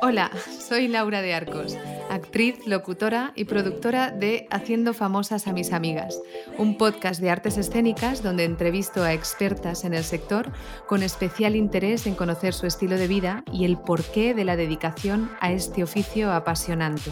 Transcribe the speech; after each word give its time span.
Hola, 0.00 0.30
soy 0.60 0.88
Laura 0.88 1.22
de 1.22 1.34
Arcos, 1.34 1.76
actriz, 2.08 2.66
locutora 2.66 3.32
y 3.34 3.44
productora 3.44 4.10
de 4.10 4.46
Haciendo 4.50 4.94
famosas 4.94 5.46
a 5.46 5.52
mis 5.52 5.72
amigas, 5.72 6.20
un 6.56 6.78
podcast 6.78 7.20
de 7.20 7.30
artes 7.30 7.58
escénicas 7.58 8.22
donde 8.22 8.44
entrevisto 8.44 9.02
a 9.02 9.12
expertas 9.12 9.84
en 9.84 9.94
el 9.94 10.04
sector 10.04 10.52
con 10.86 11.02
especial 11.02 11.56
interés 11.56 12.06
en 12.06 12.14
conocer 12.14 12.54
su 12.54 12.66
estilo 12.66 12.96
de 12.96 13.08
vida 13.08 13.44
y 13.52 13.64
el 13.64 13.78
porqué 13.78 14.34
de 14.34 14.44
la 14.44 14.56
dedicación 14.56 15.30
a 15.40 15.52
este 15.52 15.82
oficio 15.82 16.32
apasionante. 16.32 17.10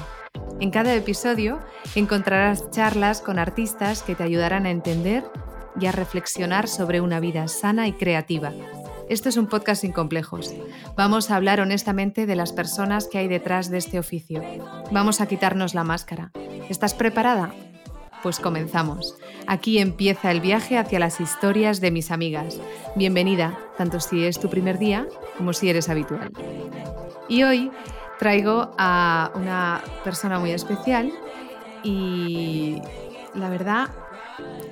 En 0.60 0.70
cada 0.70 0.94
episodio 0.94 1.58
encontrarás 1.94 2.70
charlas 2.70 3.20
con 3.20 3.38
artistas 3.38 4.02
que 4.02 4.14
te 4.14 4.22
ayudarán 4.22 4.66
a 4.66 4.70
entender 4.70 5.24
y 5.78 5.86
a 5.86 5.92
reflexionar 5.92 6.68
sobre 6.68 7.00
una 7.00 7.20
vida 7.20 7.48
sana 7.48 7.88
y 7.88 7.92
creativa 7.92 8.52
esto 9.08 9.28
es 9.28 9.36
un 9.36 9.46
podcast 9.46 9.82
sin 9.82 9.92
complejos. 9.92 10.52
Vamos 10.96 11.30
a 11.30 11.36
hablar 11.36 11.60
honestamente 11.60 12.26
de 12.26 12.36
las 12.36 12.52
personas 12.52 13.06
que 13.06 13.18
hay 13.18 13.28
detrás 13.28 13.70
de 13.70 13.78
este 13.78 13.98
oficio. 13.98 14.42
Vamos 14.90 15.20
a 15.20 15.26
quitarnos 15.26 15.74
la 15.74 15.84
máscara. 15.84 16.32
¿Estás 16.68 16.94
preparada? 16.94 17.52
Pues 18.22 18.40
comenzamos. 18.40 19.14
Aquí 19.46 19.78
empieza 19.78 20.32
el 20.32 20.40
viaje 20.40 20.78
hacia 20.78 20.98
las 20.98 21.20
historias 21.20 21.80
de 21.80 21.92
mis 21.92 22.10
amigas. 22.10 22.60
Bienvenida, 22.96 23.58
tanto 23.78 24.00
si 24.00 24.24
es 24.24 24.40
tu 24.40 24.50
primer 24.50 24.78
día 24.78 25.06
como 25.38 25.52
si 25.52 25.70
eres 25.70 25.88
habitual. 25.88 26.32
Y 27.28 27.44
hoy 27.44 27.70
traigo 28.18 28.72
a 28.78 29.30
una 29.34 29.82
persona 30.02 30.40
muy 30.40 30.50
especial 30.50 31.12
y 31.84 32.80
la 33.34 33.50
verdad 33.50 33.90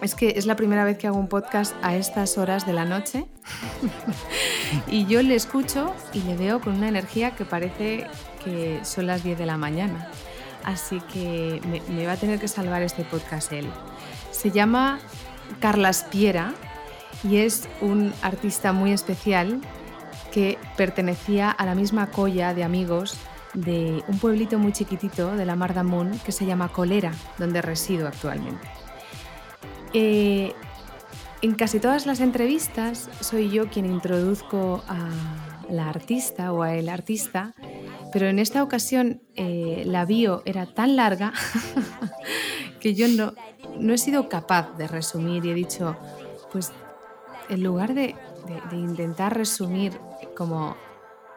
es 0.02 0.14
que 0.14 0.34
es 0.36 0.46
la 0.46 0.56
primera 0.56 0.84
vez 0.84 0.98
que 0.98 1.06
hago 1.06 1.18
un 1.18 1.28
podcast 1.28 1.74
a 1.82 1.96
estas 1.96 2.38
horas 2.38 2.66
de 2.66 2.72
la 2.72 2.84
noche 2.84 3.26
y 4.88 5.06
yo 5.06 5.22
le 5.22 5.34
escucho 5.34 5.94
y 6.12 6.20
le 6.22 6.36
veo 6.36 6.60
con 6.60 6.74
una 6.74 6.88
energía 6.88 7.32
que 7.32 7.44
parece 7.44 8.06
que 8.44 8.80
son 8.84 9.06
las 9.06 9.22
10 9.22 9.38
de 9.38 9.46
la 9.46 9.56
mañana. 9.56 10.08
Así 10.64 11.00
que 11.12 11.60
me, 11.90 12.06
va 12.06 12.12
a 12.12 12.16
tener 12.16 12.40
que 12.40 12.48
salvar 12.48 12.82
este 12.82 13.04
podcast 13.04 13.52
él. 13.52 13.68
Se 14.30 14.50
llama 14.50 14.98
Carlas 15.60 16.04
Piera 16.04 16.54
y 17.22 17.36
es 17.36 17.68
un 17.80 18.12
artista 18.22 18.72
muy 18.72 18.92
especial 18.92 19.60
que 20.32 20.58
pertenecía 20.76 21.50
a 21.50 21.66
la 21.66 21.74
misma 21.74 22.10
colla 22.10 22.54
de 22.54 22.64
amigos 22.64 23.18
de 23.52 24.02
un 24.08 24.18
pueblito 24.18 24.58
muy 24.58 24.72
chiquitito 24.72 25.36
de 25.36 25.44
la 25.44 25.54
Mar 25.54 25.74
d'Amunt 25.74 26.22
que 26.22 26.32
se 26.32 26.44
llama 26.44 26.70
Colera, 26.70 27.12
donde 27.38 27.62
resido 27.62 28.08
actualmente. 28.08 28.66
Eh, 29.94 30.52
en 31.40 31.54
casi 31.54 31.78
todas 31.78 32.04
las 32.04 32.18
entrevistas 32.18 33.08
soy 33.20 33.48
yo 33.48 33.68
quien 33.68 33.86
introduzco 33.86 34.82
a 34.88 35.08
la 35.70 35.88
artista 35.88 36.52
o 36.52 36.62
a 36.62 36.74
el 36.74 36.88
artista, 36.88 37.54
pero 38.12 38.26
en 38.26 38.40
esta 38.40 38.62
ocasión 38.62 39.22
eh, 39.36 39.84
la 39.86 40.04
bio 40.04 40.42
era 40.46 40.66
tan 40.66 40.96
larga 40.96 41.32
que 42.80 42.94
yo 42.94 43.06
no, 43.06 43.34
no 43.78 43.94
he 43.94 43.98
sido 43.98 44.28
capaz 44.28 44.76
de 44.76 44.88
resumir 44.88 45.44
y 45.44 45.50
he 45.50 45.54
dicho, 45.54 45.96
pues 46.50 46.72
en 47.48 47.62
lugar 47.62 47.94
de, 47.94 48.16
de 48.70 48.76
intentar 48.76 49.36
resumir 49.36 49.92
como 50.36 50.76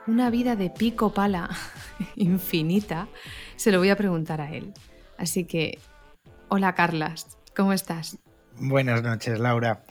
una 0.07 0.31
vida 0.31 0.55
de 0.55 0.71
pico 0.71 1.13
pala 1.13 1.49
infinita, 2.15 3.07
se 3.55 3.71
lo 3.71 3.77
voy 3.77 3.89
a 3.89 3.97
preguntar 3.97 4.41
a 4.41 4.51
él. 4.51 4.73
Así 5.17 5.45
que, 5.45 5.77
hola 6.47 6.73
Carlas, 6.73 7.37
¿cómo 7.55 7.73
estás? 7.73 8.17
Buenas 8.59 9.03
noches, 9.03 9.39
Laura. 9.39 9.83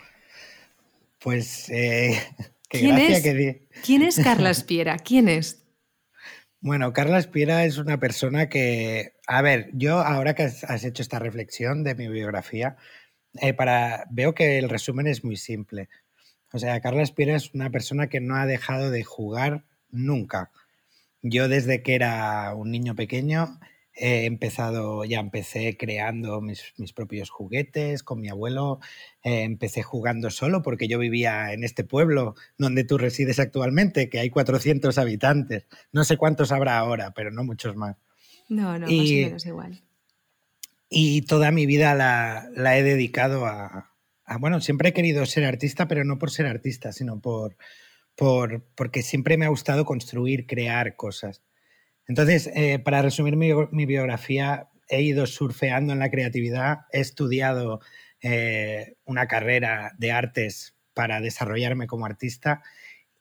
Pues 1.21 1.69
eh, 1.71 2.21
qué 2.69 2.81
¿Quién 2.81 2.97
gracia 2.97 3.17
es? 3.17 3.23
que 3.23 3.69
¿Quién 3.85 4.03
es 4.03 4.19
Carla 4.19 4.51
Espiera? 4.51 4.99
¿Quién 4.99 5.29
es? 5.29 5.63
Bueno, 6.61 6.93
Carla 6.93 7.19
Espiera 7.19 7.65
es 7.65 7.79
una 7.79 8.01
persona 8.01 8.49
que, 8.49 9.13
a 9.29 9.41
ver, 9.41 9.71
yo 9.73 10.01
ahora 10.01 10.35
que 10.35 10.43
has 10.43 10.85
hecho 10.85 11.03
esta 11.03 11.21
reflexión 11.21 11.85
de 11.85 11.95
mi 11.95 12.09
biografía, 12.09 12.77
eh, 13.41 13.55
para, 13.55 14.05
veo 14.11 14.35
que 14.35 14.59
el 14.59 14.69
resumen 14.69 15.07
es 15.07 15.23
muy 15.23 15.37
simple. 15.37 15.89
O 16.53 16.59
sea, 16.59 16.81
Carla 16.81 17.03
Espiera 17.03 17.37
es 17.37 17.55
una 17.55 17.71
persona 17.71 18.09
que 18.09 18.21
no 18.21 18.35
ha 18.37 18.47
dejado 18.47 18.91
de 18.91 19.05
jugar 19.05 19.65
nunca. 19.91 20.51
Yo 21.23 21.49
desde 21.49 21.83
que 21.83 21.95
era 21.95 22.53
un 22.55 22.73
niño 22.73 22.97
pequeño 22.97 23.61
He 23.99 24.27
empezado, 24.27 25.05
ya 25.05 25.21
empecé 25.21 25.77
creando 25.79 26.43
mis, 26.43 26.75
propios 26.95 27.31
juguetes 27.31 28.03
con 28.03 28.21
mi 28.21 28.29
abuelo. 28.29 28.79
empecé 29.23 29.83
jugando 29.83 30.31
solo 30.31 30.63
porque 30.63 30.87
yo 30.87 30.99
vivía 30.99 31.53
en 31.55 31.65
este 31.65 31.83
pueblo 31.83 32.35
donde 32.59 32.85
tú 32.85 32.99
resides 32.99 33.39
actualmente, 33.39 34.11
que 34.11 34.19
hay 34.19 34.29
400 34.29 34.99
habitantes. 34.99 35.67
No 35.93 36.05
sé 36.05 36.19
cuántos 36.19 36.53
habrá 36.53 36.79
ahora, 36.79 37.13
pero 37.15 37.31
no 37.31 37.43
muchos 37.43 37.75
más. 37.75 37.97
No, 38.49 38.79
no, 38.79 38.87
más 38.87 38.91
o 38.91 39.15
menos 39.15 39.47
igual. 39.47 39.83
Y 40.89 41.23
toda 41.23 41.51
mi 41.51 41.67
vida 41.67 41.95
la, 41.95 42.79
he 42.79 42.83
dedicado 42.83 43.47
a, 43.47 43.93
Bueno, 44.39 44.61
siempre 44.61 44.91
he 44.91 44.93
querido 44.93 45.25
ser 45.27 45.45
artista, 45.45 45.89
pero 45.89 46.05
no 46.05 46.19
por 46.19 46.31
ser 46.31 46.47
artista, 46.47 46.93
sino 46.93 47.21
por, 47.21 47.57
por 48.15 48.63
porque 48.75 49.03
siempre 49.03 49.37
me 49.37 49.47
ha 49.47 49.51
gustado 49.51 49.85
construir, 49.85 50.47
crear 50.47 50.97
cosas. 50.97 51.43
Entonces, 52.09 52.51
eh, 52.55 52.79
para 52.79 53.03
resumir 53.03 53.37
mi, 53.37 53.87
biografía, 53.87 54.69
he 54.89 55.03
ido 55.03 55.27
surfeando 55.27 55.93
en 55.93 55.99
la 55.99 56.11
creatividad, 56.11 56.81
he 56.93 57.01
estudiado 57.01 57.81
eh, 58.21 58.95
una 59.05 59.27
carrera 59.27 59.93
de 59.99 60.13
artes 60.13 60.77
para 60.95 61.21
desarrollarme 61.21 61.87
como 61.87 62.07
artista 62.07 62.63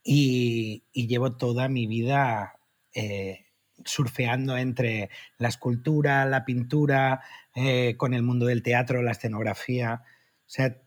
y, 0.03 0.83
llevo 0.93 1.35
toda 1.35 1.67
mi 1.67 1.87
vida 1.87 2.59
eh, 2.93 3.45
surfeando 3.83 4.55
entre 4.57 5.09
la 5.39 5.49
escultura, 5.49 6.25
la 6.25 6.45
pintura, 6.45 7.21
con 7.97 8.13
el 8.13 8.21
mundo 8.21 8.45
del 8.47 8.63
teatro, 8.63 9.01
la 9.01 9.11
escenografía. 9.11 10.03
O 10.47 10.49
sea, 10.49 10.77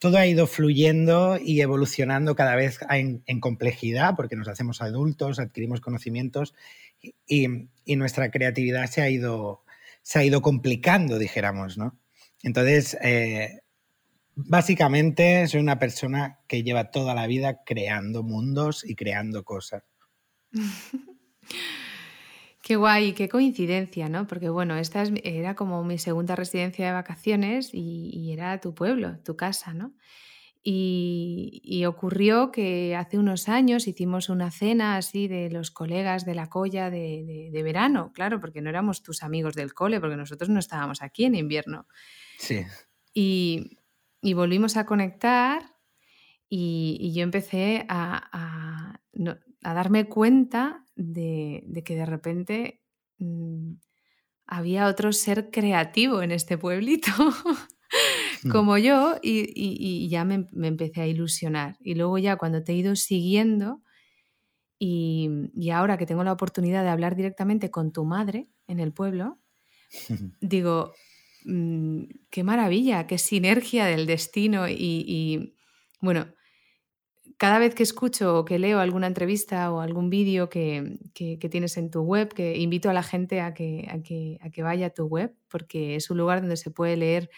todo 0.00 0.18
ha 0.18 0.26
ido 0.26 0.46
fluyendo 0.46 1.38
y 1.40 1.60
evolucionando 1.60 2.34
cada 2.34 2.56
vez 2.56 2.80
en, 2.90 3.22
en 3.26 3.40
complejidad, 3.40 4.14
porque 4.16 4.36
nos 4.36 4.48
hacemos 4.48 4.82
adultos, 4.82 5.38
adquirimos 5.38 5.80
conocimientos 5.80 6.54
y, 7.26 7.48
nuestra 7.96 8.30
creatividad 8.30 8.86
se 8.86 9.02
ha 9.02 9.10
ido, 9.10 9.64
se 10.02 10.18
ha 10.18 10.24
ido 10.24 10.42
complicando, 10.42 11.18
dijéramos, 11.18 11.78
¿no? 11.78 11.98
Entonces, 12.42 12.96
eh, 13.02 13.60
básicamente 14.34 15.46
soy 15.48 15.60
una 15.60 15.78
persona 15.78 16.38
que 16.46 16.62
lleva 16.62 16.90
toda 16.90 17.14
la 17.14 17.26
vida 17.26 17.64
creando 17.64 18.22
mundos 18.22 18.84
y 18.84 18.94
creando 18.94 19.44
cosas. 19.44 19.82
Qué 22.60 22.76
guay, 22.76 23.14
qué 23.14 23.30
coincidencia, 23.30 24.10
¿no? 24.10 24.26
Porque 24.26 24.50
bueno, 24.50 24.76
esta 24.76 25.02
era 25.24 25.54
como 25.54 25.82
mi 25.84 25.96
segunda 25.96 26.36
residencia 26.36 26.84
de 26.84 26.92
vacaciones 26.92 27.70
y, 27.72 28.10
y, 28.12 28.32
era 28.32 28.60
tu 28.60 28.74
pueblo, 28.74 29.18
tu 29.24 29.36
casa, 29.36 29.72
¿no? 29.72 29.94
Y, 30.70 31.86
ocurrió 31.86 32.52
que 32.52 32.94
hace 32.94 33.16
unos 33.16 33.48
años 33.48 33.88
hicimos 33.88 34.28
una 34.28 34.50
cena 34.50 34.98
así 34.98 35.26
de 35.26 35.48
los 35.48 35.70
colegas 35.70 36.26
de 36.26 36.34
la 36.34 36.50
colla 36.50 36.90
de, 36.90 37.60
verano, 37.64 38.12
claro, 38.12 38.38
porque 38.38 38.60
no 38.60 38.68
éramos 38.68 39.02
tus 39.02 39.22
amigos 39.22 39.54
del 39.54 39.72
cole, 39.72 39.98
porque 39.98 40.16
nosotros 40.16 40.50
no 40.50 40.58
estábamos 40.58 41.00
aquí 41.00 41.24
en 41.24 41.36
invierno. 41.36 41.86
Sí. 42.38 42.66
Y, 43.14 43.78
volvimos 44.34 44.76
a 44.76 44.84
conectar 44.84 45.74
y, 46.50 47.14
yo 47.14 47.22
empecé 47.22 47.86
a, 47.88 49.00
darme 49.62 50.06
cuenta 50.06 50.84
de, 50.94 51.64
que 51.82 51.94
de 51.94 52.04
repente 52.04 52.82
mm, 53.16 53.72
había 54.46 54.86
otro 54.86 55.14
ser 55.14 55.50
creativo 55.50 56.20
en 56.20 56.30
este 56.30 56.58
pueblito. 56.58 57.10
Mm. 58.44 58.50
como 58.50 58.78
yo 58.78 59.16
y, 59.22 60.08
ya 60.08 60.24
me, 60.24 60.46
empecé 60.62 61.02
a 61.02 61.06
ilusionar. 61.06 61.76
Y 61.80 61.94
luego 61.94 62.18
ya 62.18 62.36
cuando 62.36 62.62
te 62.62 62.72
he 62.72 62.76
ido 62.76 62.94
siguiendo 62.96 63.82
y, 64.78 65.70
ahora 65.72 65.98
que 65.98 66.06
tengo 66.06 66.24
la 66.24 66.32
oportunidad 66.32 66.82
de 66.82 66.90
hablar 66.90 67.16
directamente 67.16 67.70
con 67.70 67.92
tu 67.92 68.04
madre 68.04 68.48
en 68.66 68.80
el 68.80 68.92
pueblo, 68.92 69.38
digo, 70.40 70.92
mm, 71.44 72.04
qué 72.30 72.44
maravilla, 72.44 73.06
qué 73.06 73.18
sinergia 73.18 73.86
del 73.86 74.06
destino 74.06 74.68
y, 74.68 75.54
bueno, 76.00 76.28
cada 77.38 77.60
vez 77.60 77.74
que 77.74 77.84
escucho 77.84 78.38
o 78.38 78.44
que 78.44 78.58
leo 78.58 78.80
alguna 78.80 79.06
entrevista 79.06 79.70
o 79.72 79.80
algún 79.80 80.10
vídeo 80.10 80.48
que, 80.48 80.98
tienes 81.50 81.76
en 81.76 81.90
tu 81.90 82.02
web, 82.02 82.32
que 82.34 82.58
invito 82.58 82.90
a 82.90 82.92
la 82.92 83.02
gente 83.02 83.40
a 83.40 83.54
que, 83.54 83.88
a 83.90 84.00
que, 84.02 84.38
a 84.40 84.50
que 84.50 84.62
vaya 84.62 84.86
a 84.86 84.90
tu 84.90 85.06
web, 85.06 85.34
porque 85.48 85.94
es 85.94 86.10
un 86.10 86.18
lugar 86.18 86.40
donde 86.40 86.56
se 86.56 86.70
puede 86.70 86.96
leer 86.96 87.30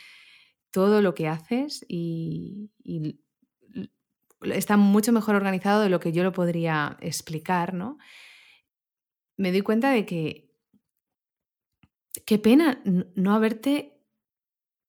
todo 0.70 1.02
lo 1.02 1.14
que 1.14 1.28
haces 1.28 1.84
y, 1.88 2.70
está 4.43 4.78
mucho 4.78 5.12
mejor 5.12 5.34
organizado 5.34 5.82
de 5.82 5.90
lo 5.90 6.00
que 6.00 6.12
yo 6.12 6.25
lo 6.25 6.32
podría 6.32 6.96
explicar, 7.00 7.75
¿no? 7.75 7.99
Me 9.37 9.52
doy 9.52 9.61
cuenta 9.61 9.90
de 9.90 10.06
que 10.06 10.50
qué 12.25 12.38
pena 12.38 12.81
no 12.84 13.34
haberte 13.34 14.00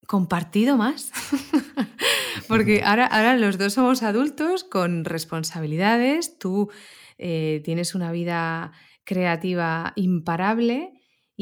compartido 0.07 0.78
más. 0.78 1.12
Porque 2.48 2.81
ahora, 2.84 3.06
ahora 3.06 3.38
los 3.38 3.57
dos 3.57 3.74
somos 3.74 4.04
adultos 4.04 4.63
con 4.63 5.06
responsabilidades, 5.06 6.38
tú 6.38 6.69
eh, 7.18 7.62
tienes 7.63 7.94
una 7.94 8.12
vida 8.12 8.72
creativa 9.04 9.94
imparable 9.95 10.90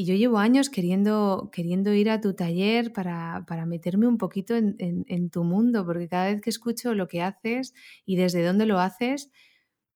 y 0.00 0.06
yo 0.06 0.14
llevo 0.14 0.38
años 0.38 0.70
queriendo, 0.70 1.50
queriendo 1.52 1.92
ir 1.92 2.08
a 2.08 2.22
tu 2.22 2.32
taller 2.32 2.90
para, 2.90 3.44
meterme 3.66 4.06
un 4.06 4.16
poquito 4.16 4.56
en, 4.56 5.28
tu 5.28 5.44
mundo, 5.44 5.84
porque 5.84 6.08
cada 6.08 6.32
vez 6.32 6.40
que 6.40 6.48
escucho 6.48 6.94
lo 6.94 7.06
que 7.06 7.20
haces 7.20 7.74
y 8.06 8.16
desde 8.16 8.42
dónde 8.42 8.64
lo 8.64 8.80
haces, 8.80 9.30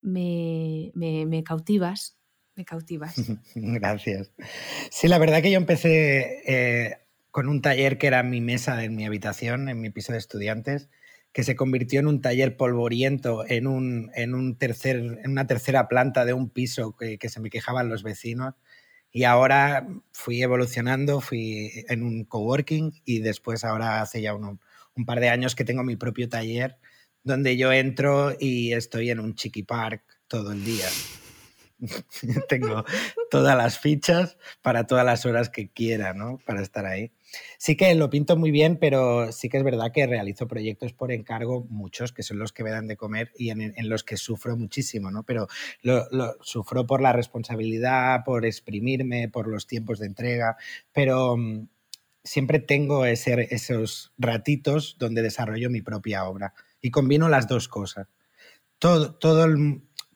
me, 0.02 0.92
cautivas, 1.46 2.18
me 2.54 2.66
cautivas. 2.66 3.14
Gracias. 3.54 4.30
Sí, 4.90 5.08
la 5.08 5.16
verdad 5.16 5.40
que 5.40 5.50
yo 5.50 5.56
empecé 5.56 6.42
eh, 6.46 6.98
con 7.30 7.48
un 7.48 7.62
taller 7.62 7.96
que 7.96 8.06
era 8.06 8.22
mi 8.22 8.42
mesa 8.42 8.84
en 8.84 8.96
mi 8.96 9.06
habitación, 9.06 9.70
en 9.70 9.80
mi 9.80 9.88
piso 9.88 10.12
de 10.12 10.18
estudiantes, 10.18 10.90
que 11.32 11.44
se 11.44 11.56
convirtió 11.56 12.00
en 12.00 12.08
un 12.08 12.20
taller 12.20 12.58
polvoriento 12.58 13.42
en, 13.48 13.66
un, 13.66 14.10
en, 14.14 14.34
un 14.34 14.58
tercer, 14.58 14.96
en 14.96 15.30
una 15.30 15.46
tercera 15.46 15.88
planta 15.88 16.26
de 16.26 16.34
un 16.34 16.50
piso 16.50 16.94
que 16.94 17.28
se 17.30 17.40
me 17.40 17.48
quejaban 17.48 17.88
los 17.88 18.02
vecinos. 18.02 18.54
Y 19.16 19.22
ahora 19.22 19.86
fui 20.10 20.42
evolucionando, 20.42 21.20
fui 21.20 21.70
en 21.88 22.02
un 22.02 22.24
coworking 22.24 23.00
y 23.04 23.20
después 23.20 23.62
ahora 23.62 24.02
hace 24.02 24.20
ya 24.20 24.34
un, 24.34 24.58
par 25.06 25.20
de 25.20 25.28
años 25.28 25.54
que 25.54 25.64
tengo 25.64 25.84
mi 25.84 25.94
propio 25.94 26.28
taller 26.28 26.78
donde 27.22 27.56
yo 27.56 27.72
entro 27.72 28.34
y 28.38 28.72
estoy 28.72 29.10
en 29.10 29.20
un 29.20 29.36
chiqui 29.36 29.62
park 29.62 30.02
todo 30.26 30.50
el 30.50 30.64
día. 30.64 30.88
tengo 32.48 32.84
todas 33.30 33.56
las 33.56 33.78
fichas 33.78 34.36
para 34.62 34.84
todas 34.88 35.06
las 35.06 35.24
horas 35.26 35.48
que 35.48 35.70
quiera, 35.70 36.12
¿no? 36.12 36.38
Para 36.44 36.60
estar 36.60 36.84
ahí. 36.84 37.12
Sí 37.58 37.76
que 37.76 37.94
lo 37.94 38.10
pinto 38.10 38.36
muy 38.36 38.50
bien, 38.50 38.78
pero 38.78 39.32
sí 39.32 39.48
que 39.48 39.58
es 39.58 39.64
verdad 39.64 39.92
que 39.92 40.06
realizo 40.06 40.46
proyectos 40.46 40.92
por 40.92 41.12
encargo, 41.12 41.66
muchos, 41.68 42.12
que 42.12 42.22
son 42.22 42.38
los 42.38 42.52
que 42.52 42.64
me 42.64 42.70
dan 42.70 42.86
de 42.86 42.96
comer 42.96 43.32
y 43.36 43.50
en, 43.50 43.72
los 43.88 44.04
que 44.04 44.16
sufro 44.16 44.56
muchísimo, 44.56 45.10
¿no? 45.10 45.22
Pero 45.22 45.48
lo, 45.82 46.06
sufro 46.40 46.86
por 46.86 47.00
la 47.00 47.12
responsabilidad, 47.12 48.24
por 48.24 48.44
exprimirme, 48.44 49.28
por 49.28 49.48
los 49.48 49.66
tiempos 49.66 49.98
de 49.98 50.06
entrega, 50.06 50.56
pero 50.92 51.36
mm, 51.36 51.68
siempre 52.22 52.58
tengo 52.58 53.04
esos 53.06 54.12
ratitos 54.18 54.96
donde 54.98 55.22
desarrollo 55.22 55.70
mi 55.70 55.82
propia 55.82 56.24
obra 56.24 56.54
y 56.80 56.90
combino 56.90 57.28
las 57.28 57.48
dos 57.48 57.68
cosas. 57.68 58.08
Todo, 58.78 59.14
todo, 59.14 59.46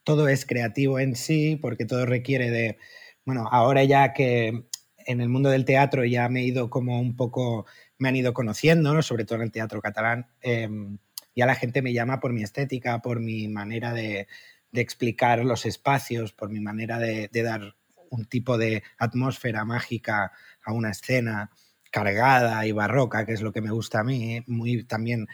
todo 0.05 0.29
es 0.29 0.47
creativo 0.47 0.99
en 0.99 1.17
sí, 1.17 1.57
porque 1.57 1.85
todo 1.85 2.07
requiere 2.07 2.51
de, 2.51 2.79
bueno, 3.25 3.47
ahora 3.51 3.85
ya 3.85 4.13
que 4.15 4.68
en 5.09 5.23
el 5.23 5.31
mundo 5.31 5.49
del 5.49 5.65
teatro 5.65 6.05
ya 6.05 6.29
me 6.29 6.41
he 6.41 6.45
ido 6.45 6.69
como 6.69 7.01
un 7.01 7.17
poco, 7.17 7.65
me 7.97 8.11
han 8.11 8.17
ido 8.17 8.35
conociendo, 8.35 9.01
sobre 9.01 9.25
todo 9.25 9.37
en 9.37 9.45
el 9.45 9.51
teatro 9.51 9.81
catalán. 9.81 10.29
Em, 10.43 10.99
ya 11.35 11.47
la 11.47 11.55
gente 11.55 11.81
me 11.81 11.95
llama 11.95 12.21
por 12.21 12.35
mi 12.35 12.43
estética, 12.43 13.01
por 13.01 13.19
mi 13.19 13.49
manera 13.49 13.95
de, 13.95 14.29
explicar 14.75 15.43
los 15.47 15.65
espacios, 15.65 16.35
por 16.35 16.51
mi 16.51 16.61
manera 16.61 16.99
de, 16.99 17.31
dar 17.33 17.75
un 18.11 18.27
tipo 18.27 18.59
de 18.59 18.83
atmósfera 18.99 19.65
mágica 19.65 20.31
a 20.63 20.73
una 20.75 20.91
escena 20.91 21.51
cargada 21.91 22.67
y 22.67 22.73
barroca, 22.73 23.25
que 23.25 23.33
es 23.33 23.41
lo 23.41 23.51
que 23.51 23.63
me 23.63 23.71
gusta 23.71 24.01
a 24.01 24.05
mí, 24.05 24.45
muy 24.47 24.85
también 24.85 25.27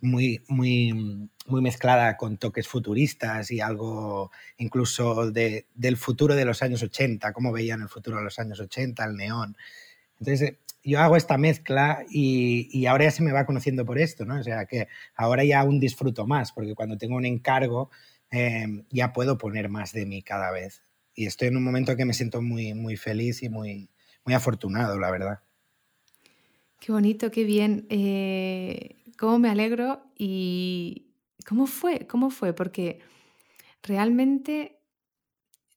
muy, 0.00 0.42
muy, 0.48 1.30
muy 1.46 1.62
mezclada 1.62 2.16
con 2.16 2.36
toques 2.36 2.68
futuristas 2.68 3.50
y 3.50 3.60
algo 3.60 4.30
incluso 4.58 5.30
de, 5.30 5.66
del 5.74 5.96
futuro 5.96 6.34
de 6.34 6.44
los 6.44 6.62
años 6.62 6.82
80, 6.82 7.32
cómo 7.32 7.52
veían 7.52 7.82
el 7.82 7.88
futuro 7.88 8.18
de 8.18 8.24
los 8.24 8.38
años 8.38 8.60
80, 8.60 9.04
el 9.04 9.16
neón. 9.16 9.56
Entonces, 10.18 10.54
yo 10.82 11.00
hago 11.00 11.16
esta 11.16 11.36
mezcla 11.36 12.04
y, 12.08 12.68
y, 12.70 12.86
ahora 12.86 13.04
ya 13.04 13.10
se 13.10 13.22
me 13.22 13.32
va 13.32 13.44
conociendo 13.44 13.84
por 13.84 13.98
esto, 13.98 14.24
¿no? 14.24 14.38
O 14.38 14.42
sea, 14.42 14.66
que 14.66 14.88
ahora 15.16 15.44
ya 15.44 15.60
aún 15.60 15.80
disfruto 15.80 16.26
más, 16.26 16.52
porque 16.52 16.74
cuando 16.74 16.96
tengo 16.96 17.16
un 17.16 17.26
encargo 17.26 17.90
em, 18.30 18.84
ya 18.90 19.12
puedo 19.12 19.36
poner 19.36 19.68
más 19.68 19.92
de 19.92 20.06
mí 20.06 20.22
cada 20.22 20.52
vez. 20.52 20.82
Y 21.14 21.26
estoy 21.26 21.48
en 21.48 21.56
un 21.56 21.64
momento 21.64 21.96
que 21.96 22.04
me 22.04 22.14
siento 22.14 22.40
muy, 22.40 22.74
muy 22.74 22.96
feliz 22.96 23.42
y 23.42 23.48
muy, 23.48 23.88
muy 24.24 24.34
afortunado, 24.34 24.98
la 24.98 25.10
verdad. 25.10 25.40
Qué 26.78 26.92
bonito, 26.92 27.30
qué 27.30 27.44
bien. 27.44 27.86
Eh, 27.88 28.96
cómo 29.16 29.38
me 29.38 29.48
alegro 29.48 30.02
y 30.16 31.14
cómo 31.46 31.66
fue, 31.66 32.06
cómo 32.06 32.30
fue, 32.30 32.52
porque 32.52 33.00
realmente, 33.82 34.80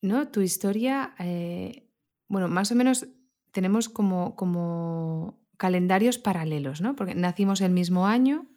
¿no? 0.01 0.27
Tu 0.30 0.41
historia, 0.41 1.15
eh, 1.19 1.89
bueno, 2.27 2.47
más 2.47 2.71
o 2.71 2.75
menos 2.75 3.07
tenemos 3.51 3.89
como, 3.89 4.36
como 4.36 5.39
calendarios 5.57 6.18
paralelos, 6.18 6.81
¿no? 6.81 6.95
Porque 6.95 7.15
nacimos 7.15 7.62
el 7.62 7.71
mismo 7.71 8.07
año, 8.07 8.47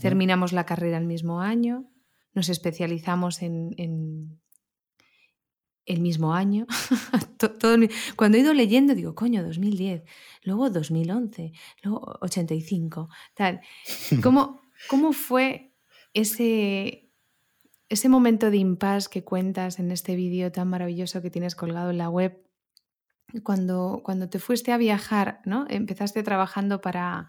terminamos 0.00 0.52
la 0.52 0.66
carrera 0.66 0.98
el 0.98 1.06
mismo 1.06 1.40
año, 1.40 1.90
nos 2.32 2.48
especializamos 2.48 3.42
en, 3.42 4.39
el 5.90 6.00
mismo 6.00 6.34
año. 6.34 6.66
cuando 8.16 8.38
he 8.38 8.40
ido 8.40 8.54
leyendo 8.54 8.94
digo, 8.94 9.14
coño, 9.14 9.42
2010, 9.42 10.02
luego 10.44 10.70
2011, 10.70 11.52
luego 11.82 12.18
85, 12.20 13.08
tal. 13.34 13.60
¿Cómo, 14.22 14.62
cómo 14.88 15.12
fue 15.12 15.72
ese, 16.14 17.10
ese 17.88 18.08
momento 18.08 18.50
de 18.50 18.58
impas 18.58 19.08
que 19.08 19.24
cuentas 19.24 19.78
en 19.78 19.90
este 19.90 20.14
vídeo 20.14 20.52
tan 20.52 20.68
maravilloso 20.68 21.22
que 21.22 21.30
tienes 21.30 21.54
colgado 21.54 21.90
en 21.90 21.98
la 21.98 22.08
web? 22.08 22.40
Cuando, 23.42 24.00
cuando 24.04 24.28
te 24.28 24.40
fuiste 24.40 24.72
a 24.72 24.76
viajar, 24.76 25.40
¿no? 25.44 25.64
Empezaste 25.68 26.22
trabajando 26.22 26.80
para, 26.80 27.28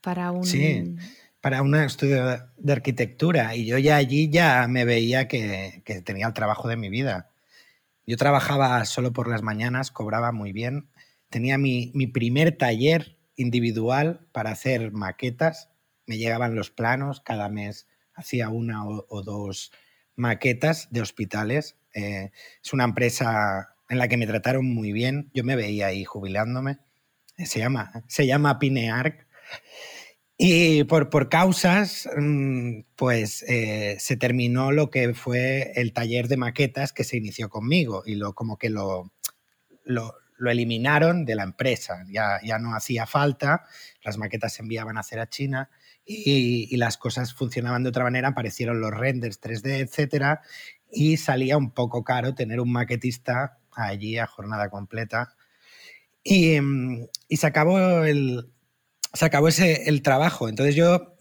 para 0.00 0.30
un... 0.30 0.44
Sí, 0.44 0.96
para 1.42 1.60
un 1.60 1.74
estudio 1.74 2.24
de 2.56 2.72
arquitectura 2.72 3.56
y 3.56 3.66
yo 3.66 3.76
ya 3.76 3.96
allí 3.96 4.30
ya 4.30 4.68
me 4.68 4.84
veía 4.84 5.26
que, 5.26 5.82
que 5.84 6.00
tenía 6.00 6.28
el 6.28 6.32
trabajo 6.34 6.68
de 6.68 6.76
mi 6.76 6.88
vida 6.88 7.31
yo 8.06 8.16
trabajaba 8.16 8.84
solo 8.84 9.12
por 9.12 9.28
las 9.28 9.42
mañanas, 9.42 9.90
cobraba 9.90 10.32
muy 10.32 10.52
bien. 10.52 10.88
Tenía 11.28 11.56
mi, 11.56 11.92
primer 12.12 12.56
taller 12.56 13.16
individual 13.36 14.26
para 14.32 14.50
hacer 14.50 14.92
maquetas. 14.92 15.70
Me 16.06 16.18
llegaban 16.18 16.54
los 16.54 16.70
planos, 16.70 17.20
cada 17.20 17.48
mes 17.48 17.88
hacía 18.14 18.48
una 18.48 18.84
o, 18.86 19.22
dos 19.22 19.72
maquetas 20.16 20.88
de 20.90 21.00
hospitales. 21.00 21.76
Eh, 21.94 22.30
es 22.62 22.72
una 22.72 22.84
empresa 22.84 23.76
en 23.88 23.98
la 23.98 24.08
que 24.08 24.16
me 24.16 24.26
trataron 24.26 24.66
muy 24.66 24.92
bien. 24.92 25.30
Yo 25.32 25.44
me 25.44 25.56
veía 25.56 25.86
ahí 25.86 26.04
jubilándome. 26.04 26.78
Se 27.38 27.60
llama, 27.60 28.04
se 28.08 28.26
llama 28.26 28.58
Pinearc. 28.58 29.26
Y 30.44 30.82
por, 30.82 31.08
por 31.08 31.28
causas, 31.28 32.08
mm, 32.16 32.80
pues 32.96 33.44
eh, 33.46 33.96
se 34.00 34.16
terminó 34.16 34.72
lo 34.72 34.90
que 34.90 35.14
fue 35.14 35.70
el 35.76 35.92
taller 35.92 36.26
de 36.26 36.36
maquetas 36.36 36.92
que 36.92 37.04
se 37.04 37.16
inició 37.16 37.48
conmigo 37.48 38.02
y 38.04 38.16
lo, 38.16 38.34
como 38.34 38.58
que 38.58 38.68
lo, 38.68 39.12
lo, 39.84 40.16
eliminaron 40.44 41.24
de 41.24 41.36
la 41.36 41.44
empresa. 41.44 42.04
Ya, 42.10 42.40
ya 42.44 42.58
no 42.58 42.74
hacía 42.74 43.06
falta, 43.06 43.62
las 44.02 44.18
maquetas 44.18 44.54
se 44.54 44.62
enviaban 44.62 44.96
a 44.96 45.00
hacer 45.02 45.20
a 45.20 45.28
China 45.28 45.70
y, 46.04 46.66
y, 46.68 46.76
las 46.76 46.98
cosas 46.98 47.32
funcionaban 47.32 47.84
de 47.84 47.90
otra 47.90 48.02
manera, 48.02 48.30
aparecieron 48.30 48.80
los 48.80 48.90
renders 48.90 49.40
3D, 49.40 49.78
etcétera, 49.78 50.40
y 50.90 51.18
salía 51.18 51.56
un 51.56 51.70
poco 51.70 52.02
caro 52.02 52.34
tener 52.34 52.58
un 52.58 52.72
maquetista 52.72 53.60
allí 53.76 54.18
a 54.18 54.26
jornada 54.26 54.70
completa. 54.70 55.36
Y, 56.24 56.60
mm, 56.60 57.06
y 57.28 57.36
se 57.36 57.46
acabó 57.46 58.02
el, 58.02 58.52
se 59.12 59.24
acabó 59.24 59.48
ese, 59.48 59.88
el 59.88 60.02
trabajo. 60.02 60.48
Entonces 60.48 60.74
yo 60.74 61.16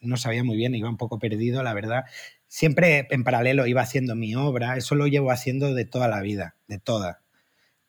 no 0.00 0.16
sabía 0.16 0.44
muy 0.44 0.56
bien, 0.56 0.74
iba 0.74 0.88
un 0.88 0.96
poco 0.96 1.18
perdido, 1.18 1.62
la 1.62 1.74
verdad. 1.74 2.04
Siempre 2.48 3.06
en 3.10 3.24
paralelo 3.24 3.66
iba 3.66 3.82
haciendo 3.82 4.14
mi 4.14 4.34
obra, 4.34 4.76
eso 4.76 4.94
lo 4.94 5.06
llevo 5.06 5.30
haciendo 5.30 5.74
de 5.74 5.84
toda 5.84 6.08
la 6.08 6.20
vida, 6.20 6.56
de 6.68 6.78
toda. 6.78 7.22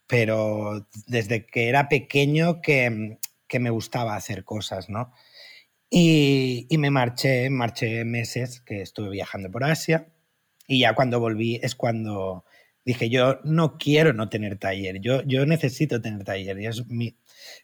Pero 0.08 0.88
desde 1.08 1.46
que 1.46 1.70
era 1.70 1.90
pequeño 1.90 2.62
que, 2.62 3.18
me 3.58 3.70
gustaba 3.70 4.18
hacer 4.18 4.44
cosas, 4.44 4.90
¿no? 4.90 5.14
Y, 5.90 6.68
y, 6.70 6.78
me 6.78 6.92
marché, 6.92 7.50
marché 7.50 8.04
meses 8.04 8.60
que 8.60 8.82
estuve 8.82 9.10
viajando 9.12 9.50
por 9.50 9.64
Asia 9.64 10.10
y 10.68 10.82
ya 10.82 10.94
cuando 10.94 11.22
volví 11.22 11.60
es 11.64 11.74
cuando 11.74 12.44
dije, 12.84 13.10
yo 13.10 13.40
no 13.44 13.78
quiero 13.78 14.14
no 14.14 14.30
tener 14.30 14.58
taller, 14.58 15.00
yo, 15.00 15.24
yo 15.24 15.46
necesito 15.46 16.02
tener 16.02 16.24
taller. 16.24 16.60
Y 16.60 16.68
es, 16.68 16.86
mi, 16.88 17.18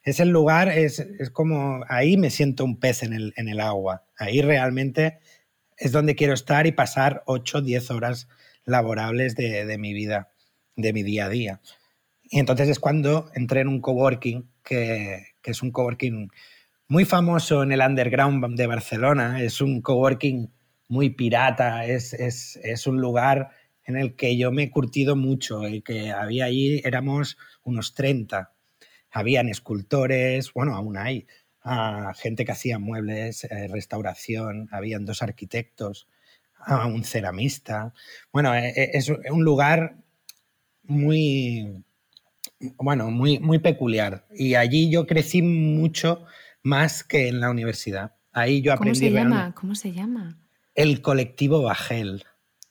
es 0.04 0.20
el 0.20 0.30
lugar, 0.30 0.70
es, 0.70 1.00
es, 1.00 1.30
como, 1.30 1.84
ahí 1.88 2.18
me 2.18 2.30
siento 2.30 2.64
un 2.66 2.80
pez 2.80 3.04
en 3.04 3.14
el, 3.14 3.34
en 3.36 3.48
el 3.48 3.60
agua. 3.60 4.06
Ahí 4.18 4.42
realmente 4.42 5.20
es 5.78 5.92
donde 5.92 6.16
quiero 6.16 6.34
estar 6.34 6.68
y 6.68 6.72
pasar 6.72 7.24
8, 7.26 7.62
10 7.62 7.92
horas 7.92 8.28
laborables 8.66 9.36
de, 9.36 9.66
de 9.66 9.78
mi 9.78 9.94
vida, 9.94 10.32
de 10.76 10.94
mi 10.94 11.04
día 11.04 11.26
a 11.26 11.30
día. 11.30 11.62
Y 12.24 12.40
entonces 12.40 12.70
es 12.70 12.80
cuando 12.80 13.30
entré 13.34 13.62
en 13.62 13.68
un 13.68 13.82
coworking, 13.82 14.50
que, 14.64 15.26
que 15.42 15.52
es 15.52 15.62
un 15.62 15.72
coworking 15.72 16.30
muy 16.88 17.06
famoso 17.06 17.64
en 17.64 17.72
el 17.72 17.82
underground 17.82 18.56
de 18.58 18.68
Barcelona, 18.68 19.42
es 19.42 19.62
un 19.62 19.82
coworking 19.82 20.52
muy 20.88 21.10
pirata, 21.10 21.86
es, 21.86 22.14
es, 22.14 22.60
es 22.64 22.86
un 22.86 23.00
lugar 23.00 23.52
en 23.86 23.98
el 23.98 24.16
que 24.16 24.38
yo 24.38 24.52
me 24.52 24.64
he 24.64 24.72
curtido 24.72 25.16
mucho, 25.16 25.66
el 25.66 25.84
que 25.84 26.12
había 26.12 26.46
ahí 26.46 26.82
éramos 26.84 27.38
unos 27.64 27.94
30. 27.94 28.54
Habían 29.12 29.50
escultores, 29.50 30.54
bueno, 30.54 30.76
aún 30.76 30.98
hay, 30.98 31.28
ah, 31.64 32.14
gente 32.16 32.46
que 32.46 32.52
hacía 32.52 32.80
muebles, 32.80 33.44
eh, 33.44 33.68
restauración, 33.68 34.70
habían 34.72 35.06
dos 35.06 35.22
arquitectos, 35.22 36.08
ah, 36.60 36.88
un 36.88 37.04
ceramista. 37.04 37.94
Bueno, 38.32 38.56
eh, 38.56 38.74
eh, 38.76 38.92
es 38.94 39.10
un 39.10 39.44
lugar 39.44 39.98
muy, 40.84 41.84
bueno, 42.78 43.12
muy, 43.12 43.40
muy 43.40 43.60
peculiar. 43.60 44.26
Y 44.34 44.56
allí 44.56 44.90
yo 44.90 45.06
crecí 45.06 45.42
mucho 45.42 46.26
más 46.64 47.04
que 47.04 47.28
en 47.28 47.40
la 47.40 47.50
universidad. 47.50 48.16
Ahí 48.32 48.62
yo 48.62 48.74
aprendí. 48.74 49.00
¿Cómo 49.00 49.10
se 49.10 49.14
llama? 49.14 49.56
¿Cómo 49.56 49.76
se 49.76 49.92
llama? 49.92 50.38
El 50.74 51.02
colectivo 51.02 51.62
Bajel. 51.62 52.24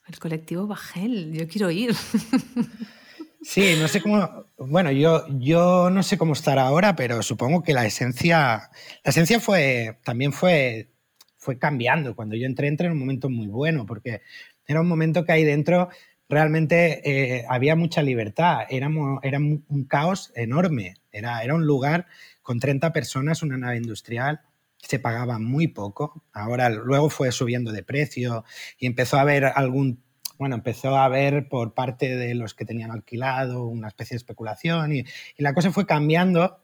El 0.07 0.19
colectivo 0.19 0.67
Bajel, 0.67 1.33
yo 1.33 1.47
quiero 1.47 1.71
ir. 1.71 1.95
Sí, 3.43 3.75
no 3.79 3.89
sé 3.89 4.03
cómo. 4.03 4.47
Bueno, 4.59 4.91
yo, 4.91 5.25
yo 5.39 5.89
no 5.91 6.03
sé 6.03 6.19
cómo 6.19 6.35
estará 6.35 6.67
ahora, 6.67 6.95
pero 6.95 7.23
supongo 7.23 7.63
que 7.63 7.73
la 7.73 7.87
esencia. 7.87 8.71
La 9.05 9.11
esencia 9.11 9.41
fue. 9.41 9.99
También 10.05 10.33
fue. 10.33 10.91
fue 11.39 11.59
cambiando. 11.59 12.15
Cuando 12.15 12.37
yo 12.37 12.47
entré, 12.47 12.69
entré 12.69 12.87
en 12.87 12.93
un 12.93 12.99
momento 12.99 13.31
muy 13.31 13.47
bueno, 13.47 13.87
porque 13.87 14.23
era 14.67 14.81
un 14.81 14.89
momento 14.89 15.25
que 15.25 15.33
ahí 15.33 15.45
dentro 15.45 15.89
realmente 16.29 17.01
eh, 17.39 17.45
había 17.49 17.77
mucha 17.77 18.03
libertad. 18.03 18.61
Éramos, 18.69 19.21
era 19.23 19.39
un 19.39 19.87
caos 19.89 20.33
enorme. 20.37 20.97
Era, 21.11 21.43
era 21.43 21.55
un 21.55 21.67
lugar 21.67 22.07
con 22.43 22.61
30 22.61 22.93
personas, 22.93 23.43
una 23.43 23.57
nave 23.57 23.79
industrial 23.79 24.41
se 24.83 24.99
pagaba 24.99 25.39
muy 25.39 25.69
poco. 25.69 26.25
Ahora 26.33 26.71
luego 26.71 27.11
fue 27.11 27.33
subiendo 27.33 27.73
de 27.73 27.83
precio 27.83 28.45
y 28.79 28.87
empezó 28.87 29.19
a 29.19 29.23
haber 29.23 29.45
algún 29.45 30.03
bueno, 30.41 30.55
empezó 30.55 30.97
a 30.97 31.05
haber 31.05 31.51
por 31.51 31.75
parte 31.75 32.17
de 32.17 32.35
los 32.35 32.55
que 32.55 32.65
tenían 32.65 32.91
alquilado 32.91 33.67
una 33.67 33.89
especie 33.89 34.15
de 34.15 34.17
especulación 34.17 34.95
y, 34.95 35.05
la 35.37 35.53
cosa 35.53 35.71
fue 35.71 35.85
cambiando 35.85 36.63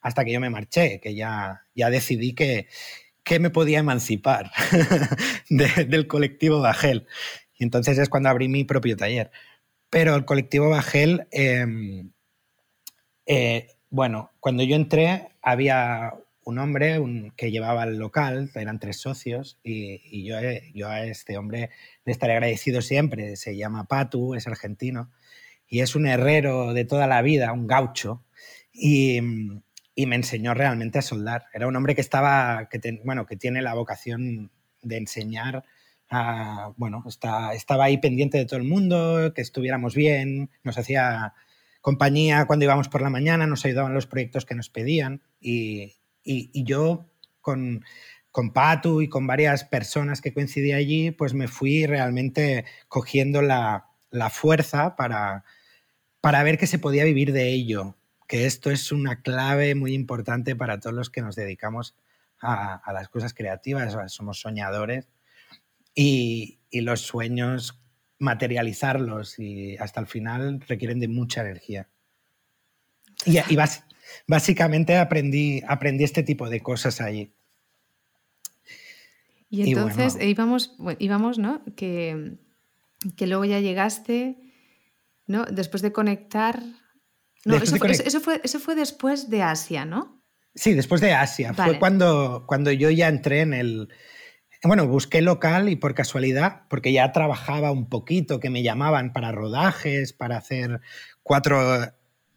hasta 0.00 0.24
que 0.24 0.32
yo 0.32 0.40
me 0.40 0.50
marché, 0.50 0.98
que 1.00 1.14
ya, 1.14 1.62
ya 1.72 1.88
decidí 1.88 2.34
que, 2.34 2.66
que 3.22 3.38
me 3.38 3.50
podía 3.50 3.78
emancipar 3.78 4.50
del 5.48 6.08
colectivo 6.08 6.60
Bajel. 6.60 7.06
Y 7.56 7.62
entonces 7.62 7.96
es 7.98 8.08
cuando 8.08 8.28
abrí 8.28 8.48
mi 8.48 8.64
propio 8.64 8.96
taller. 8.96 9.30
Pero 9.88 10.16
el 10.16 10.24
colectivo 10.24 10.68
Bajel, 10.68 11.28
em, 11.30 12.10
eh, 13.26 13.68
bueno, 13.88 14.32
cuando 14.40 14.64
yo 14.64 14.74
entré 14.74 15.28
había 15.42 16.12
un 16.44 16.58
hombre 16.58 17.00
que 17.36 17.50
llevaba 17.50 17.84
el 17.84 17.98
local, 17.98 18.50
eran 18.54 18.78
tres 18.78 18.98
socios, 19.00 19.58
y, 19.62 20.24
yo, 20.24 20.38
eh, 20.38 20.72
yo, 20.74 20.88
a 20.88 21.04
este 21.04 21.38
hombre 21.38 21.70
le 22.04 22.12
estaré 22.12 22.34
agradecido 22.34 22.82
siempre. 22.82 23.36
Se 23.36 23.56
llama 23.56 23.84
Patu, 23.84 24.34
es 24.34 24.46
argentino, 24.46 25.10
y 25.68 25.80
es 25.80 25.94
un 25.94 26.06
herrero 26.06 26.74
de 26.74 26.84
toda 26.84 27.06
la 27.06 27.22
vida, 27.22 27.52
un 27.52 27.66
gaucho, 27.66 28.24
y, 28.72 29.20
me 29.20 30.16
enseñó 30.16 30.54
realmente 30.54 30.98
a 30.98 31.02
soldar. 31.02 31.44
Era 31.52 31.68
un 31.68 31.76
hombre 31.76 31.94
que 31.94 32.00
estaba, 32.00 32.68
que 32.68 33.00
bueno, 33.04 33.26
que 33.26 33.36
tiene 33.36 33.62
la 33.62 33.74
vocación 33.74 34.50
de 34.82 34.96
enseñar. 34.96 35.64
Bueno, 36.76 37.04
está, 37.06 37.54
estaba 37.54 37.84
ahí 37.84 37.98
pendiente 37.98 38.36
de 38.38 38.46
todo 38.46 38.58
el 38.58 38.66
mundo, 38.66 39.32
que 39.34 39.42
estuviéramos 39.42 39.94
bien, 39.94 40.50
nos 40.64 40.76
hacía 40.76 41.34
compañía 41.80 42.46
cuando 42.46 42.64
íbamos 42.64 42.88
por 42.88 43.02
la 43.02 43.10
mañana, 43.10 43.46
nos 43.46 43.64
ayudaban 43.64 43.94
los 43.94 44.06
proyectos 44.06 44.44
que 44.44 44.54
nos 44.54 44.70
pedían 44.70 45.22
y, 45.40 45.94
y, 46.24 46.64
yo 46.64 47.10
con, 47.40 47.84
con 48.30 48.52
Patu 48.52 49.02
y 49.02 49.08
con 49.08 49.26
varias 49.26 49.64
personas 49.64 50.20
que 50.20 50.32
coincidí 50.32 50.72
allí, 50.72 51.10
pues 51.10 51.34
me 51.34 51.48
fui 51.48 51.86
realmente 51.86 52.64
cogiendo 52.88 53.42
la, 53.42 53.88
fuerza 54.30 54.96
para, 54.96 55.44
para 56.20 56.42
ver 56.42 56.58
que 56.58 56.66
se 56.66 56.78
podía 56.78 57.04
vivir 57.04 57.32
de 57.32 57.48
ello, 57.48 57.96
que 58.28 58.46
esto 58.46 58.70
es 58.70 58.92
una 58.92 59.22
clave 59.22 59.74
muy 59.74 59.94
importante 59.94 60.56
para 60.56 60.80
todos 60.80 60.94
los 60.94 61.10
que 61.10 61.22
nos 61.22 61.36
dedicamos 61.36 61.96
a, 62.40 62.92
las 62.92 63.08
cosas 63.08 63.34
creativas, 63.34 63.96
somos 64.12 64.40
soñadores 64.40 65.08
y, 65.94 66.58
los 66.72 67.02
sueños, 67.02 67.78
materializarlos 68.18 69.38
y 69.38 69.76
hasta 69.76 70.00
el 70.00 70.06
final 70.06 70.60
requieren 70.66 71.00
de 71.00 71.08
mucha 71.08 71.42
energía. 71.42 71.88
Y, 73.24 73.38
y, 73.52 73.56
vas, 73.56 73.84
básicamente 74.26 74.96
aprendí, 74.96 75.62
aprendí 75.66 76.04
este 76.04 76.22
tipo 76.22 76.48
de 76.48 76.60
cosas 76.60 77.00
allí. 77.00 77.32
Y 79.52 79.68
entonces 79.68 80.16
íbamos, 80.18 80.74
íbamos, 80.98 81.38
¿no? 81.38 81.62
Que, 81.76 82.38
que, 83.16 83.26
luego 83.26 83.44
ya 83.44 83.60
llegaste, 83.60 84.38
¿no? 85.26 85.44
Después 85.44 85.82
de 85.82 85.92
conectar. 85.92 86.62
No, 87.44 87.56
eso, 87.56 87.76
fue, 87.76 87.90
eso, 87.90 88.20
fue, 88.20 88.40
eso, 88.42 88.60
fue, 88.60 88.74
después 88.74 89.28
de 89.28 89.42
Asia, 89.42 89.84
¿no? 89.84 90.22
Sí, 90.54 90.72
después 90.72 91.02
de 91.02 91.12
Asia. 91.12 91.52
Fue 91.52 91.78
cuando, 91.78 92.44
cuando 92.46 92.72
yo 92.72 92.88
ya 92.88 93.08
entré 93.08 93.42
en 93.42 93.52
el. 93.52 93.88
Bueno, 94.64 94.86
busqué 94.86 95.20
local 95.20 95.68
y 95.68 95.76
por 95.76 95.94
casualidad, 95.94 96.62
porque 96.70 96.92
ya 96.94 97.12
trabajaba 97.12 97.72
un 97.72 97.90
poquito, 97.90 98.40
que 98.40 98.48
me 98.48 98.62
llamaban 98.62 99.12
para 99.12 99.32
rodajes, 99.32 100.14
para 100.14 100.38
hacer 100.38 100.80
cuatro 101.22 101.92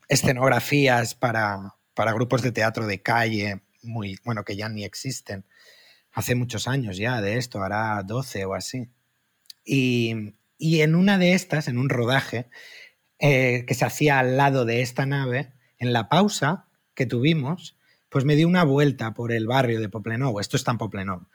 escenografías 0.07 1.15
para, 1.15 1.75
para 1.93 2.13
grupos 2.13 2.41
de 2.41 2.51
teatro 2.51 2.87
de 2.87 3.01
calle, 3.01 3.61
muy, 3.81 4.19
bueno, 4.23 4.43
que 4.43 4.55
ya 4.55 4.69
ni 4.69 4.83
existen. 4.83 5.45
Hace 6.11 6.35
muchos 6.35 6.67
años 6.67 6.97
ya 6.97 7.21
de 7.21 7.37
esto, 7.37 7.61
hará 7.61 8.01
12 8.03 8.45
o 8.45 8.53
así. 8.53 8.89
Y, 9.63 10.35
y 10.57 10.81
en 10.81 10.95
una 10.95 11.17
de 11.17 11.33
estas, 11.33 11.67
en 11.67 11.77
un 11.77 11.89
rodaje 11.89 12.49
eh, 13.19 13.65
que 13.67 13.73
se 13.73 13.85
hacía 13.85 14.19
al 14.19 14.37
lado 14.37 14.65
de 14.65 14.81
esta 14.81 15.05
nave, 15.05 15.53
en 15.77 15.93
la 15.93 16.09
pausa 16.09 16.67
que 16.93 17.05
tuvimos, 17.05 17.77
pues 18.09 18.25
me 18.25 18.35
di 18.35 18.45
una 18.45 18.63
vuelta 18.63 19.13
por 19.13 19.31
el 19.31 19.47
barrio 19.47 19.81
de 19.81 19.89
Poplenov, 19.89 20.39
esto 20.39 20.57
está 20.57 20.71
en 20.71 20.77
Poplenov, 20.77 21.27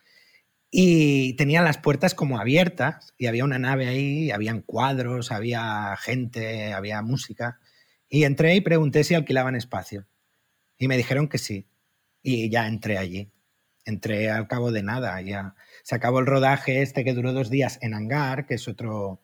y 0.70 1.34
tenían 1.34 1.64
las 1.64 1.78
puertas 1.78 2.14
como 2.14 2.38
abiertas 2.38 3.12
y 3.18 3.26
había 3.26 3.44
una 3.44 3.58
nave 3.58 3.88
ahí, 3.88 4.30
habían 4.30 4.62
cuadros, 4.62 5.32
había 5.32 5.96
gente, 5.98 6.72
había 6.72 7.02
música. 7.02 7.58
Y 8.10 8.24
entré 8.24 8.56
y 8.56 8.60
pregunté 8.60 9.04
si 9.04 9.14
alquilaban 9.14 9.54
espacio. 9.54 10.06
Y 10.76 10.88
me 10.88 10.96
dijeron 10.96 11.28
que 11.28 11.38
sí. 11.38 11.68
Y 12.22 12.50
ya 12.50 12.66
entré 12.66 12.98
allí. 12.98 13.32
Entré 13.84 14.30
al 14.30 14.48
cabo 14.48 14.72
de 14.72 14.82
nada. 14.82 15.20
Ya 15.22 15.54
se 15.84 15.94
acabó 15.94 16.18
el 16.18 16.26
rodaje 16.26 16.82
este 16.82 17.04
que 17.04 17.14
duró 17.14 17.32
dos 17.32 17.50
días 17.50 17.78
en 17.82 17.94
Hangar, 17.94 18.46
que 18.46 18.54
es 18.54 18.66
otro, 18.66 19.22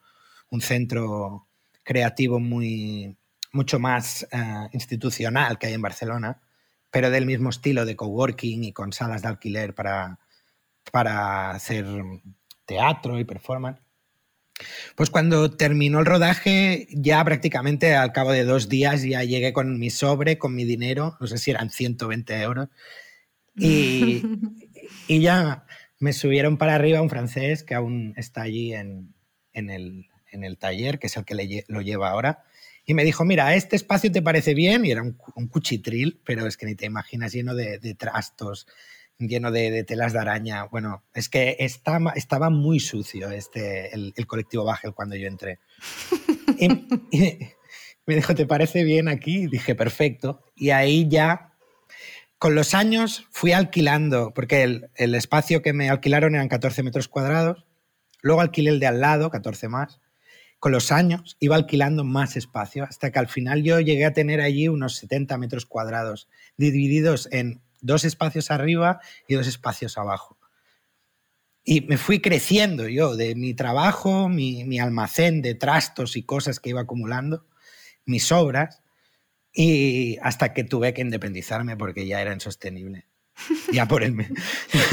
un 0.50 0.60
centro 0.60 1.48
creativo 1.82 2.38
muy, 2.38 3.18
mucho 3.52 3.80
más 3.80 4.26
eh, 4.30 4.68
institucional 4.72 5.58
que 5.58 5.66
hay 5.66 5.74
en 5.74 5.82
Barcelona, 5.82 6.40
pero 6.90 7.10
del 7.10 7.26
mismo 7.26 7.50
estilo 7.50 7.84
de 7.84 7.96
coworking 7.96 8.64
y 8.64 8.72
con 8.72 8.92
salas 8.92 9.22
de 9.22 9.28
alquiler 9.28 9.74
para, 9.74 10.20
para 10.92 11.50
hacer 11.50 11.86
teatro 12.64 13.18
y 13.18 13.24
performance. 13.24 13.80
Pues 14.94 15.10
cuando 15.10 15.50
terminó 15.50 16.00
el 16.00 16.06
rodaje, 16.06 16.88
ya 16.90 17.22
prácticamente 17.25 17.94
al 17.94 18.12
cabo 18.12 18.32
de 18.32 18.44
dos 18.44 18.68
días 18.68 19.02
ya 19.02 19.22
llegué 19.25 19.52
con 19.52 19.78
mi 19.78 19.90
sobre, 19.90 20.38
con 20.38 20.54
mi 20.54 20.64
dinero, 20.64 21.16
no 21.20 21.26
sé 21.26 21.38
si 21.38 21.50
eran 21.50 21.70
120 21.70 22.40
euros, 22.40 22.68
y, 23.54 24.22
y 25.08 25.20
ya 25.20 25.66
me 25.98 26.12
subieron 26.12 26.56
para 26.56 26.75
arriba 26.75 27.02
un 27.02 27.10
francés 27.10 27.62
que 27.62 27.75
aún 27.75 28.14
está 28.16 28.42
allí 28.42 28.72
en, 28.72 29.14
en, 29.52 29.70
el, 29.70 30.06
en 30.30 30.44
el, 30.44 30.58
taller, 30.58 30.98
que 30.98 31.08
es 31.08 31.16
el 31.16 31.25
que 31.25 31.64
lo 31.68 31.80
lleva 31.80 32.10
ahora, 32.10 32.44
y 32.86 32.94
me 32.94 33.04
dijo, 33.04 33.25
mira, 33.25 33.54
este 33.54 33.76
espacio 33.76 34.12
te 34.12 34.22
parece 34.22 34.54
bien, 34.54 34.86
y 34.86 34.92
era 34.92 35.02
un, 35.02 35.18
un 35.34 35.48
cuchitril, 35.48 36.20
pero 36.25 36.46
es 36.46 36.56
que 36.56 36.66
ni 36.66 36.76
te 36.76 36.86
imaginas 36.86 37.32
lleno 37.32 37.54
de, 37.54 37.78
de 37.78 37.94
trastos, 37.94 38.66
lleno 39.18 39.50
de, 39.50 39.85
telas 39.85 40.12
de 40.12 40.18
araña. 40.18 40.64
Bueno, 40.64 41.04
es 41.14 41.28
que 41.28 41.56
estaba, 41.61 42.12
estaba 42.12 42.50
muy 42.50 42.80
sucio 42.80 43.30
este, 43.30 43.94
el, 43.94 44.26
colectivo 44.26 44.64
Bagel 44.64 44.94
cuando 44.94 45.16
yo 45.16 45.28
entré. 45.28 45.58
Y, 46.58 46.68
me 48.06 48.14
dijo, 48.14 48.35
¿te 48.35 48.46
parece 48.46 48.85
bien 48.85 49.08
aquí? 49.08 49.46
dije, 49.49 49.75
perfecto. 49.75 50.44
Y 50.54 50.70
ahí 50.70 51.08
ya, 51.08 51.54
con 52.38 52.54
los 52.54 52.73
años, 52.73 53.26
fui 53.30 53.50
alquilando, 53.50 54.32
porque 54.32 54.62
el, 54.62 54.90
el 54.94 55.14
espacio 55.16 55.61
que 55.61 55.73
me 55.73 55.90
alquilaron 55.90 56.37
eran 56.37 56.49
14 56.49 56.85
metros 56.85 57.08
cuadrados. 57.08 57.66
Luego 58.23 58.40
alquilé 58.40 58.70
el 58.70 58.80
de 58.80 58.87
al 58.87 59.00
lado, 59.00 59.30
14 59.30 59.68
más. 59.68 60.00
Con 60.61 60.73
los 60.73 60.92
años 60.92 61.37
iba 61.40 61.56
alquilando 61.56 62.04
más 62.04 62.37
espacio, 62.37 62.85
hasta 62.85 63.11
que 63.11 63.18
al 63.18 63.28
final 63.28 63.62
yo 63.62 63.80
llegué 63.80 64.06
a 64.06 64.12
tener 64.12 64.40
allí 64.40 64.68
unos 64.68 64.96
70 64.96 65.37
metros 65.37 65.66
cuadrados, 65.66 66.28
divididos 66.56 67.28
en 67.32 67.61
dos 67.80 68.04
espacios 68.04 68.50
arriba 68.50 69.00
y 69.26 69.35
dos 69.35 69.47
espacios 69.47 69.99
abajo. 69.99 70.38
Y 71.64 71.80
me 71.80 71.99
fui 71.99 72.21
creciendo 72.21 72.87
yo 72.88 73.16
de 73.16 73.35
mi 73.35 73.52
trabajo, 73.52 74.28
mi, 74.28 74.78
almacén 74.78 75.42
de 75.42 75.54
trastos 75.54 76.16
y 76.16 76.23
cosas 76.23 76.61
que 76.61 76.71
iba 76.71 76.83
acumulando, 76.83 77.45
mis 78.04 78.30
obras, 78.30 78.83
y 79.52 80.16
hasta 80.23 80.54
que 80.54 80.62
tuve 80.62 80.95
que 80.95 81.02
independizarme 81.02 81.76
porque 81.76 82.06
ya 82.06 82.21
era 82.21 82.33
insostenible. 82.33 83.06
Ya 83.73 83.87
por 83.87 84.02
el... 84.02 84.18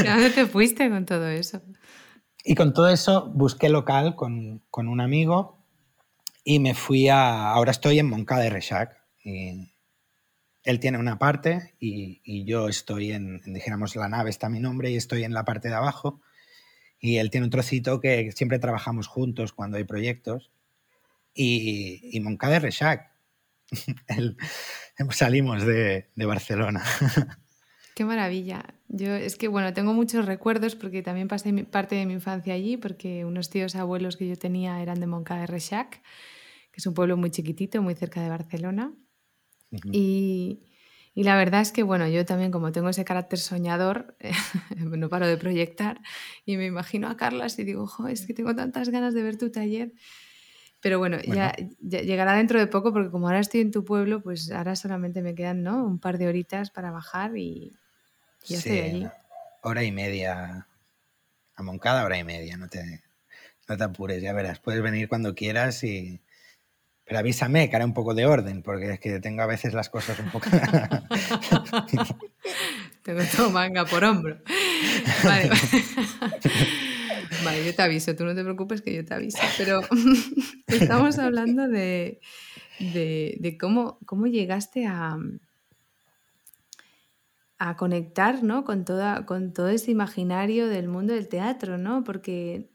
¿A 0.06 0.14
dónde 0.14 0.30
te 0.30 0.46
fuiste 0.46 0.90
con 0.90 1.06
todo 1.06 1.28
eso? 1.28 1.62
Y 2.44 2.56
con 2.56 2.74
todo 2.74 2.90
eso 2.90 3.30
busqué 3.34 3.68
local 3.68 4.16
con, 4.16 4.62
con 4.70 4.88
un 4.88 5.00
amigo 5.00 5.64
y 6.42 6.58
me 6.58 6.74
fui 6.74 7.08
a... 7.08 7.52
Ahora 7.52 7.70
estoy 7.70 8.00
en 8.00 8.08
Moncada 8.08 8.42
de 8.42 8.50
Rechac. 8.50 9.00
Y 9.24 9.72
él 10.64 10.80
tiene 10.80 10.98
una 10.98 11.18
parte 11.18 11.74
y, 11.78 12.44
yo 12.44 12.68
estoy 12.68 13.12
en, 13.12 13.40
dijéramos, 13.44 13.94
la 13.96 14.08
nave 14.08 14.30
está 14.30 14.48
mi 14.48 14.60
nombre 14.60 14.90
y 14.90 14.96
estoy 14.96 15.24
en 15.24 15.34
la 15.34 15.44
parte 15.44 15.68
de 15.68 15.74
abajo. 15.74 16.20
Y 16.98 17.18
él 17.18 17.30
tiene 17.30 17.44
un 17.44 17.50
trocito 17.50 18.00
que 18.00 18.32
siempre 18.32 18.58
trabajamos 18.58 19.06
juntos 19.06 19.52
cuando 19.52 19.76
hay 19.76 19.84
proyectos. 19.84 20.50
y, 21.34 22.00
y 22.16 22.20
Moncada 22.20 22.54
de 22.54 22.60
Rechac. 22.60 23.10
salimos 25.10 25.64
de, 25.64 26.08
de 26.14 26.26
Barcelona. 26.26 26.82
Qué 27.94 28.04
maravilla. 28.04 28.74
Yo 28.88 29.14
es 29.14 29.36
que, 29.36 29.46
bueno, 29.46 29.72
tengo 29.72 29.94
muchos 29.94 30.26
recuerdos 30.26 30.74
porque 30.74 31.02
también 31.02 31.28
pasé 31.28 31.52
parte 31.64 31.94
de 31.94 32.06
mi 32.06 32.14
infancia 32.14 32.54
allí, 32.54 32.76
porque 32.76 33.24
unos 33.24 33.50
tíos 33.50 33.76
abuelos 33.76 34.16
que 34.16 34.26
yo 34.26 34.36
tenía 34.36 34.82
eran 34.82 34.98
de 34.98 35.06
Moncada 35.06 35.42
de 35.42 35.46
Rechac, 35.46 36.02
que 36.72 36.78
es 36.78 36.86
un 36.86 36.94
pueblo 36.94 37.16
muy 37.16 37.30
chiquitito, 37.30 37.82
muy 37.82 37.94
cerca 37.94 38.20
de 38.20 38.30
Barcelona. 38.30 38.92
Y, 39.92 40.60
y, 41.14 41.22
la 41.24 41.36
verdad 41.36 41.60
es 41.60 41.72
que, 41.72 41.82
bueno, 41.82 42.08
yo 42.08 42.24
también 42.24 42.50
como 42.50 42.72
tengo 42.72 42.88
ese 42.88 43.04
carácter 43.04 43.38
soñador, 43.38 44.16
no 44.76 45.08
paro 45.08 45.26
de 45.26 45.36
proyectar 45.36 46.00
y 46.44 46.56
me 46.56 46.66
imagino 46.66 47.08
a 47.08 47.16
Carlas 47.16 47.58
y 47.58 47.64
digo, 47.64 47.86
jo, 47.86 48.08
es 48.08 48.26
que 48.26 48.34
tengo 48.34 48.54
tantas 48.54 48.88
ganas 48.88 49.14
de 49.14 49.22
ver 49.22 49.36
tu 49.36 49.50
taller. 49.50 49.92
Pero 50.84 50.98
bueno, 50.98 51.16
Ya, 51.22 51.54
llegará 51.80 52.34
dentro 52.34 52.58
de 52.60 52.66
poco 52.66 52.92
porque 52.92 53.10
como 53.10 53.26
ahora 53.26 53.40
estoy 53.40 53.62
en 53.62 53.70
tu 53.70 53.86
pueblo, 53.86 54.22
pues 54.22 54.50
ahora 54.50 54.76
solamente 54.76 55.22
me 55.22 55.34
quedan 55.34 55.62
¿no? 55.62 55.82
un 55.82 55.98
par 55.98 56.18
de 56.18 56.28
horitas 56.28 56.70
para 56.70 56.90
bajar 56.90 57.38
y, 57.38 57.74
ya 58.44 58.58
estoy 58.58 58.80
allí. 58.80 59.08
Hora 59.62 59.82
y 59.82 59.92
media. 59.92 60.68
A 61.54 61.62
Moncada, 61.62 62.04
hora 62.04 62.18
y 62.18 62.24
media. 62.24 62.58
No 62.58 62.68
te, 62.68 63.02
no 63.66 63.78
te 63.78 63.84
apures, 63.84 64.22
ya 64.22 64.34
verás. 64.34 64.60
Puedes 64.60 64.82
venir 64.82 65.08
cuando 65.08 65.34
quieras 65.34 65.82
y... 65.84 66.20
Pero 67.06 67.18
avísame, 67.18 67.68
que 67.68 67.76
hará 67.76 67.84
un 67.84 67.92
poco 67.92 68.14
de 68.14 68.24
orden, 68.24 68.62
porque 68.62 68.92
es 68.92 69.00
que 69.00 69.20
tengo 69.20 69.42
a 69.42 69.46
veces 69.46 69.74
las 69.74 69.90
cosas 69.90 70.18
un 70.18 70.30
poco... 70.30 70.48
tengo 73.02 73.20
todo 73.36 73.50
manga 73.50 73.84
por 73.84 74.04
hombro. 74.04 74.38
Vale. 75.22 75.50
Vale, 77.44 77.64
yo 77.64 77.74
te 77.74 77.82
aviso, 77.82 78.16
tú 78.16 78.24
no 78.24 78.34
te 78.34 78.42
preocupes 78.42 78.80
que 78.80 78.94
yo 78.94 79.04
te 79.04 79.14
aviso, 79.14 79.38
pero 79.58 79.82
estamos 80.66 81.18
hablando 81.18 81.68
de, 81.68 82.20
cómo, 83.60 83.98
cómo 84.06 84.26
llegaste 84.26 84.86
a, 84.86 85.18
a 87.58 87.76
conectar 87.76 88.42
¿no? 88.42 88.64
con, 88.64 88.84
toda, 88.84 89.26
con 89.26 89.52
todo 89.52 89.68
ese 89.68 89.90
imaginario 89.90 90.68
del 90.68 90.88
mundo 90.88 91.12
del 91.12 91.28
teatro, 91.28 91.78
¿no? 91.78 92.04
Porque 92.04 92.70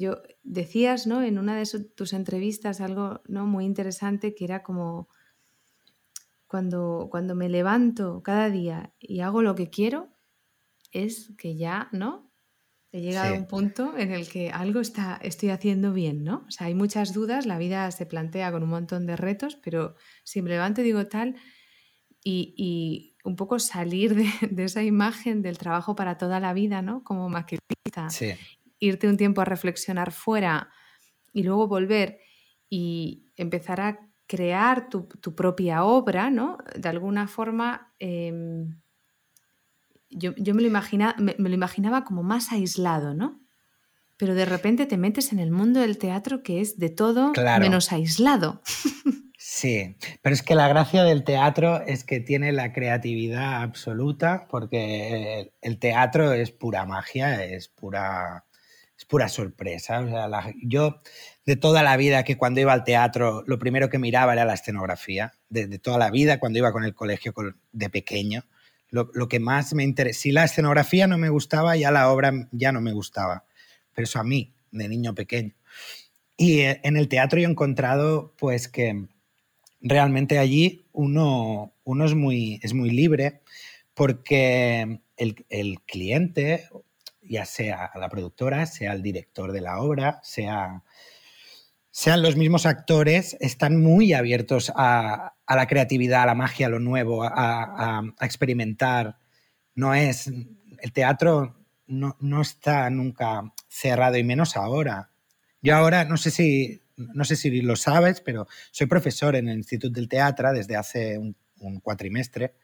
yo 0.00 0.20
decías 0.42 1.06
¿no? 1.06 1.22
en 1.22 1.38
una 1.38 1.56
de 1.56 1.66
tus 1.94 2.12
entrevistas 2.12 2.80
algo 2.80 3.20
¿no? 3.28 3.46
muy 3.46 3.64
interesante 3.64 4.34
que 4.34 4.44
era 4.44 4.62
como 4.62 5.08
cuando, 6.48 7.06
cuando 7.10 7.36
me 7.36 7.48
levanto 7.48 8.22
cada 8.24 8.50
día 8.50 8.92
y 8.98 9.20
hago 9.20 9.42
lo 9.42 9.54
que 9.54 9.70
quiero, 9.70 10.08
es 10.90 11.32
que 11.38 11.56
ya, 11.56 11.88
¿no? 11.92 12.28
He 12.92 13.02
llegado 13.02 13.36
a 13.36 13.38
un 13.38 13.46
punto 13.46 13.96
en 13.96 14.10
el 14.10 14.28
que 14.28 14.50
algo 14.50 14.80
está, 14.80 15.20
estoy 15.22 15.50
haciendo 15.50 15.92
bien, 15.92 16.24
¿no? 16.24 16.44
O 16.48 16.50
sea, 16.50 16.66
hay 16.66 16.74
muchas 16.74 17.14
dudas, 17.14 17.46
la 17.46 17.56
vida 17.56 17.88
se 17.92 18.04
plantea 18.04 18.50
con 18.50 18.64
un 18.64 18.70
montón 18.70 19.06
de 19.06 19.14
retos, 19.14 19.54
pero 19.62 19.94
si 20.24 20.42
me 20.42 20.50
levanto 20.50 20.80
y 20.80 20.84
digo 20.84 21.06
tal, 21.06 21.36
y, 22.24 23.16
un 23.22 23.36
poco 23.36 23.58
salir 23.58 24.14
de, 24.16 24.64
esa 24.64 24.82
imagen 24.82 25.42
del 25.42 25.56
trabajo 25.56 25.94
para 25.94 26.18
toda 26.18 26.40
la 26.40 26.52
vida, 26.52 26.82
¿no? 26.82 27.04
Como 27.04 27.28
maquetista, 27.28 28.08
irte 28.80 29.08
un 29.08 29.16
tiempo 29.16 29.40
a 29.40 29.44
reflexionar 29.44 30.10
fuera 30.10 30.70
y 31.32 31.44
luego 31.44 31.68
volver 31.68 32.18
y 32.68 33.26
empezar 33.36 33.80
a 33.80 34.00
crear 34.26 34.88
tu, 34.88 35.08
propia 35.34 35.84
obra, 35.84 36.30
¿no? 36.30 36.58
De 36.74 36.88
alguna 36.88 37.28
forma... 37.28 37.92
Em, 37.98 38.80
yo, 40.12 40.32
me, 40.36 40.62
lo 40.62 40.66
imagina, 40.66 41.14
me, 41.18 41.34
lo 41.38 41.54
imaginaba 41.54 42.04
como 42.04 42.24
más 42.24 42.50
aislado, 42.50 43.14
¿no? 43.14 43.40
Pero 44.16 44.34
de 44.34 44.44
repente 44.44 44.86
te 44.86 44.96
metes 44.96 45.32
en 45.32 45.38
el 45.38 45.52
mundo 45.52 45.80
del 45.80 45.98
teatro 45.98 46.42
que 46.42 46.60
es 46.60 46.78
de 46.78 46.90
todo 46.90 47.32
menos 47.60 47.92
aislado. 47.92 48.62
Sí, 49.42 49.96
pero 50.20 50.34
es 50.34 50.42
que 50.42 50.54
la 50.54 50.68
gracia 50.68 51.02
del 51.02 51.24
teatro 51.24 51.80
es 51.80 52.04
que 52.04 52.20
tiene 52.20 52.52
la 52.52 52.74
creatividad 52.74 53.62
absoluta, 53.62 54.46
porque 54.50 55.54
el 55.62 55.78
teatro 55.78 56.34
es 56.34 56.50
pura 56.50 56.84
magia, 56.84 57.42
es 57.42 57.68
pura, 57.68 58.44
es 59.00 59.06
pura 59.06 59.30
sorpresa. 59.30 60.04
yo 60.62 61.00
de 61.46 61.56
toda 61.56 61.82
la 61.82 61.96
vida 61.96 62.22
que 62.22 62.36
cuando 62.36 62.60
iba 62.60 62.74
al 62.74 62.84
teatro 62.84 63.42
lo 63.46 63.58
primero 63.58 63.88
que 63.88 63.98
miraba 63.98 64.34
era 64.34 64.44
la 64.44 64.52
escenografía, 64.52 65.32
de, 65.48 65.78
toda 65.78 65.96
la 65.96 66.10
vida 66.10 66.38
cuando 66.38 66.58
iba 66.58 66.70
con 66.70 66.84
el 66.84 66.94
colegio 66.94 67.32
de 67.72 67.88
pequeño 67.88 68.44
lo, 68.90 69.28
que 69.28 69.40
más 69.40 69.72
me 69.72 69.84
interesa. 69.84 70.20
Si 70.20 70.32
la 70.32 70.44
escenografía 70.44 71.06
no 71.06 71.16
me 71.16 71.30
gustaba, 71.30 71.76
ya 71.76 71.90
la 71.90 72.10
obra 72.10 72.48
ya 72.52 72.72
no 72.72 72.80
me 72.80 72.92
gustaba. 72.92 73.44
Pero 73.94 74.04
eso 74.04 74.18
a 74.18 74.24
mí, 74.24 74.52
de 74.70 74.88
niño 74.88 75.14
pequeño. 75.14 75.54
Y 76.36 76.60
eh, 76.60 76.80
en 76.82 76.96
el 76.96 77.08
teatro 77.08 77.40
yo 77.40 77.46
he 77.48 77.50
encontrado 77.50 78.34
pues 78.36 78.68
que 78.68 79.06
realmente 79.80 80.38
allí 80.38 80.86
uno, 80.92 81.72
uno 81.84 82.04
es, 82.04 82.14
muy, 82.14 82.60
es 82.62 82.74
muy 82.74 82.90
libre 82.90 83.40
porque 83.94 85.00
el, 85.16 85.46
el 85.48 85.80
cliente, 85.82 86.68
ya 87.30 87.46
sea 87.46 87.90
la 87.94 88.08
productora, 88.08 88.66
sea 88.66 88.92
el 88.92 89.02
director 89.02 89.52
de 89.52 89.60
la 89.60 89.80
obra, 89.80 90.20
sea 90.22 90.82
sean 91.92 92.22
los 92.22 92.36
mismos 92.36 92.66
actores, 92.66 93.36
están 93.40 93.80
muy 93.80 94.12
abiertos 94.12 94.72
a, 94.76 95.34
la 95.48 95.66
creatividad, 95.66 96.22
a 96.22 96.26
la 96.26 96.34
magia, 96.34 96.66
a 96.66 96.70
lo 96.70 96.78
nuevo, 96.78 97.24
a, 97.24 98.02
experimentar. 98.20 99.18
No 99.74 99.94
es. 99.94 100.28
El 100.28 100.92
teatro 100.92 101.56
no, 101.86 102.40
está 102.40 102.88
nunca 102.90 103.52
cerrado, 103.68 104.16
y 104.16 104.24
menos 104.24 104.56
ahora. 104.56 105.10
Yo 105.62 105.76
ahora, 105.76 106.04
no 106.04 106.16
sé 106.16 106.30
si, 106.30 106.80
no 106.96 107.24
sé 107.24 107.34
si 107.36 107.60
lo 107.60 107.76
sabes, 107.76 108.20
pero 108.20 108.46
soy 108.70 108.86
profesor 108.86 109.34
en 109.34 109.48
el 109.48 109.58
Instituto 109.58 109.94
del 109.94 110.08
Teatro 110.08 110.52
desde 110.52 110.76
hace 110.76 111.18
un, 111.18 111.36
cuatrimestre 111.82 112.54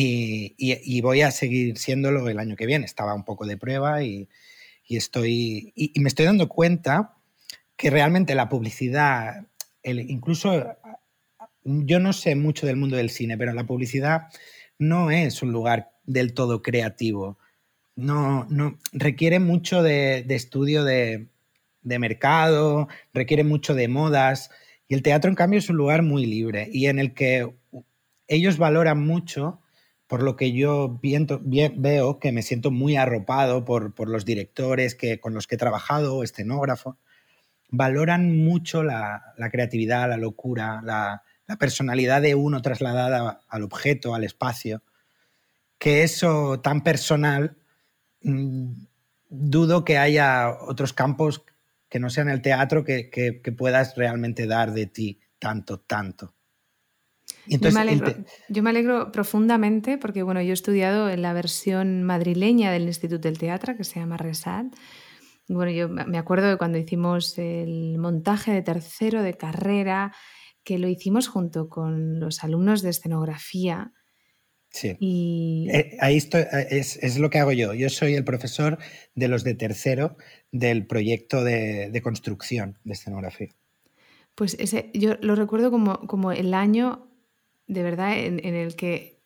y, 0.00 1.00
voy 1.00 1.22
a 1.22 1.30
seguir 1.30 1.78
siéndolo 1.78 2.28
el 2.28 2.38
año 2.38 2.56
que 2.56 2.66
viene. 2.66 2.84
Estaba 2.84 3.14
un 3.14 3.24
poco 3.24 3.46
de 3.46 3.56
prueba 3.56 4.02
y, 4.02 4.28
estoy, 4.88 5.72
y 5.74 6.00
me 6.00 6.08
estoy 6.08 6.26
dando 6.26 6.48
cuenta 6.48 7.16
que 7.76 7.90
realmente 7.90 8.34
la 8.34 8.48
publicidad, 8.48 9.46
incluso 9.82 10.76
yo 11.64 12.00
no 12.00 12.12
sé 12.12 12.34
mucho 12.34 12.66
del 12.66 12.76
mundo 12.76 12.96
del 12.96 13.10
cine, 13.10 13.38
pero 13.38 13.52
la 13.52 13.66
publicidad 13.66 14.28
no 14.78 15.10
es 15.10 15.42
un 15.42 15.52
lugar 15.52 15.90
del 16.04 16.34
todo 16.34 16.62
creativo. 16.62 17.38
No, 17.94 18.46
no 18.48 18.78
requiere 18.92 19.38
mucho 19.38 19.82
de, 19.82 20.24
estudio 20.28 20.84
de, 20.84 21.28
mercado, 21.82 22.88
requiere 23.12 23.44
mucho 23.44 23.74
de 23.74 23.88
modas. 23.88 24.50
Y 24.88 24.94
el 24.94 25.02
teatro, 25.02 25.28
en 25.28 25.36
cambio, 25.36 25.58
es 25.58 25.68
un 25.68 25.76
lugar 25.76 26.02
muy 26.02 26.26
libre 26.26 26.68
y 26.72 26.86
en 26.86 26.98
el 26.98 27.14
que 27.14 27.54
ellos 28.26 28.58
valoran 28.58 29.04
mucho, 29.06 29.60
por 30.08 30.22
lo 30.22 30.36
que 30.36 30.52
yo 30.52 30.98
veo 31.00 32.18
que 32.18 32.32
me 32.32 32.42
siento 32.42 32.70
muy 32.70 32.96
arropado 32.96 33.64
por, 33.64 34.08
los 34.08 34.24
directores 34.24 34.94
que, 34.94 35.20
con 35.20 35.34
los 35.34 35.46
que 35.46 35.54
he 35.54 35.58
trabajado, 35.58 36.22
escenógrafo, 36.22 36.98
valoran 37.68 38.38
mucho 38.38 38.82
la, 38.82 39.34
creatividad, 39.52 40.08
la 40.08 40.16
locura, 40.16 40.80
la, 40.82 41.22
personalidad 41.58 42.22
de 42.22 42.34
uno 42.34 42.62
trasladada 42.62 43.40
al 43.48 43.62
objeto, 43.62 44.14
al 44.14 44.24
espacio, 44.24 44.82
que 45.78 46.02
eso 46.02 46.60
tan 46.60 46.82
personal, 46.82 47.56
mm, 48.22 48.72
dudo 49.28 49.84
que 49.84 49.98
haya 49.98 50.56
otros 50.66 50.94
campos 50.94 51.44
que 51.90 52.00
no 52.00 52.08
sean 52.08 52.30
el 52.30 52.40
teatro 52.40 52.82
que, 52.82 53.54
puedas 53.56 53.94
realmente 53.94 54.46
dar 54.46 54.72
de 54.72 54.86
ti 54.86 55.20
tanto, 55.38 55.80
tanto. 55.80 56.34
Yo, 57.48 57.72
me 57.72 57.80
alegro, 57.80 58.14
yo, 58.48 58.62
me 58.62 58.70
alegro, 58.70 59.12
profundamente 59.12 59.98
porque 59.98 60.22
bueno, 60.22 60.42
yo 60.42 60.50
he 60.50 60.52
estudiado 60.52 61.10
en 61.10 61.22
la 61.22 61.32
versión 61.32 62.02
madrileña 62.02 62.70
del 62.70 62.84
Instituto 62.84 63.28
del 63.28 63.38
Teatro 63.38 63.76
que 63.76 63.84
se 63.84 64.00
llama 64.00 64.16
RESAD 64.16 64.66
bueno, 65.48 65.72
yo 65.72 65.88
me 65.88 66.18
acuerdo 66.18 66.48
de 66.48 66.58
cuando 66.58 66.78
hicimos 66.78 67.38
el 67.38 67.96
montaje 67.98 68.52
de 68.52 68.62
tercero 68.62 69.22
de 69.22 69.34
carrera, 69.34 70.12
que 70.62 70.78
lo 70.78 70.88
hicimos 70.88 71.28
junto 71.28 71.70
con 71.70 72.20
los 72.20 72.44
alumnos 72.44 72.82
de 72.82 72.90
escenografía. 72.90 73.92
Sí. 74.70 74.96
Y... 75.00 75.68
Eh, 75.72 75.96
ahí 76.00 76.18
estoy, 76.18 76.42
eh, 76.42 76.66
es, 76.70 77.18
lo 77.18 77.30
que 77.30 77.38
hago 77.38 77.52
yo. 77.52 77.72
Yo 77.72 77.88
soy 77.88 78.14
el 78.14 78.24
profesor 78.24 78.78
de 79.14 79.28
los 79.28 79.42
de 79.42 79.54
tercero 79.54 80.18
del 80.52 80.86
proyecto 80.86 81.42
de, 81.42 81.98
construcción 82.02 82.78
de 82.84 82.92
escenografía. 82.92 83.48
Pues 84.34 84.54
ese, 84.60 84.90
yo 84.92 85.16
lo 85.22 85.34
recuerdo 85.34 85.70
como, 85.70 86.06
como 86.06 86.30
el 86.30 86.52
año 86.52 87.07
de 87.68 87.82
verdad 87.82 88.18
en, 88.18 88.44
en 88.44 88.54
el 88.54 88.74
que 88.74 89.18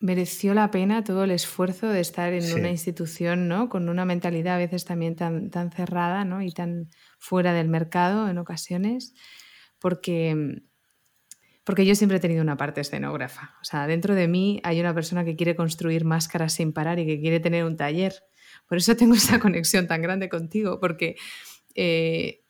mereció 0.00 0.54
la 0.54 0.70
pena 0.70 1.04
todo 1.04 1.24
el 1.24 1.30
esfuerzo 1.30 1.88
de 1.88 2.00
estar 2.00 2.32
en 2.32 2.52
una 2.54 2.70
institución 2.70 3.48
¿no? 3.48 3.68
con 3.68 3.88
una 3.90 4.06
mentalidad 4.06 4.54
a 4.54 4.58
veces 4.58 4.86
también 4.86 5.14
tan, 5.14 5.50
tan 5.50 5.70
cerrada 5.70 6.24
¿no? 6.24 6.40
y 6.40 6.52
tan 6.52 6.88
fuera 7.18 7.52
del 7.52 7.68
mercado 7.68 8.28
en 8.30 8.38
ocasiones, 8.38 9.14
porque, 9.78 10.62
porque 11.64 11.84
yo 11.84 11.94
siempre 11.94 12.16
he 12.16 12.20
tenido 12.20 12.40
una 12.40 12.56
parte 12.56 12.80
escenógrafa. 12.80 13.54
O 13.60 13.64
sea, 13.64 13.86
dentro 13.86 14.14
de 14.14 14.26
mí 14.26 14.60
hay 14.64 14.80
una 14.80 14.94
persona 14.94 15.22
que 15.22 15.36
quiere 15.36 15.54
construir 15.54 16.06
máscaras 16.06 16.54
sin 16.54 16.72
parar 16.72 16.98
y 16.98 17.06
que 17.06 17.20
quiere 17.20 17.38
tener 17.38 17.64
un 17.64 17.76
taller. 17.76 18.14
Por 18.66 18.78
eso 18.78 18.96
tengo 18.96 19.14
esa 19.14 19.38
conexión 19.38 19.86
tan 19.86 20.02
grande 20.02 20.28
contigo, 20.28 20.80
porque... 20.80 21.16
Eh, 21.74 22.42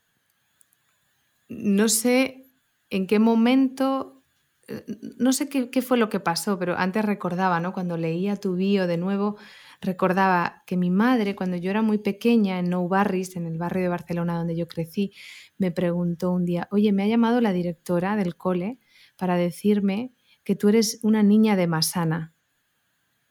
no 1.48 1.88
sé 1.88 2.46
en 2.90 3.08
qué 3.08 3.18
momento, 3.18 4.19
no 5.18 5.32
sé 5.32 5.48
qué, 5.48 5.82
fue 5.82 5.98
lo 5.98 6.08
que 6.08 6.20
pasó, 6.20 6.58
pero 6.58 6.76
antes 6.76 7.04
recordaba, 7.04 7.60
¿no? 7.60 7.72
Cuando 7.72 7.96
leía 7.96 8.36
tu 8.36 8.54
bio 8.54 8.86
de 8.86 8.96
nuevo, 8.96 9.36
recordaba 9.80 10.62
que 10.66 10.76
mi 10.76 10.90
madre, 10.90 11.34
cuando 11.34 11.56
yo 11.56 11.70
era 11.70 11.82
muy 11.82 11.98
pequeña 11.98 12.58
en 12.58 12.70
Nou 12.70 12.88
Barris, 12.88 13.36
en 13.36 13.46
el 13.46 13.58
barrio 13.58 13.84
de 13.84 13.88
Barcelona 13.88 14.38
donde 14.38 14.56
yo 14.56 14.68
crecí, 14.68 15.12
me 15.58 15.70
preguntó 15.70 16.30
un 16.30 16.44
día, 16.44 16.68
oye, 16.70 16.92
me 16.92 17.02
ha 17.02 17.06
llamado 17.06 17.40
la 17.40 17.52
directora 17.52 18.16
del 18.16 18.36
cole 18.36 18.78
para 19.16 19.36
decirme 19.36 20.12
que 20.44 20.56
tú 20.56 20.68
eres 20.68 21.00
una 21.02 21.22
niña 21.22 21.56
de 21.56 21.66
Masana. 21.66 22.34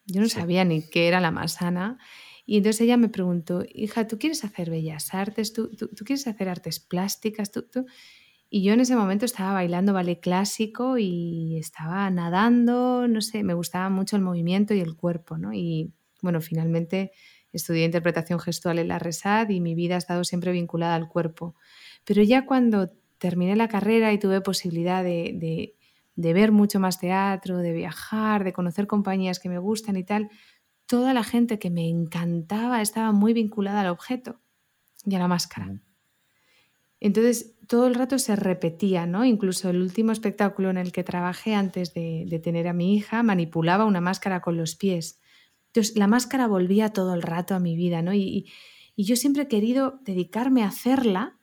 Yo 0.06 0.21
no 0.21 0.30
sabía 0.30 0.63
ni 0.63 0.82
qué 0.82 1.08
era 1.08 1.19
la 1.19 1.32
Masana. 1.32 1.97
Y 2.45 2.58
entonces 2.58 2.82
ella 2.82 2.97
me 2.97 3.10
preguntó, 3.10 3.63
hija, 3.73 4.08
¿tú 4.08 4.17
quieres 4.17 4.43
hacer 4.43 4.71
bellas 4.71 5.13
artes? 5.13 5.54
¿Tú, 5.54 5.69
tú, 5.69 5.88
quieres 6.04 6.25
hacer 6.28 6.49
artes 6.49 6.80
plásticas? 6.80 7.52
¿Tú, 7.52 7.62
tú? 7.63 7.86
Y 8.50 8.64
yo 8.64 8.74
en 8.74 8.80
ese 8.80 8.96
momento 8.96 9.26
estaba 9.26 9.54
bailando 9.54 9.94
ballet 9.94 10.20
clásico 10.20 10.98
y 10.98 11.58
estaba 11.58 12.10
nadando, 12.10 13.08
no 13.08 13.22
sé, 13.22 13.44
me 13.44 13.54
gustaba 13.54 13.90
mucho 13.90 14.16
el 14.16 14.24
movimiento 14.24 14.74
y 14.74 14.80
el 14.80 14.96
cuerpo, 14.96 15.38
¿no? 15.38 15.54
Y 15.54 15.94
bueno, 16.22 16.42
finalmente 16.42 17.12
estudié 17.54 17.86
interpretación 17.86 18.40
gestual 18.40 18.80
en 18.80 18.88
la 18.88 19.00
RESAD 19.00 19.50
y 19.50 19.62
mi 19.62 19.76
vida 19.76 19.96
ha 19.96 19.98
estado 20.00 20.24
siempre 20.24 20.52
vinculada 20.52 20.96
al 20.96 21.08
cuerpo. 21.08 21.56
Pero 22.06 22.24
ya 22.24 22.46
cuando 22.46 22.90
terminé 23.20 23.56
la 23.56 23.68
carrera 23.68 24.12
y 24.14 24.18
tuve 24.20 24.42
posibilidad 24.42 25.04
de, 25.04 25.76
de 26.16 26.34
ver 26.34 26.52
mucho 26.52 26.80
más 26.80 27.00
teatro, 27.00 27.60
de 27.60 27.72
viajar, 27.72 28.44
de 28.44 28.54
conocer 28.54 28.88
compañías 28.88 29.40
que 29.40 29.50
me 29.50 29.60
gustan 29.60 29.96
y 29.96 30.04
tal, 30.04 30.30
toda 30.88 31.14
la 31.14 31.24
gente 31.24 31.60
que 31.60 31.70
me 31.70 31.88
encantaba 31.88 32.82
estaba 32.82 33.12
muy 33.12 33.34
vinculada 33.34 33.82
al 33.82 33.88
objeto 33.88 34.40
y 35.06 35.16
a 35.16 35.20
la 35.20 35.28
máscara. 35.28 35.80
Entonces, 37.00 37.56
todo 37.68 37.88
el 37.88 37.96
rato 37.96 38.20
se 38.20 38.36
repetía, 38.36 39.06
¿no? 39.06 39.24
Incluso 39.26 39.70
el 39.70 39.82
último 39.82 40.12
espectáculo 40.12 40.70
en 40.70 40.78
el 40.78 40.92
que 40.92 41.04
trabajé 41.04 41.56
antes 41.56 41.94
de, 41.94 42.42
tener 42.44 42.68
a 42.68 42.74
mi 42.74 42.96
hija 42.96 43.24
manipulaba 43.24 43.86
una 43.86 44.02
máscara 44.02 44.42
con 44.42 44.58
los 44.58 44.76
pies. 44.76 45.22
Entonces, 45.68 45.96
la 45.96 46.08
máscara 46.08 46.48
volvía 46.48 46.90
todo 46.90 47.14
el 47.14 47.22
rato 47.22 47.56
a 47.56 47.60
mi 47.60 47.76
vida, 47.76 48.02
¿no? 48.02 48.14
Y, 48.14 48.50
y 48.96 49.04
yo 49.04 49.16
siempre 49.16 49.44
he 49.44 49.48
querido 49.48 50.00
dedicarme 50.04 50.64
a 50.64 50.68
hacerla, 50.68 51.38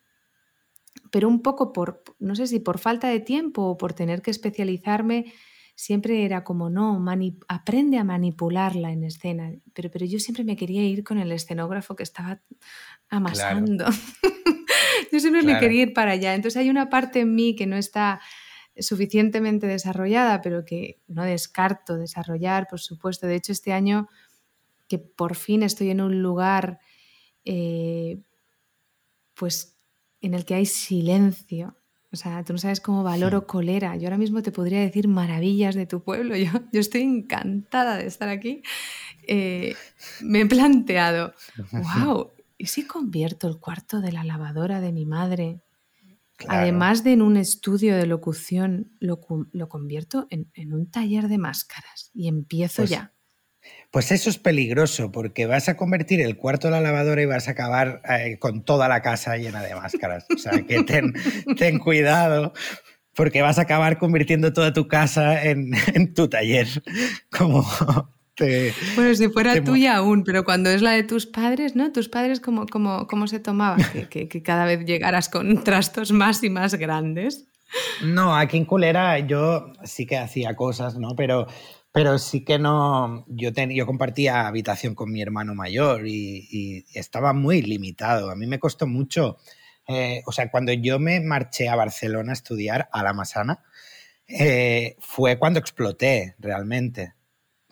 pero 1.11 1.29
un 1.29 1.41
poco 1.43 1.73
por, 1.73 2.03
no 2.19 2.35
sé 2.35 2.47
si 2.47 2.59
por 2.59 2.79
falta 2.79 3.09
de 3.09 3.21
tiempo 3.21 3.63
o 3.63 3.79
por 3.79 3.95
tener 3.95 4.21
que 4.21 4.31
especializarme, 4.31 5.33
siempre 5.77 6.25
era 6.25 6.43
como, 6.43 6.71
no, 6.71 7.03
aprende 7.49 7.99
a 7.99 8.05
manipularla 8.05 8.91
en 8.91 9.05
escena. 9.05 9.53
Pero, 9.75 9.91
pero 9.91 10.07
yo 10.07 10.19
siempre 10.19 10.43
me 10.43 10.57
quería 10.57 10.83
ir 10.83 11.05
con 11.05 11.19
el 11.19 11.31
escenógrafo 11.31 11.95
que 11.95 12.03
estaba 12.03 12.43
amasando. 13.09 13.85
yo 15.13 15.21
siempre 15.21 15.43
me 15.43 15.59
quería 15.59 15.83
ir 15.83 15.93
para 15.93 16.13
allá. 16.13 16.35
Entonces 16.35 16.61
hay 16.61 16.71
una 16.71 16.89
parte 16.89 17.21
en 17.21 17.35
mí 17.35 17.55
que 17.55 17.67
no 17.67 17.77
está 17.77 18.21
suficientemente 18.79 19.67
desarrollada, 19.67 20.43
pero 20.43 20.65
que 20.65 21.01
no 21.09 21.25
descarto 21.25 21.97
desarrollar, 21.97 22.67
por 22.69 22.81
supuesto. 22.81 23.27
De 23.27 23.37
hecho, 23.37 23.53
este 23.53 23.73
año 23.73 24.09
que 24.89 24.99
por 24.99 25.35
fin 25.35 25.63
estoy 25.63 25.91
en 25.91 26.01
un 26.01 26.23
lugar 26.23 26.79
eh, 27.45 28.19
pues 29.35 29.77
en 30.21 30.35
el 30.35 30.45
que 30.45 30.55
hay 30.55 30.67
silencio, 30.67 31.77
o 32.13 32.17
sea, 32.17 32.43
tú 32.45 32.55
no 32.55 32.59
sabes 32.59 32.81
cómo 32.81 33.03
valoro 33.03 33.47
colera. 33.47 33.95
Yo 33.97 34.05
ahora 34.05 34.17
mismo 34.17 34.43
te 34.43 34.51
podría 34.51 34.81
decir 34.81 35.07
maravillas 35.07 35.75
de 35.75 35.87
tu 35.87 36.03
pueblo. 36.03 36.35
Yo, 36.37 36.51
yo 36.73 36.81
estoy 36.81 37.03
encantada 37.03 37.97
de 37.99 38.07
estar 38.07 38.29
aquí. 38.29 38.63
Eh, 39.27 39.75
me 40.23 40.41
he 40.41 40.47
planteado, 40.47 41.35
wow, 41.73 42.33
¿y 42.59 42.67
si 42.67 42.87
convierto 42.87 43.49
el 43.49 43.59
cuarto 43.59 44.01
de 44.01 44.13
la 44.13 44.25
lavadora 44.25 44.81
de 44.81 44.93
mi 44.93 45.07
madre, 45.07 45.61
además 46.49 47.05
de 47.05 47.13
en 47.13 47.23
un 47.23 47.37
estudio 47.37 47.97
de 47.97 48.07
locución, 48.07 48.93
lo, 49.01 49.21
convierto 49.21 50.27
en, 50.31 50.73
un 50.73 50.91
taller 50.91 51.29
de 51.29 51.39
máscaras 51.39 52.11
y 52.15 52.29
empiezo 52.29 52.83
pues 52.83 52.91
ya? 52.91 53.13
Pues 53.91 54.13
eso 54.13 54.31
es 54.31 54.39
peligroso 54.39 55.11
porque 55.11 55.47
vas 55.47 55.69
a 55.69 55.77
convertir 55.77 56.21
el 56.21 56.37
cuarto 56.37 56.69
de 56.69 56.73
la 56.73 56.81
lavadora 56.81 57.23
y 57.23 57.27
vas 57.27 57.49
a 57.49 57.53
acabar 57.53 58.01
eh, 58.09 58.39
con 58.39 58.65
toda 58.65 58.89
la 58.89 59.03
casa 59.03 59.37
llena 59.37 59.63
de 59.63 59.75
máscaras. 59.75 60.27
O 60.33 60.39
sea, 60.39 60.63
que 60.63 60.85
ten, 60.85 61.15
ten 61.59 61.79
cuidado 61.79 62.53
porque 63.17 63.43
vas 63.43 63.59
a 63.59 63.63
acabar 63.63 63.99
convirtiendo 63.99 64.53
toda 64.53 64.73
tu 64.73 64.87
casa 64.87 65.43
en, 65.43 65.73
tu 66.15 66.29
taller. 66.29 66.69
Como 67.31 67.67
bueno, 68.95 69.15
si 69.15 69.29
fuera 69.29 69.63
tuya 69.63 69.97
aún, 69.97 70.25
pero 70.25 70.45
cuando 70.45 70.71
es 70.71 70.83
la 70.83 70.93
de 70.93 71.03
tus 71.03 71.27
padres, 71.27 71.75
¿no? 71.75 71.93
Tus 71.93 72.09
padres, 72.09 72.41
¿cómo, 72.41 72.67
cómo, 72.67 73.07
cómo 73.07 73.27
se 73.27 73.41
tomaban? 73.41 73.81
Que, 74.11 74.29
que, 74.29 74.43
cada 74.43 74.65
vez 74.65 74.85
llegaras 74.85 75.29
con 75.29 75.63
trastos 75.65 76.13
más 76.13 76.43
y 76.43 76.51
más 76.51 76.75
grandes. 76.75 77.47
No, 78.03 78.37
aquí 78.37 78.59
en 78.59 78.65
Culera 78.65 79.19
yo 79.21 79.73
sí 79.85 80.07
que 80.07 80.19
hacía 80.19 80.55
cosas, 80.55 80.99
¿no? 80.99 81.17
Pero 81.17 81.47
pero 81.97 82.19
sí 82.19 82.45
que 82.45 82.59
no, 82.59 83.25
yo, 83.27 83.53
yo 83.71 83.87
compartía 83.87 84.47
habitación 84.47 84.95
con 84.95 85.11
mi 85.11 85.23
hermano 85.23 85.55
mayor 85.55 86.07
y, 86.07 86.85
estaba 86.93 87.33
muy 87.33 87.63
limitado. 87.63 88.31
A 88.31 88.37
mí 88.37 88.47
me 88.47 88.59
costó 88.59 88.87
mucho, 88.87 89.39
eh, 89.89 90.21
o 90.27 90.33
sea, 90.33 90.51
cuando 90.51 90.75
yo 90.75 90.99
me 90.99 91.21
marché 91.21 91.71
a 91.71 91.75
Barcelona 91.75 92.33
a 92.33 92.35
estudiar 92.35 92.91
a 92.93 93.03
la 93.03 93.15
Masana, 93.15 93.65
eh, 94.29 94.97
fue 95.01 95.39
cuando 95.39 95.59
exploté 95.59 96.35
realmente. 96.39 97.15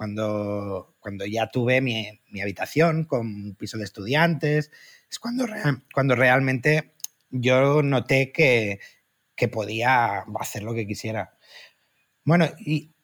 Cuando, 0.05 0.97
cuando 1.01 1.25
ya 1.25 1.49
tuve 1.49 1.81
mi, 1.81 2.21
mi, 2.31 2.43
habitación 2.43 3.05
con 3.05 3.27
un 3.27 3.55
piso 3.57 3.79
de 3.79 3.85
estudiantes, 3.85 4.71
es 5.11 5.19
cuando, 5.19 5.47
cuando 5.95 6.15
realmente 6.15 6.93
yo 7.31 7.83
noté 7.83 8.31
que, 8.31 8.81
que 9.35 9.49
podía 9.49 10.25
hacer 10.39 10.63
lo 10.63 10.75
que 10.75 10.87
quisiera. 10.87 11.39
Bueno, 12.25 12.49
y 12.59 12.95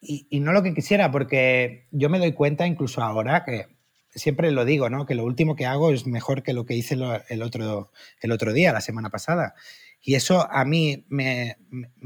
y, 0.00 0.40
no 0.40 0.52
lo 0.52 0.62
que 0.62 0.74
quisiera, 0.74 1.10
porque 1.10 1.86
yo 1.90 2.08
me 2.08 2.18
doy 2.18 2.32
cuenta 2.32 2.66
incluso 2.66 3.02
ahora 3.02 3.44
que 3.44 3.66
siempre 4.14 4.50
lo 4.50 4.64
digo, 4.64 4.88
¿no? 4.88 5.06
Que 5.06 5.14
lo 5.14 5.24
último 5.24 5.56
que 5.56 5.66
hago 5.66 5.92
es 5.92 6.06
mejor 6.06 6.42
que 6.42 6.52
lo 6.52 6.64
que 6.64 6.74
hice 6.74 6.96
el 7.28 7.42
otro, 7.42 7.92
el 8.20 8.32
otro 8.32 8.52
día, 8.52 8.72
la 8.72 8.80
semana 8.80 9.10
pasada. 9.10 9.54
Y 10.00 10.14
eso 10.14 10.50
a 10.50 10.64
mí 10.64 11.04
me, 11.08 11.56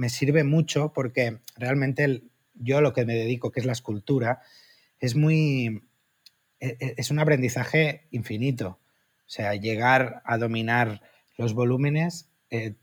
sirve 0.08 0.44
mucho 0.44 0.92
porque 0.92 1.38
realmente 1.56 2.22
yo 2.60 2.80
lo 2.80 2.92
que 2.92 3.04
me 3.04 3.14
dedico, 3.14 3.50
que 3.50 3.60
es 3.60 3.66
la 3.66 3.72
escultura, 3.72 4.40
es 5.00 5.16
muy... 5.16 5.82
E, 6.60 6.76
e, 6.78 6.94
es 6.98 7.10
un 7.10 7.18
aprendizaje 7.18 8.06
infinito. 8.10 8.80
O 9.26 9.32
sea, 9.32 9.54
llegar 9.54 10.22
a 10.24 10.38
dominar 10.38 11.02
los 11.38 11.54
volúmenes 11.54 12.28
eh, 12.50 12.74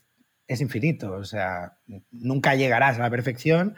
es 0.48 0.62
infinito. 0.62 1.14
O 1.14 1.24
sea, 1.24 1.78
nunca 2.12 2.56
llegarás 2.56 2.98
a 2.98 3.04
la 3.04 3.10
perfección, 3.10 3.76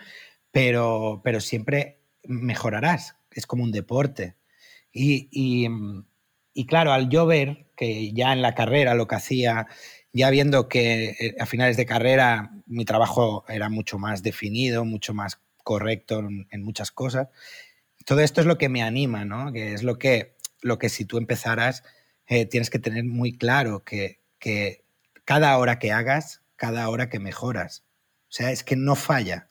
pero, 0.52 1.22
pero 1.24 1.42
siempre 1.42 2.04
mejorarás. 2.24 3.16
Es 3.32 3.46
como 3.46 3.64
un 3.64 3.72
deporte. 3.72 4.36
Y, 4.92 5.30
y, 6.54 6.66
claro, 6.66 6.92
al 6.92 7.10
yo 7.10 7.26
ver 7.26 7.68
que 7.76 8.12
ya 8.14 8.34
en 8.34 8.42
la 8.42 8.56
carrera 8.56 8.96
lo 8.96 9.08
que 9.08 9.16
hacía, 9.16 9.68
ya 10.14 10.30
viendo 10.30 10.68
que 10.68 11.16
eh, 11.20 11.36
a 11.40 11.46
finales 11.46 11.78
de 11.78 11.86
carrera 11.86 12.52
mi 12.66 12.86
trabajo 12.86 13.46
era 13.48 13.70
mucho 13.70 13.98
más 13.98 14.24
definido, 14.24 14.86
mucho 14.86 15.14
más 15.14 15.42
correcto 15.63 16.19
en, 16.19 16.63
muchas 16.63 16.91
cosas, 16.91 17.28
todo 18.06 18.22
esto 18.22 18.41
es 18.41 18.48
lo 18.48 18.58
que 18.58 18.69
me 18.69 18.82
anima, 18.82 19.26
¿no? 19.26 19.52
Que 19.52 19.74
es 19.74 19.84
lo 19.84 19.98
que, 19.98 20.36
lo 20.62 20.80
que 20.80 20.89
si 20.89 21.06
tú 21.06 21.17
empezaras, 21.17 21.84
eh, 22.28 22.45
tienes 22.45 22.69
que 22.69 22.80
tener 22.80 23.04
muy 23.04 23.38
claro 23.38 23.84
que, 23.84 24.19
que 24.39 24.84
cada 25.26 25.58
hora 25.58 25.80
que 25.80 25.91
hagas, 25.91 26.41
cada 26.56 26.89
hora 26.89 27.10
que 27.10 27.19
mejoras. 27.19 27.84
O 28.30 28.32
sea, 28.32 28.52
es 28.52 28.63
que 28.63 28.76
no 28.76 28.95
falla 28.95 29.50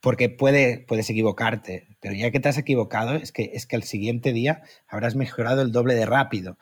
porque 0.00 0.28
puede, 0.28 0.78
puedes 0.78 1.10
equivocarte, 1.10 1.88
pero 2.00 2.14
ya 2.14 2.30
que 2.30 2.40
te 2.40 2.48
has 2.48 2.58
equivocado, 2.58 3.14
es 3.14 3.32
que, 3.32 3.50
es 3.54 3.66
que 3.66 3.76
el 3.76 3.82
siguiente 3.82 4.32
día 4.32 4.62
habrás 4.86 5.16
mejorado 5.16 5.62
el 5.62 5.72
doble 5.72 5.94
de 5.94 6.06
rápido. 6.06 6.58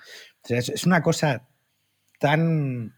es 0.49 0.87
una 0.87 1.03
cosa 1.03 1.49
tan... 2.19 2.95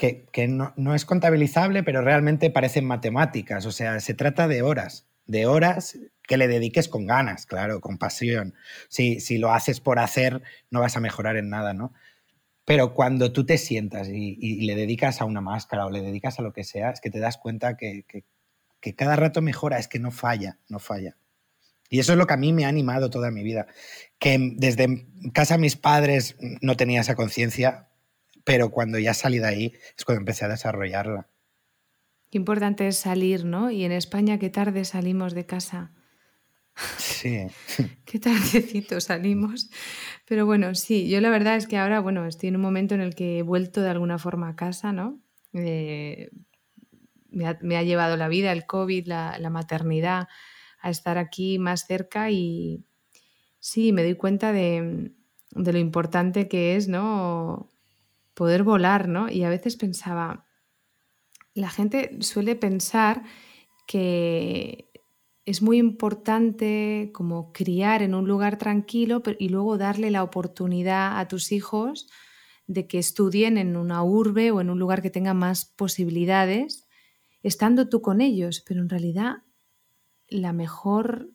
que, 0.00 0.48
no, 0.48 0.94
es 0.94 1.04
contabilizable, 1.04 1.82
pero 1.82 2.00
realmente 2.00 2.48
parecen 2.48 2.86
matemáticas. 2.86 3.66
O 3.66 3.72
sea, 3.72 4.00
se 4.00 4.14
trata 4.14 4.48
de 4.48 4.62
horas, 4.62 5.06
de 5.26 5.44
horas 5.44 5.98
que 6.22 6.38
le 6.38 6.48
dediques 6.48 6.88
con 6.88 7.06
ganas, 7.06 7.44
claro, 7.44 7.82
con 7.82 7.98
pasión. 7.98 8.54
Si, 8.88 9.20
si 9.20 9.36
lo 9.36 9.52
haces 9.52 9.80
por 9.80 9.98
hacer, 9.98 10.40
no 10.70 10.80
vas 10.80 10.96
a 10.96 11.00
mejorar 11.00 11.36
en 11.36 11.50
nada, 11.50 11.74
¿no? 11.74 11.92
Pero 12.64 12.94
cuando 12.94 13.30
tú 13.30 13.44
te 13.44 13.58
sientas 13.58 14.08
y, 14.08 14.64
le 14.64 14.74
dedicas 14.74 15.20
a 15.20 15.26
una 15.26 15.42
máscara 15.42 15.84
o 15.84 15.90
le 15.90 16.00
dedicas 16.00 16.38
a 16.38 16.42
lo 16.42 16.54
que 16.54 16.64
sea, 16.64 16.90
es 16.90 17.02
que 17.02 17.10
te 17.10 17.18
das 17.18 17.36
cuenta 17.36 17.76
que, 17.76 18.06
que 18.80 18.94
cada 18.94 19.16
rato 19.16 19.42
mejora, 19.42 19.78
es 19.78 19.86
que 19.86 19.98
no 19.98 20.10
falla, 20.12 20.58
no 20.68 20.78
falla. 20.78 21.18
Y 21.90 21.98
eso 21.98 22.12
es 22.12 22.18
lo 22.18 22.26
que 22.26 22.34
a 22.34 22.38
mí 22.38 22.54
me 22.54 22.64
ha 22.64 22.68
animado 22.68 23.10
toda 23.10 23.30
mi 23.30 23.42
vida. 23.42 23.66
Que 24.18 24.38
desde 24.56 25.06
casa 25.34 25.58
mis 25.58 25.76
padres 25.76 26.36
no 26.62 26.76
tenía 26.76 27.02
esa 27.02 27.16
conciencia, 27.16 27.89
pero 28.50 28.72
cuando 28.72 28.98
ya 28.98 29.14
salí 29.14 29.38
de 29.38 29.46
ahí 29.46 29.72
es 29.96 30.04
cuando 30.04 30.22
empecé 30.22 30.44
a 30.44 30.48
desarrollarla. 30.48 31.28
Qué 32.32 32.38
importante 32.38 32.88
es 32.88 32.96
salir, 32.96 33.44
¿no? 33.44 33.70
Y 33.70 33.84
en 33.84 33.92
España, 33.92 34.40
qué 34.40 34.50
tarde 34.50 34.84
salimos 34.84 35.34
de 35.34 35.46
casa. 35.46 35.92
Sí. 36.98 37.46
qué 38.04 38.18
tardecito 38.18 39.00
salimos. 39.00 39.70
Pero 40.26 40.46
bueno, 40.46 40.74
sí, 40.74 41.08
yo 41.08 41.20
la 41.20 41.30
verdad 41.30 41.54
es 41.54 41.68
que 41.68 41.78
ahora, 41.78 42.00
bueno, 42.00 42.26
estoy 42.26 42.48
en 42.48 42.56
un 42.56 42.62
momento 42.62 42.96
en 42.96 43.02
el 43.02 43.14
que 43.14 43.38
he 43.38 43.42
vuelto 43.42 43.82
de 43.82 43.90
alguna 43.90 44.18
forma 44.18 44.48
a 44.48 44.56
casa, 44.56 44.92
¿no? 44.92 45.20
Eh, 45.52 46.30
me, 47.30 47.76
ha, 47.76 47.82
llevado 47.84 48.16
la 48.16 48.26
vida, 48.26 48.50
el 48.50 48.66
COVID, 48.66 49.06
la, 49.06 49.50
maternidad, 49.50 50.26
a 50.80 50.90
estar 50.90 51.18
aquí 51.18 51.60
más 51.60 51.86
cerca 51.86 52.32
y 52.32 52.84
sí, 53.60 53.92
me 53.92 54.02
doy 54.02 54.16
cuenta 54.16 54.52
de, 54.52 55.12
de 55.52 55.72
lo 55.72 55.78
importante 55.78 56.48
que 56.48 56.74
es, 56.74 56.88
¿no? 56.88 57.70
Poder 58.34 58.62
volar, 58.62 59.08
¿no? 59.08 59.28
Y 59.28 59.44
a 59.44 59.48
veces 59.48 59.76
pensaba, 59.76 60.46
la 61.54 61.70
gente 61.70 62.18
suele 62.20 62.56
pensar 62.56 63.22
que 63.86 64.90
es 65.44 65.62
muy 65.62 65.78
importante 65.78 67.10
como 67.12 67.52
criar 67.52 68.02
en 68.02 68.14
un 68.14 68.28
lugar 68.28 68.56
tranquilo 68.56 69.22
y 69.38 69.48
luego 69.48 69.78
darle 69.78 70.10
la 70.10 70.22
oportunidad 70.22 71.18
a 71.18 71.28
tus 71.28 71.50
hijos 71.50 72.08
de 72.66 72.86
que 72.86 72.98
estudien 72.98 73.58
en 73.58 73.76
una 73.76 74.04
urbe 74.04 74.52
o 74.52 74.60
en 74.60 74.70
un 74.70 74.78
lugar 74.78 75.02
que 75.02 75.10
tenga 75.10 75.34
más 75.34 75.64
posibilidades, 75.64 76.88
estando 77.42 77.88
tú 77.88 78.00
con 78.00 78.20
ellos. 78.20 78.62
Pero 78.64 78.80
en 78.80 78.88
realidad 78.88 79.38
la 80.28 80.52
mejor 80.52 81.30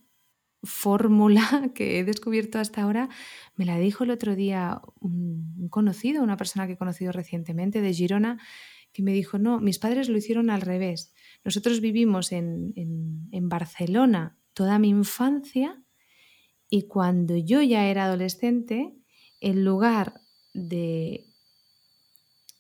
fórmula 0.65 1.71
que 1.75 1.99
he 1.99 2.03
descubierto 2.03 2.59
hasta 2.59 2.81
ahora 2.81 3.09
me 3.55 3.65
la 3.65 3.77
dijo 3.77 4.03
el 4.03 4.11
otro 4.11 4.35
día 4.35 4.81
un 4.99 5.67
conocido, 5.69 6.23
una 6.23 6.37
persona 6.37 6.67
que 6.67 6.73
he 6.73 6.77
conocido 6.77 7.11
recientemente 7.11 7.81
de 7.81 7.93
Girona, 7.93 8.39
que 8.95 9.03
me 9.03 9.11
dijo, 9.11 9.37
no, 9.37 9.59
mis 9.59 9.77
padres 9.77 10.07
lo 10.07 10.17
hicieron 10.17 10.49
al 10.49 10.61
revés. 10.61 11.13
Nosotros 11.43 11.81
vivimos 11.81 12.31
en, 12.31 12.73
Barcelona 13.49 14.37
toda 14.53 14.79
mi 14.79 14.87
infancia 14.87 15.83
y 16.69 16.87
cuando 16.87 17.35
yo 17.35 17.61
ya 17.61 17.87
era 17.87 18.05
adolescente, 18.05 18.95
en 19.41 19.65
lugar 19.65 20.21
de, 20.53 21.25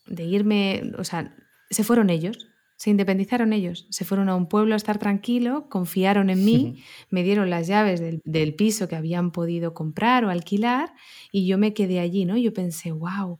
de 0.07 0.23
irme, 0.25 0.91
o 0.97 1.05
sea, 1.05 1.33
se 1.69 1.85
fueron 1.85 2.09
ellos, 2.09 2.49
se 2.75 2.89
independizaron 2.89 3.53
ellos, 3.53 3.87
se 3.89 4.05
fueron 4.05 4.29
a 4.29 4.35
un 4.35 4.47
pueblo 4.47 4.73
a 4.73 4.77
estar 4.77 4.97
tranquilo, 4.97 5.69
confiaron 5.69 6.29
en 6.29 6.43
mí, 6.43 6.83
me 7.09 7.23
dieron 7.23 7.49
las 7.49 7.67
llaves 7.67 7.99
del, 7.99 8.21
del, 8.25 8.55
piso 8.55 8.87
que 8.87 8.95
habían 8.95 9.31
podido 9.31 9.73
comprar 9.73 10.25
o 10.25 10.29
alquilar 10.29 10.93
y 11.31 11.47
yo 11.47 11.57
me 11.57 11.73
quedé 11.73 11.99
allí, 11.99 12.25
¿no? 12.25 12.37
Yo 12.37 12.53
pensé, 12.53 12.91
wow, 12.91 13.39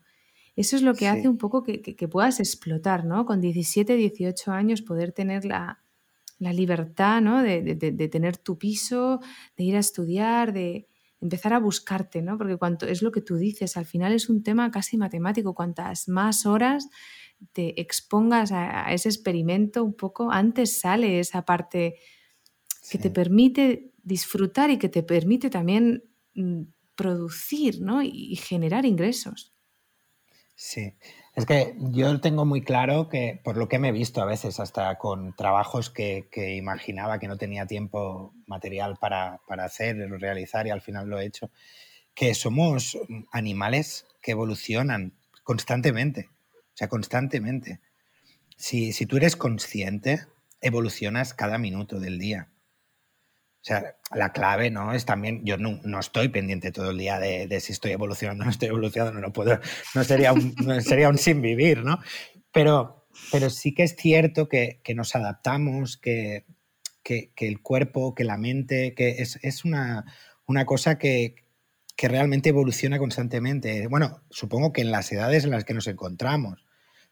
eso 0.55 0.77
es 0.77 0.81
lo 0.81 0.93
que 0.93 1.07
hace 1.07 1.27
un 1.27 1.37
poco 1.37 1.63
que, 1.63 2.07
puedas 2.07 2.39
explotar, 2.39 3.03
¿no? 3.03 3.25
Con 3.25 3.41
17, 3.41 3.95
18 3.95 4.51
años 4.51 4.81
poder 4.81 5.11
tener 5.11 5.43
la, 5.43 5.81
libertad, 6.39 7.21
¿no? 7.21 7.43
De, 7.43 7.75
tener 8.09 8.37
tu 8.37 8.57
piso, 8.57 9.19
de 9.57 9.63
ir 9.65 9.75
a 9.75 9.79
estudiar, 9.79 10.53
de 10.53 10.87
empezar 11.21 11.53
a 11.53 11.59
buscarte, 11.59 12.21
¿no? 12.21 12.37
Porque 12.37 12.57
cuanto 12.57 12.85
es 12.85 13.01
lo 13.01 13.11
que 13.11 13.21
tú 13.21 13.35
dices, 13.37 13.77
al 13.77 13.85
final 13.85 14.13
es 14.13 14.29
un 14.29 14.43
tema 14.43 14.69
casi 14.71 14.97
matemático. 14.97 15.53
Cuantas 15.53 16.07
más 16.07 16.45
horas 16.45 16.89
te 17.53 17.79
expongas 17.81 18.51
a, 18.51 18.91
ese 18.93 19.09
experimento 19.09 19.83
un 19.83 19.95
poco, 19.95 20.31
antes 20.31 20.79
sale 20.79 21.19
esa 21.19 21.43
parte 21.43 21.95
que 22.89 22.97
te 22.97 23.09
permite 23.09 23.91
disfrutar 24.03 24.69
y 24.69 24.77
que 24.77 24.89
te 24.89 25.03
permite 25.03 25.49
también 25.49 26.03
mm, 26.35 26.61
producir, 26.95 27.81
¿no? 27.81 28.01
y 28.03 28.35
generar 28.35 28.85
ingresos. 28.85 29.55
Sí, 30.55 30.93
es 31.35 31.45
que 31.45 31.75
yo 31.91 32.21
tengo 32.21 32.45
muy 32.45 32.61
claro 32.61 33.09
que, 33.09 33.41
por 33.43 33.57
lo 33.57 33.67
que 33.67 33.77
me 33.77 33.89
he 33.89 33.91
visto 33.91 34.21
a 34.21 34.25
veces, 34.25 34.59
hasta 34.61 34.97
con 34.97 35.35
trabajos 35.35 35.89
que, 35.89 36.27
imaginaba 36.55 37.19
que 37.19 37.27
no 37.27 37.37
tenía 37.37 37.65
tiempo 37.65 38.33
material 38.47 38.95
para, 38.99 39.41
para 39.45 39.65
hacer, 39.65 39.97
realizar 40.19 40.65
y 40.65 40.69
al 40.69 40.81
final 40.81 41.09
lo 41.09 41.19
he 41.19 41.25
hecho, 41.25 41.51
que 42.13 42.33
somos 42.33 42.97
animales 43.33 44.07
que 44.21 44.31
evolucionan 44.31 45.13
constantemente, 45.43 46.29
o 46.53 46.77
sea, 46.77 46.87
constantemente. 46.87 47.81
Si, 48.55 48.93
si 48.93 49.05
tú 49.05 49.17
eres 49.17 49.35
consciente, 49.35 50.25
evolucionas 50.61 51.33
cada 51.33 51.57
minuto 51.57 51.99
del 51.99 52.17
día. 52.17 52.47
O 53.65 53.67
sea, 53.67 53.95
la 54.13 54.31
clave, 54.31 54.69
¿no? 54.69 54.93
Es 54.93 55.05
también, 55.05 55.43
yo 55.43 55.57
no, 55.57 55.99
estoy 55.99 56.29
pendiente 56.29 56.71
todo 56.71 56.91
el 56.91 56.99
día 56.99 57.17
de, 57.17 57.59
si 57.59 57.73
estoy 57.73 57.93
evolucionando 57.93 58.43
o 58.43 58.45
no 58.45 58.51
estoy 58.51 58.67
evolucionando, 58.67 59.19
no 59.19 59.33
puedo, 59.33 59.59
no 59.95 60.03
sería 60.03 60.33
un, 60.33 60.53
sería 60.83 61.09
un 61.09 61.17
sin 61.17 61.41
vivir, 61.41 61.83
¿no? 61.83 61.97
Pero, 62.51 63.07
pero 63.31 63.49
sí 63.49 63.73
que 63.73 63.81
es 63.81 63.95
cierto 63.95 64.47
que, 64.47 64.83
nos 64.93 65.15
adaptamos, 65.15 65.97
que, 65.97 66.45
que, 67.01 67.31
el 67.39 67.63
cuerpo, 67.63 68.13
que 68.13 68.23
la 68.23 68.37
mente, 68.37 68.93
que 68.93 69.15
es, 69.17 69.65
una, 69.65 70.05
una, 70.45 70.67
cosa 70.67 70.99
que, 70.99 71.33
que 71.95 72.07
realmente 72.07 72.49
evoluciona 72.49 72.99
constantemente. 72.99 73.87
Bueno, 73.87 74.21
supongo 74.29 74.73
que 74.73 74.81
en 74.81 74.91
las 74.91 75.11
edades 75.11 75.43
en 75.43 75.49
las 75.49 75.63
que 75.63 75.73
nos 75.73 75.87
encontramos, 75.87 76.63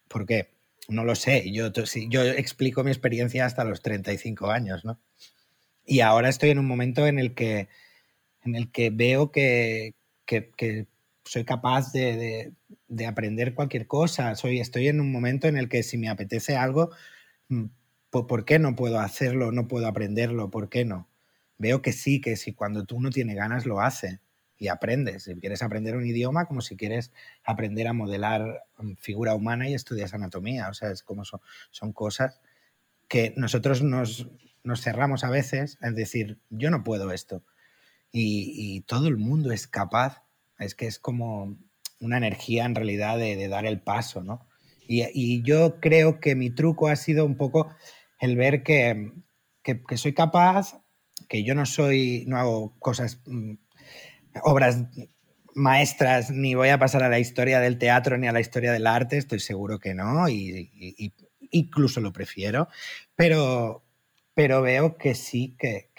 porque 0.08 0.52
no 0.88 1.04
lo 1.04 1.16
sé, 1.16 1.52
yo, 1.52 1.72
yo 2.10 2.22
explico 2.22 2.84
mi 2.84 2.92
experiencia 2.92 3.48
hasta 3.48 3.64
los 3.64 3.82
35 3.82 4.52
años, 4.52 4.86
¿no? 4.86 5.00
Y 5.86 6.00
ahora 6.00 6.30
estoy 6.30 6.50
en 6.52 6.60
un 6.60 6.68
momento 6.68 7.08
en 7.08 7.20
el 7.20 7.34
que, 7.34 7.68
en 8.44 8.56
el 8.56 8.72
que 8.72 8.90
veo 8.90 9.32
que, 9.32 9.96
soy 11.26 11.46
capaz 11.46 11.92
de, 11.92 12.54
aprender 13.08 13.54
cualquier 13.54 13.88
cosa. 13.88 14.36
Soy, 14.36 14.60
estoy 14.60 14.88
en 14.88 15.02
un 15.02 15.12
momento 15.12 15.48
en 15.48 15.58
el 15.58 15.70
que 15.70 15.84
si 15.84 15.98
me 15.98 16.10
apetece 16.10 16.56
algo, 16.56 16.92
mm, 17.50 17.66
¿por 18.10 18.46
qué 18.46 18.60
no 18.60 18.76
puedo 18.76 19.00
hacerlo? 19.00 19.52
No 19.52 19.68
puedo 19.68 19.88
aprenderlo, 19.88 20.50
¿por 20.52 20.70
qué 20.70 20.86
no? 20.86 21.10
Veo 21.58 21.82
que 21.82 21.94
sí, 21.94 22.22
que 22.22 22.36
si 22.38 22.54
cuando 22.54 22.86
tú 22.86 23.02
no 23.02 23.10
tienes 23.10 23.36
ganas 23.36 23.66
lo 23.66 23.82
hace 23.82 24.20
y 24.58 24.68
aprendes. 24.70 25.24
Si 25.24 25.36
quieres 25.36 25.64
aprender 25.64 25.96
un 25.96 26.06
idioma, 26.06 26.46
como 26.46 26.62
si 26.62 26.78
quieres 26.78 27.12
aprender 27.44 27.88
a 27.88 27.94
modelar 27.94 28.64
mm, 28.78 28.94
figura 28.96 29.36
humana 29.36 29.70
y 29.70 29.74
estudias 29.74 30.14
anatomía. 30.14 30.70
O 30.70 30.74
sea, 30.74 30.92
es 30.92 31.04
como 31.04 31.26
son, 31.26 31.42
son 31.72 31.94
cosas 31.94 32.40
que 33.08 33.34
nosotros 33.38 33.82
nos, 33.84 34.28
nos 34.64 34.82
cerramos 34.82 35.24
a 35.24 35.30
veces 35.30 35.78
en 35.82 35.96
decir, 35.96 36.40
yo 36.50 36.70
no 36.70 36.84
puedo 36.84 37.12
esto. 37.12 37.44
Y, 38.12 38.82
todo 38.82 39.08
el 39.08 39.18
mundo 39.18 39.52
es 39.52 39.68
capaz, 39.68 40.24
es 40.60 40.76
que 40.76 40.86
es 40.86 41.00
como 41.00 41.58
una 42.00 42.18
energía 42.18 42.66
en 42.66 42.76
realidad 42.76 43.18
de, 43.18 43.48
dar 43.48 43.66
el 43.66 43.82
paso, 43.82 44.24
¿no? 44.24 44.48
Y, 44.88 45.42
yo 45.42 45.80
creo 45.80 46.20
que 46.20 46.36
mi 46.36 46.52
truco 46.52 46.88
ha 46.88 46.96
sido 46.96 47.26
un 47.26 47.38
poco 47.38 47.74
el 48.20 48.36
ver 48.38 48.62
que, 48.64 49.12
soy 49.96 50.14
capaz, 50.14 50.80
que 51.28 51.44
yo 51.44 51.56
no 51.56 51.66
soy, 51.66 52.26
no 52.28 52.38
hago 52.38 52.78
cosas, 52.80 53.20
mm, 53.26 53.54
obras 54.44 54.84
maestras, 55.56 56.30
ni 56.30 56.56
voy 56.56 56.70
a 56.70 56.80
pasar 56.80 57.04
a 57.04 57.10
la 57.10 57.20
historia 57.20 57.60
del 57.60 57.78
teatro 57.78 58.18
ni 58.18 58.28
a 58.28 58.32
la 58.32 58.40
historia 58.40 58.72
del 58.72 58.88
arte, 58.88 59.18
estoy 59.18 59.40
seguro 59.40 59.80
que 59.80 59.94
no, 59.94 60.30
y 60.30 60.72
incluso 61.52 62.02
lo 62.02 62.12
prefiero, 62.12 62.68
pero, 63.16 63.83
pero 64.34 64.62
veo 64.62 64.98
que 64.98 65.16
sí, 65.16 65.56
que, 65.58 65.92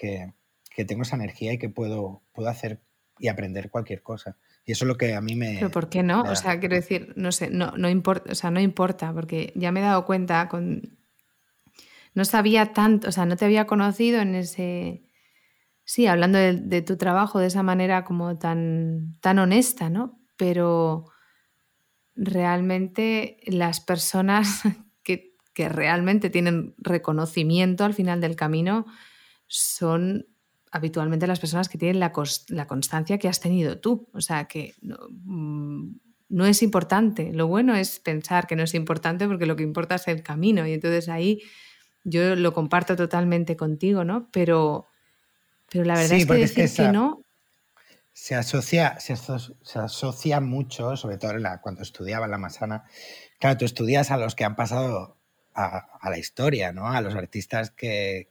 tengo 0.87 1.03
esa 1.03 1.17
energía 1.17 1.53
y 1.53 1.59
que 1.59 1.69
puedo, 1.69 2.23
puedo 2.33 2.49
hacer 2.49 2.83
y 3.19 3.29
aprender 3.29 3.71
cualquier 3.71 4.03
cosa. 4.03 4.37
Y 4.65 4.73
eso 4.73 4.85
es 4.85 4.89
lo 4.89 4.97
que 4.97 5.15
a 5.15 5.21
mí 5.21 5.37
me... 5.37 5.55
Pero 5.55 5.71
¿por 5.71 5.89
qué 5.89 6.03
no? 6.03 6.23
O 6.23 6.37
sea, 6.37 6.59
quiero 6.59 6.75
decir, 6.75 7.13
no 7.17 7.33
sé, 7.33 7.51
no, 7.51 7.73
no, 7.77 7.89
importa, 7.89 8.33
o 8.33 8.35
sea, 8.35 8.51
no 8.51 8.61
importa, 8.61 9.13
porque 9.13 9.53
ya 9.55 9.71
me 9.73 9.81
he 9.81 9.85
dado 9.85 10.05
cuenta 10.05 10.49
con... 10.49 10.99
No 12.15 12.25
sabía 12.25 12.73
tanto, 12.73 13.09
o 13.09 13.13
sea, 13.13 13.27
no 13.27 13.37
te 13.37 13.45
había 13.45 13.67
conocido 13.67 14.21
en 14.21 14.35
ese... 14.35 15.05
Sí, 15.85 16.07
hablando 16.07 16.39
de, 16.39 16.83
tu 16.83 16.97
trabajo 16.97 17.39
de 17.39 17.49
esa 17.49 17.63
manera 17.63 18.05
como 18.05 18.39
tan, 18.39 19.19
tan 19.21 19.39
honesta, 19.39 19.91
¿no? 19.91 20.19
Pero 20.39 21.05
realmente 22.17 23.37
las 23.47 23.81
personas 23.81 24.63
que 25.55 25.69
realmente 25.69 26.29
tienen 26.29 26.75
reconocimiento 26.79 27.85
al 27.85 27.95
final 27.95 28.21
del 28.21 28.37
camino 28.37 28.87
son 29.47 30.27
habitualmente 30.75 31.29
las 31.29 31.39
personas 31.39 31.69
que 31.69 31.79
tienen 31.79 32.01
la, 32.01 32.13
constancia 32.67 33.19
que 33.19 33.29
has 33.29 33.39
tenido 33.39 33.79
tú. 33.79 34.09
O 34.13 34.21
sea, 34.21 34.47
que 34.47 34.75
mm, 34.83 35.93
no, 36.31 36.47
es 36.47 36.63
importante. 36.65 37.33
Lo 37.33 37.47
bueno 37.47 37.77
es 37.77 38.01
pensar 38.01 38.49
que 38.49 38.57
no 38.57 38.65
es 38.65 38.75
importante 38.75 39.29
porque 39.29 39.47
lo 39.47 39.55
que 39.55 39.63
importa 39.63 39.95
es 39.95 40.09
el 40.09 40.25
camino. 40.25 40.67
Y 40.67 40.73
entonces 40.73 41.09
ahí 41.09 41.43
yo 42.03 42.35
lo 42.35 42.53
comparto 42.53 42.97
totalmente 42.97 43.57
contigo, 43.57 44.03
¿no? 44.03 44.29
Pero, 44.33 44.89
pero 45.71 45.85
la 45.85 45.95
verdad 45.95 46.19
es 46.19 46.27
que 46.27 46.35
decir 46.35 46.71
que, 46.75 46.93
no... 46.93 47.23
Se 48.13 48.35
asocia, 48.35 48.99
se, 48.99 49.13
asocia 49.79 50.41
mucho, 50.41 50.97
sobre 50.97 51.19
todo 51.19 51.35
cuando 51.63 51.83
estudiaba 51.83 52.25
en 52.25 52.33
la 52.33 52.39
Masana. 52.39 52.83
Claro, 53.39 53.59
tú 53.59 53.65
estudias 53.65 54.11
a 54.11 54.17
los 54.17 54.35
que 54.35 54.45
han 54.45 54.57
pasado 54.57 55.14
a, 55.55 56.11
la 56.11 56.19
historia, 56.19 56.73
¿no? 56.73 56.89
A 56.89 57.01
los 57.01 57.15
artistas 57.15 57.71
que, 57.71 58.31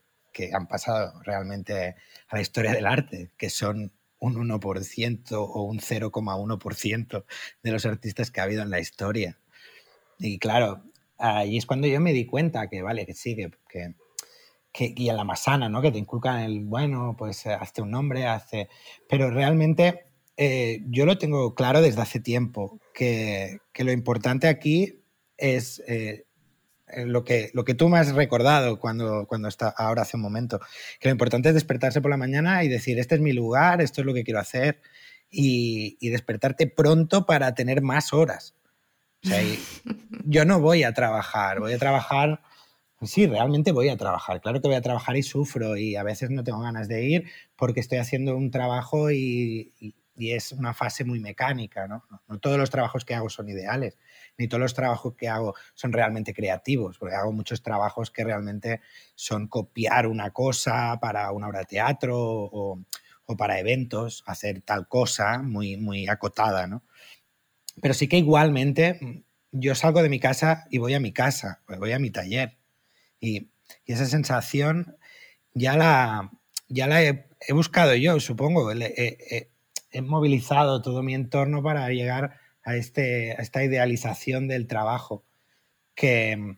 han 0.51 0.67
pasado 0.67 1.21
realmente 1.23 1.95
a 2.27 2.35
la 2.35 2.41
historia 2.41 2.71
del 2.71 2.87
arte, 2.87 3.31
que 3.37 3.49
son 3.49 3.91
un 4.19 4.35
1% 4.35 5.31
o 5.33 5.61
un 5.63 5.79
0,1% 5.79 7.25
de 7.61 7.71
los 7.71 7.85
artistas 7.85 8.31
que 8.31 8.39
ha 8.39 8.43
habido 8.43 8.63
en 8.63 8.69
la 8.71 8.79
historia. 8.79 9.37
Y 10.17 10.39
claro, 10.39 10.83
ahí 11.17 11.57
es 11.57 11.65
cuando 11.65 11.87
yo 11.87 11.99
me 11.99 12.13
di 12.13 12.25
cuenta 12.25 12.67
que, 12.67 12.81
vale, 12.81 13.05
que 13.05 13.13
sí, 13.13 13.35
que, 13.35 13.51
que, 14.71 14.93
y 14.95 15.09
en 15.09 15.17
la 15.17 15.23
masana, 15.23 15.69
¿no? 15.69 15.81
Que 15.81 15.91
te 15.91 15.99
inculcan 15.99 16.39
el, 16.39 16.61
bueno, 16.61 17.15
pues 17.17 17.45
hazte 17.45 17.81
un 17.81 17.91
nombre, 17.91 18.25
hace... 18.25 18.69
Pero 19.07 19.29
realmente 19.29 20.05
eh, 20.35 20.81
yo 20.87 21.05
lo 21.05 21.17
tengo 21.17 21.53
claro 21.53 21.81
desde 21.81 22.01
hace 22.01 22.19
tiempo, 22.19 22.79
que, 22.93 23.59
lo 23.77 23.91
importante 23.91 24.47
aquí 24.47 25.03
es 25.37 25.83
eh, 25.87 26.25
lo 27.05 27.23
que, 27.23 27.51
lo 27.53 27.63
que 27.63 27.73
tú 27.73 27.89
me 27.89 27.99
has 27.99 28.13
recordado 28.13 28.79
cuando, 28.79 29.25
cuando 29.27 29.47
está 29.47 29.69
ahora 29.69 30.03
hace 30.03 30.17
un 30.17 30.23
momento, 30.23 30.59
que 30.99 31.09
lo 31.09 31.13
importante 31.13 31.49
es 31.49 31.55
despertarse 31.55 32.01
por 32.01 32.11
la 32.11 32.17
mañana 32.17 32.63
y 32.63 32.67
decir, 32.67 32.99
este 32.99 33.15
es 33.15 33.21
mi 33.21 33.33
lugar, 33.33 33.81
esto 33.81 34.01
es 34.01 34.05
lo 34.05 34.13
que 34.13 34.23
quiero 34.23 34.39
hacer, 34.39 34.81
y, 35.33 36.09
despertarte 36.09 36.67
pronto 36.67 37.25
para 37.25 37.53
tener 37.55 37.81
más 37.81 38.13
horas. 38.13 38.55
O 39.25 39.29
yo 40.25 40.45
no 40.45 40.59
voy 40.59 40.83
a 40.83 40.93
trabajar, 40.93 41.59
voy 41.59 41.73
a 41.73 41.77
trabajar, 41.77 42.41
sí, 43.01 43.25
realmente 43.25 43.71
voy 43.71 43.89
a 43.89 43.97
trabajar, 43.97 44.41
claro 44.41 44.61
que 44.61 44.67
voy 44.67 44.75
a 44.75 44.81
trabajar 44.81 45.15
y 45.17 45.23
sufro 45.23 45.77
y 45.77 45.95
a 45.95 46.03
veces 46.03 46.29
no 46.29 46.43
tengo 46.43 46.59
ganas 46.59 46.87
de 46.87 47.05
ir 47.05 47.29
porque 47.55 47.79
estoy 47.79 47.97
haciendo 47.97 48.35
un 48.35 48.51
trabajo 48.51 49.11
y, 49.11 49.73
y, 49.79 49.95
es 50.15 50.51
una 50.51 50.73
fase 50.73 51.03
muy 51.03 51.19
mecánica. 51.19 51.87
¿no? 51.87 52.03
todos 52.39 52.57
los 52.57 52.69
trabajos 52.69 53.03
que 53.03 53.15
hago 53.15 53.29
son 53.29 53.49
ideales, 53.49 53.97
ni 54.37 54.47
todos 54.47 54.61
los 54.61 54.73
trabajos 54.73 55.15
que 55.15 55.27
hago 55.27 55.55
son 55.73 55.93
realmente 55.93 56.33
creativos, 56.33 56.97
porque 56.97 57.15
hago 57.15 57.31
muchos 57.31 57.61
trabajos 57.61 58.11
que 58.11 58.23
realmente 58.23 58.81
son 59.15 59.47
copiar 59.47 60.07
una 60.07 60.31
cosa 60.31 60.99
para 60.99 61.31
una 61.31 61.47
obra 61.47 61.59
de 61.59 61.65
teatro 61.65 62.17
o, 62.17 62.79
para 63.37 63.59
eventos, 63.59 64.23
hacer 64.27 64.61
tal 64.61 64.87
cosa 64.87 65.41
muy, 65.41 65.75
muy 65.75 66.07
acotada, 66.07 66.67
¿no? 66.67 66.83
Pero 67.81 67.95
sí 67.95 68.07
que 68.07 68.17
igualmente 68.17 68.99
mm, 69.01 69.23
yo 69.53 69.73
salgo 69.73 70.03
de 70.03 70.09
mi 70.09 70.19
casa 70.19 70.65
y 70.69 70.77
voy 70.77 70.93
a 70.93 70.99
mi 70.99 71.11
casa, 71.13 71.63
voy 71.67 71.93
a 71.93 71.99
mi 71.99 72.11
taller. 72.11 72.57
Y, 73.19 73.49
esa 73.85 74.05
sensación 74.05 74.97
ya 75.53 75.75
la, 75.77 76.31
ya 76.67 76.85
la 76.87 77.01
he, 77.01 77.25
buscado 77.53 77.95
yo, 77.95 78.19
supongo. 78.19 78.71
He, 78.71 79.49
he, 79.91 80.01
movilizado 80.01 80.81
todo 80.81 81.01
mi 81.01 81.15
entorno 81.15 81.63
para 81.63 81.89
llegar 81.89 82.39
a, 82.63 82.75
este, 82.75 83.41
esta 83.41 83.63
idealización 83.63 84.47
del 84.47 84.67
trabajo 84.67 85.23
que, 85.95 86.55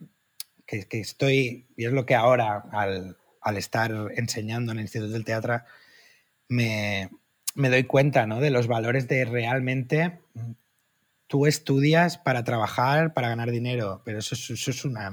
que, 0.66 0.86
que, 0.86 1.00
estoy, 1.00 1.66
y 1.76 1.84
es 1.84 1.92
lo 1.92 2.06
que 2.06 2.14
ahora, 2.14 2.64
al, 2.72 3.16
al 3.40 3.56
estar 3.56 3.92
enseñando 4.16 4.72
en 4.72 4.78
el 4.78 4.84
Instituto 4.84 5.12
del 5.12 5.24
Teatro, 5.24 5.62
me, 6.48 7.10
me 7.54 7.70
doy 7.70 7.84
cuenta 7.84 8.26
¿no? 8.26 8.40
de 8.40 8.50
los 8.50 8.66
valores 8.66 9.08
de 9.08 9.24
realmente 9.24 10.20
tú 11.26 11.46
estudias 11.46 12.18
para 12.18 12.44
trabajar, 12.44 13.12
para 13.14 13.28
ganar 13.28 13.50
dinero, 13.50 14.02
pero 14.04 14.18
eso, 14.18 14.34
es, 14.34 14.50
eso, 14.50 14.70
es 14.70 14.84
una, 14.84 15.10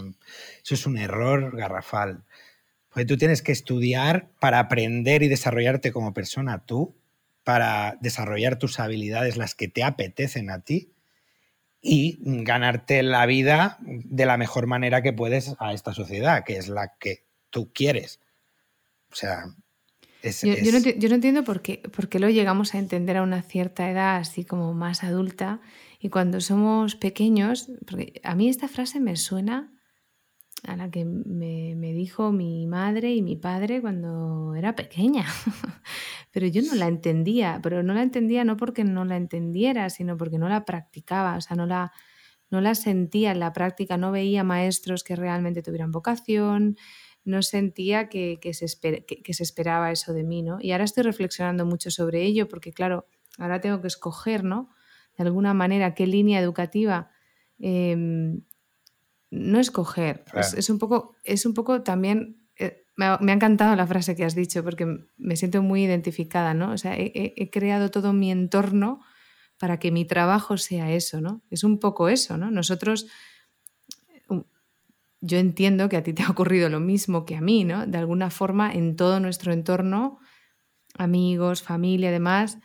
eso 0.64 0.76
es 0.76 0.86
un 0.86 0.98
error 0.98 1.56
garrafal. 1.56 2.24
Porque 2.90 3.06
tú 3.06 3.18
tienes 3.18 3.42
que 3.42 3.52
estudiar 3.52 4.30
para 4.40 4.60
aprender 4.60 5.24
y 5.24 5.28
desarrollarte 5.28 5.92
como 5.92 6.14
persona 6.14 6.66
tú, 6.66 6.96
para 7.44 7.98
desarrollar 8.02 8.58
tus 8.58 8.80
habilidades, 8.80 9.38
las 9.38 9.56
que 9.56 9.68
te 9.68 9.84
apetecen 9.84 10.50
a 10.50 10.62
ti, 10.62 10.94
y 11.82 12.18
ganarte 12.22 13.04
la 13.04 13.26
vida 13.26 13.78
de 13.82 14.26
la 14.26 14.38
mejor 14.38 14.68
manera 14.68 15.02
que 15.02 15.12
puedes 15.12 15.54
a 15.60 15.74
esta 15.74 15.94
sociedad, 15.94 16.46
que 16.46 16.56
es 16.56 16.70
la 16.70 16.94
que 16.98 17.26
tú 17.50 17.74
quieres. 17.74 18.22
O 19.12 19.16
sea, 19.16 19.54
es, 20.22 20.44
yo, 20.44 20.54
es... 20.54 20.64
Yo, 20.64 20.72
no, 20.72 20.80
yo, 20.80 21.10
no, 21.10 21.16
entiendo 21.16 21.44
por 21.44 21.62
qué, 21.62 21.80
por 21.80 22.08
qué 22.08 22.20
lo 22.20 22.30
llegamos 22.30 22.74
a 22.74 22.80
entender 22.80 23.18
a 23.18 23.22
una 23.22 23.42
cierta 23.42 23.92
edad, 23.92 24.16
así 24.16 24.46
como 24.46 24.74
más 24.74 25.04
adulta, 25.04 25.60
y 26.00 26.08
cuando 26.08 26.40
somos 26.40 26.96
pequeños, 26.96 27.70
porque 27.86 28.22
a 28.24 28.34
mí 28.36 28.48
esta 28.48 28.70
frase 28.70 29.02
me 29.02 29.18
suena 29.18 29.73
a 30.66 30.76
la 30.76 30.90
que 30.90 31.04
me, 31.06 31.76
me 31.76 31.94
dijo 31.94 32.32
mi 32.32 32.68
madre 32.68 33.14
y 33.14 33.22
mi 33.22 33.36
padre 33.36 33.82
cuando 33.82 34.56
era 34.56 34.76
pequeña, 34.76 35.26
pero 36.32 36.48
yo 36.48 36.62
no 36.62 36.76
la 36.76 36.88
entendía, 36.88 37.60
pero 37.62 37.84
no 37.84 37.94
la 37.94 38.02
entendía 38.02 38.44
no 38.46 38.56
porque 38.56 38.84
no 38.84 39.04
la 39.06 39.18
entendiera, 39.18 39.90
sino 39.90 40.16
porque 40.18 40.38
no 40.38 40.48
la 40.48 40.66
practicaba, 40.66 41.36
o 41.36 41.42
sea, 41.42 41.58
no 41.58 41.66
la, 41.66 41.92
no 42.50 42.62
la 42.62 42.76
sentía 42.76 43.32
en 43.32 43.40
la 43.40 43.52
práctica, 43.52 43.98
no 43.98 44.12
veía 44.12 44.44
maestros 44.44 45.04
que 45.04 45.16
realmente 45.16 45.62
tuvieran 45.62 45.92
vocación, 45.92 46.78
no 47.26 47.42
sentía 47.42 48.10
que, 48.10 48.40
que, 48.42 48.54
se, 48.54 48.66
que, 49.06 49.34
se 49.34 49.44
esperaba 49.44 49.92
eso 49.92 50.14
de 50.14 50.24
mí, 50.24 50.44
¿no? 50.44 50.58
Y 50.62 50.72
ahora 50.72 50.84
estoy 50.84 51.04
reflexionando 51.04 51.66
mucho 51.66 51.90
sobre 51.92 52.24
ello 52.24 52.48
porque, 52.48 52.74
claro, 52.74 53.08
ahora 53.38 53.60
tengo 53.62 53.82
que 53.82 53.88
escoger, 53.88 54.44
¿no? 54.44 54.70
de 55.18 55.24
alguna 55.24 55.54
manera 55.54 55.94
qué 55.94 56.08
línea 56.08 56.40
educativa 56.40 57.12
eh, 57.60 57.96
no 59.34 59.60
escoger. 59.60 60.24
Claro. 60.26 60.48
Es, 60.48 60.54
es, 60.54 60.70
un 60.70 60.80
poco, 60.80 61.16
es 61.24 61.46
un 61.46 61.54
poco 61.54 61.82
también. 61.82 62.38
Eh, 62.58 62.86
me, 62.96 63.06
ha, 63.06 63.18
me, 63.20 63.32
ha, 63.32 63.36
encantado 63.36 63.76
la 63.76 63.88
frase 63.88 64.16
que 64.16 64.24
has 64.24 64.36
dicho 64.36 64.64
porque 64.64 64.86
me 65.18 65.36
siento 65.36 65.62
muy 65.64 65.84
identificada, 65.84 66.54
¿no? 66.54 66.72
O 66.72 66.78
sea, 66.78 66.96
he, 66.96 67.34
he, 67.36 67.50
creado 67.50 67.90
todo 67.90 68.14
mi 68.14 68.32
entorno 68.32 69.02
para 69.60 69.80
que 69.80 69.92
mi 69.92 70.06
trabajo 70.06 70.58
sea 70.58 70.92
eso, 70.92 71.20
¿no? 71.20 71.42
Es 71.50 71.64
un 71.64 71.80
poco 71.80 72.10
eso, 72.10 72.38
¿no? 72.38 72.52
Nosotros. 72.52 73.08
Yo 75.26 75.38
entiendo 75.38 75.88
que 75.88 75.96
a 75.96 76.04
ti 76.04 76.12
te 76.12 76.22
ha 76.24 76.30
ocurrido 76.30 76.68
lo 76.68 76.82
mismo 76.82 77.26
que 77.26 77.38
a 77.38 77.42
mí, 77.42 77.64
¿no? 77.64 77.88
De 77.88 77.98
alguna 77.98 78.30
forma, 78.30 78.74
en 78.74 78.98
todo 78.98 79.22
nuestro 79.22 79.54
entorno, 79.54 80.20
amigos, 80.98 81.64
familia, 81.64 82.10
además, 82.10 82.58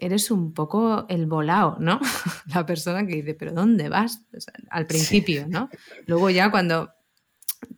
eres 0.00 0.30
un 0.30 0.52
poco 0.52 1.06
el 1.08 1.26
volado, 1.26 1.76
¿no? 1.78 2.00
La 2.54 2.66
persona 2.66 3.06
que 3.06 3.16
dice, 3.16 3.34
pero 3.34 3.52
¿dónde 3.52 3.88
vas? 3.88 4.22
O 4.34 4.40
sea, 4.40 4.54
al 4.70 4.86
principio, 4.86 5.44
sí. 5.44 5.50
¿no? 5.50 5.68
Luego 6.06 6.30
ya 6.30 6.50
cuando 6.50 6.92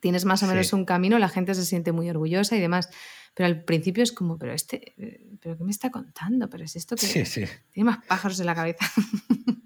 tienes 0.01 0.25
más 0.25 0.43
o 0.43 0.47
menos 0.47 0.69
sí. 0.69 0.75
un 0.75 0.85
camino, 0.85 1.19
la 1.19 1.29
gente 1.29 1.55
se 1.55 1.65
siente 1.65 1.93
muy 1.93 2.09
orgullosa 2.09 2.57
y 2.57 2.61
demás. 2.61 2.89
Pero 3.35 3.47
al 3.47 3.65
principio 3.65 4.03
es 4.03 4.13
como, 4.13 4.39
pero 4.39 4.53
este, 4.53 4.95
¿pero 5.41 5.57
qué 5.57 5.65
me 5.65 5.71
está 5.71 5.91
contando? 5.91 6.49
¿Pero 6.49 6.65
es 6.65 6.77
esto 6.77 6.97
que 6.97 7.07
sí, 7.07 7.25
sí. 7.25 7.45
tiene 7.73 7.91
más 7.91 8.05
pájaros 8.07 8.39
en 8.41 8.47
la 8.47 8.55
cabeza? 8.55 8.91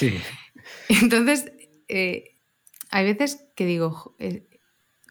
Sí. 0.00 0.18
Entonces, 0.88 1.52
eh, 1.88 2.38
hay 2.90 3.04
veces 3.04 3.44
que 3.54 3.66
digo, 3.66 4.16
eh, 4.18 4.48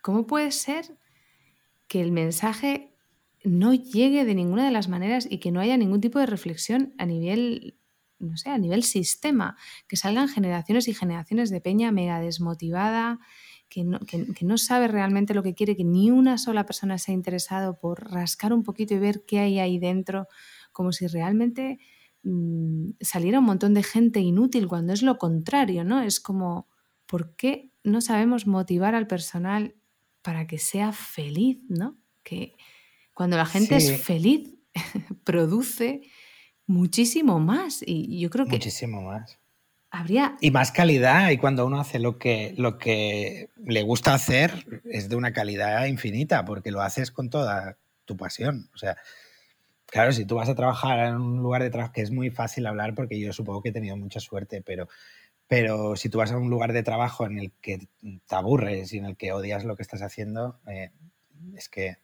¿cómo 0.01 0.25
puede 0.25 0.51
ser 0.51 0.97
que 1.87 2.01
el 2.01 2.11
mensaje 2.11 2.95
no 3.43 3.73
llegue 3.73 4.25
de 4.25 4.35
ninguna 4.35 4.65
de 4.65 4.71
las 4.71 4.89
maneras 4.89 5.27
y 5.29 5.39
que 5.39 5.51
no 5.51 5.59
haya 5.59 5.77
ningún 5.77 6.01
tipo 6.01 6.19
de 6.19 6.25
reflexión 6.25 6.93
a 6.97 7.05
nivel, 7.05 7.77
no 8.19 8.37
sé, 8.37 8.49
a 8.49 8.57
nivel 8.57 8.83
sistema, 8.83 9.57
que 9.87 9.97
salgan 9.97 10.27
generaciones 10.27 10.87
y 10.87 10.93
generaciones 10.93 11.49
de 11.49 11.61
peña 11.61 11.91
mega 11.91 12.19
desmotivada, 12.19 13.19
que 13.69 13.83
no, 13.83 13.99
que, 13.99 14.25
no 14.41 14.57
sabe 14.57 14.87
realmente 14.87 15.33
lo 15.33 15.43
que 15.43 15.53
quiere, 15.53 15.77
que 15.77 15.83
ni 15.83 16.09
una 16.09 16.37
sola 16.37 16.65
persona 16.65 16.97
se 16.97 17.11
ha 17.11 17.13
interesado 17.13 17.79
por 17.79 18.11
rascar 18.11 18.51
un 18.51 18.63
poquito 18.63 18.95
y 18.95 18.99
ver 18.99 19.23
qué 19.25 19.39
hay 19.39 19.59
ahí 19.59 19.79
dentro, 19.79 20.27
como 20.71 20.91
si 20.91 21.07
realmente 21.07 21.79
mmm, 22.23 22.91
saliera 22.99 23.39
un 23.39 23.45
montón 23.45 23.73
de 23.73 23.83
gente 23.83 24.19
inútil 24.19 24.67
cuando 24.67 24.91
es 24.91 25.03
lo 25.03 25.17
contrario, 25.17 25.83
¿no? 25.83 26.01
Es 26.01 26.19
como, 26.19 26.67
¿por 27.05 27.35
qué 27.35 27.71
no 27.83 28.01
sabemos 28.01 28.47
motivar 28.47 28.95
al 28.95 29.07
personal 29.07 29.75
para 30.21 30.47
que 30.47 30.57
sea 30.57 30.91
feliz, 30.91 31.63
¿no? 31.69 31.97
Que, 32.23 32.55
cuando 33.19 33.35
la 33.35 33.45
gente 33.45 33.81
sí. 33.81 33.95
es 33.95 34.01
feliz, 34.01 34.55
produce 35.25 36.03
muchísimo 36.67 37.37
más. 37.41 37.83
Y 37.85 38.17
yo 38.21 38.29
creo 38.29 38.45
que. 38.45 38.51
Muchísimo 38.51 39.01
más. 39.01 39.37
Habría. 39.91 40.37
Y 40.39 40.51
más 40.51 40.71
calidad. 40.71 41.29
Y 41.29 41.37
cuando 41.37 41.65
uno 41.65 41.81
hace 41.81 41.99
lo 41.99 42.17
que, 42.17 42.53
lo 42.55 42.77
que 42.77 43.49
le 43.57 43.83
gusta 43.83 44.13
hacer, 44.13 44.81
es 44.85 45.09
de 45.09 45.17
una 45.17 45.33
calidad 45.33 45.85
infinita, 45.87 46.45
porque 46.45 46.71
lo 46.71 46.81
haces 46.81 47.11
con 47.11 47.29
toda 47.29 47.77
tu 48.05 48.15
pasión. 48.15 48.69
O 48.73 48.77
sea, 48.77 48.95
claro, 49.85 50.13
si 50.13 50.23
tú 50.23 50.35
vas 50.35 50.47
a 50.47 50.55
trabajar 50.55 50.99
en 50.99 51.15
un 51.15 51.43
lugar 51.43 51.61
de 51.61 51.71
trabajo, 51.71 51.91
que 51.91 52.01
es 52.01 52.11
muy 52.11 52.29
fácil 52.29 52.67
hablar, 52.67 52.95
porque 52.95 53.19
yo 53.19 53.33
supongo 53.33 53.61
que 53.61 53.67
he 53.67 53.73
tenido 53.73 53.97
mucha 53.97 54.21
suerte, 54.21 54.61
pero. 54.61 54.87
Pero 55.49 55.97
si 55.97 56.07
tú 56.07 56.19
vas 56.19 56.31
a 56.31 56.37
un 56.37 56.49
lugar 56.49 56.71
de 56.71 56.83
trabajo 56.83 57.25
en 57.25 57.37
el 57.37 57.51
que 57.59 57.79
te 57.99 58.35
aburres 58.35 58.93
y 58.93 58.99
en 58.99 59.05
el 59.05 59.17
que 59.17 59.33
odias 59.33 59.65
lo 59.65 59.75
que 59.75 59.81
estás 59.81 60.03
haciendo, 60.03 60.61
eh, 60.67 60.91
es 61.57 61.67
que 61.67 61.97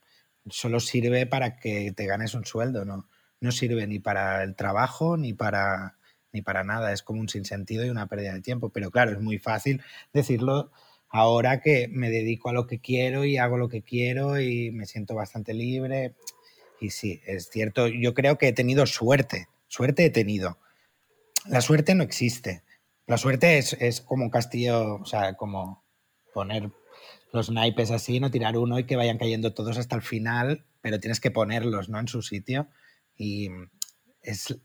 solo 0.49 0.79
sirve 0.79 1.25
para 1.25 1.57
que 1.57 1.91
te 1.91 2.05
ganes 2.05 2.33
un 2.33 2.45
sueldo, 2.45 2.85
no, 2.85 3.07
no 3.39 3.51
sirve 3.51 3.87
ni 3.87 3.99
para 3.99 4.43
el 4.43 4.55
trabajo 4.55 5.17
ni 5.17 5.33
para, 5.33 5.97
ni 6.31 6.41
para 6.41 6.63
nada, 6.63 6.91
es 6.93 7.01
como 7.01 7.21
un 7.21 7.29
sinsentido 7.29 7.85
y 7.85 7.89
una 7.89 8.07
pérdida 8.07 8.33
de 8.33 8.41
tiempo. 8.41 8.69
Pero 8.69 8.91
claro, 8.91 9.11
es 9.11 9.21
muy 9.21 9.37
fácil 9.37 9.81
decirlo 10.13 10.71
ahora 11.09 11.61
que 11.61 11.87
me 11.87 12.09
dedico 12.09 12.49
a 12.49 12.53
lo 12.53 12.67
que 12.67 12.79
quiero 12.79 13.25
y 13.25 13.37
hago 13.37 13.57
lo 13.57 13.69
que 13.69 13.81
quiero 13.81 14.39
y 14.39 14.71
me 14.71 14.85
siento 14.85 15.15
bastante 15.15 15.53
libre. 15.53 16.13
Y 16.79 16.89
sí, 16.89 17.21
es 17.25 17.49
cierto, 17.49 17.87
yo 17.87 18.13
creo 18.13 18.37
que 18.37 18.49
he 18.49 18.53
tenido 18.53 18.85
suerte, 18.85 19.47
suerte 19.67 20.05
he 20.05 20.09
tenido. 20.09 20.59
La 21.47 21.61
suerte 21.61 21.95
no 21.95 22.03
existe. 22.03 22.63
La 23.07 23.17
suerte 23.17 23.57
es, 23.57 23.73
es 23.79 24.01
como 24.01 24.23
un 24.23 24.31
castillo, 24.31 24.95
o 24.95 25.05
sea, 25.05 25.35
como 25.35 25.83
poner 26.33 26.71
los 27.35 27.51
naipes 27.51 27.91
así, 27.91 28.19
no 28.19 28.31
tirar 28.31 28.57
uno 28.57 28.79
y 28.79 28.85
que 28.85 28.95
vayan 28.95 29.17
cayendo 29.17 29.53
todos 29.53 29.77
hasta 29.77 29.95
el 29.95 30.01
final, 30.01 30.65
pero 30.81 30.99
tienes 30.99 31.19
que 31.19 31.31
ponerlos 31.31 31.89
¿no? 31.89 31.99
en 31.99 32.07
su 32.07 32.21
sitio. 32.21 32.67
Y 33.17 33.49
es, 34.21 34.57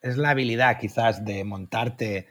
es 0.00 0.16
la 0.16 0.30
habilidad 0.30 0.78
quizás 0.78 1.24
de 1.24 1.44
montarte 1.44 2.28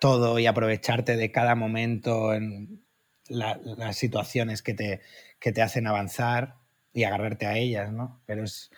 todo 0.00 0.38
y 0.38 0.46
aprovecharte 0.46 1.16
de 1.16 1.30
cada 1.30 1.54
momento 1.54 2.34
en 2.34 2.82
la, 3.28 3.60
las 3.62 3.96
situaciones 3.96 4.62
que 4.62 4.74
te, 4.74 5.00
que 5.38 5.52
te 5.52 5.62
hacen 5.62 5.86
avanzar 5.86 6.56
y 6.92 7.04
agarrarte 7.04 7.46
a 7.46 7.56
ellas, 7.56 7.92
¿no? 7.92 8.20
Pero 8.26 8.44
es, 8.44 8.70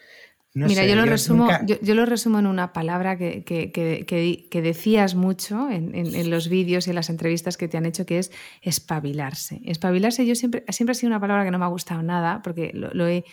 Mira, 0.54 0.84
yo, 0.84 0.96
lo 0.96 1.06
resumo, 1.06 1.48
yo, 1.64 1.94
lo 1.94 2.04
resumo 2.04 2.38
en 2.38 2.46
una 2.46 2.74
palabra 2.74 3.16
que, 3.16 3.42
que, 3.42 4.62
decías 4.62 5.14
mucho 5.14 5.70
en, 5.70 6.30
los 6.30 6.48
vídeos 6.48 6.86
y 6.86 6.90
en 6.90 6.96
las 6.96 7.08
entrevistas 7.08 7.56
que 7.56 7.68
te 7.68 7.78
han 7.78 7.86
hecho, 7.86 8.04
que 8.04 8.18
es 8.18 8.30
espabilarse. 8.60 9.62
Espabilarse 9.64 10.26
yo 10.26 10.34
siempre, 10.34 10.64
siempre 10.68 10.92
ha 10.92 10.94
sido 10.94 11.08
una 11.08 11.20
palabra 11.20 11.44
que 11.44 11.50
no 11.50 11.58
me 11.58 11.64
ha 11.64 11.68
gustado 11.68 12.02
nada, 12.02 12.42
porque 12.42 12.70
lo, 12.74 13.06
he, 13.06 13.24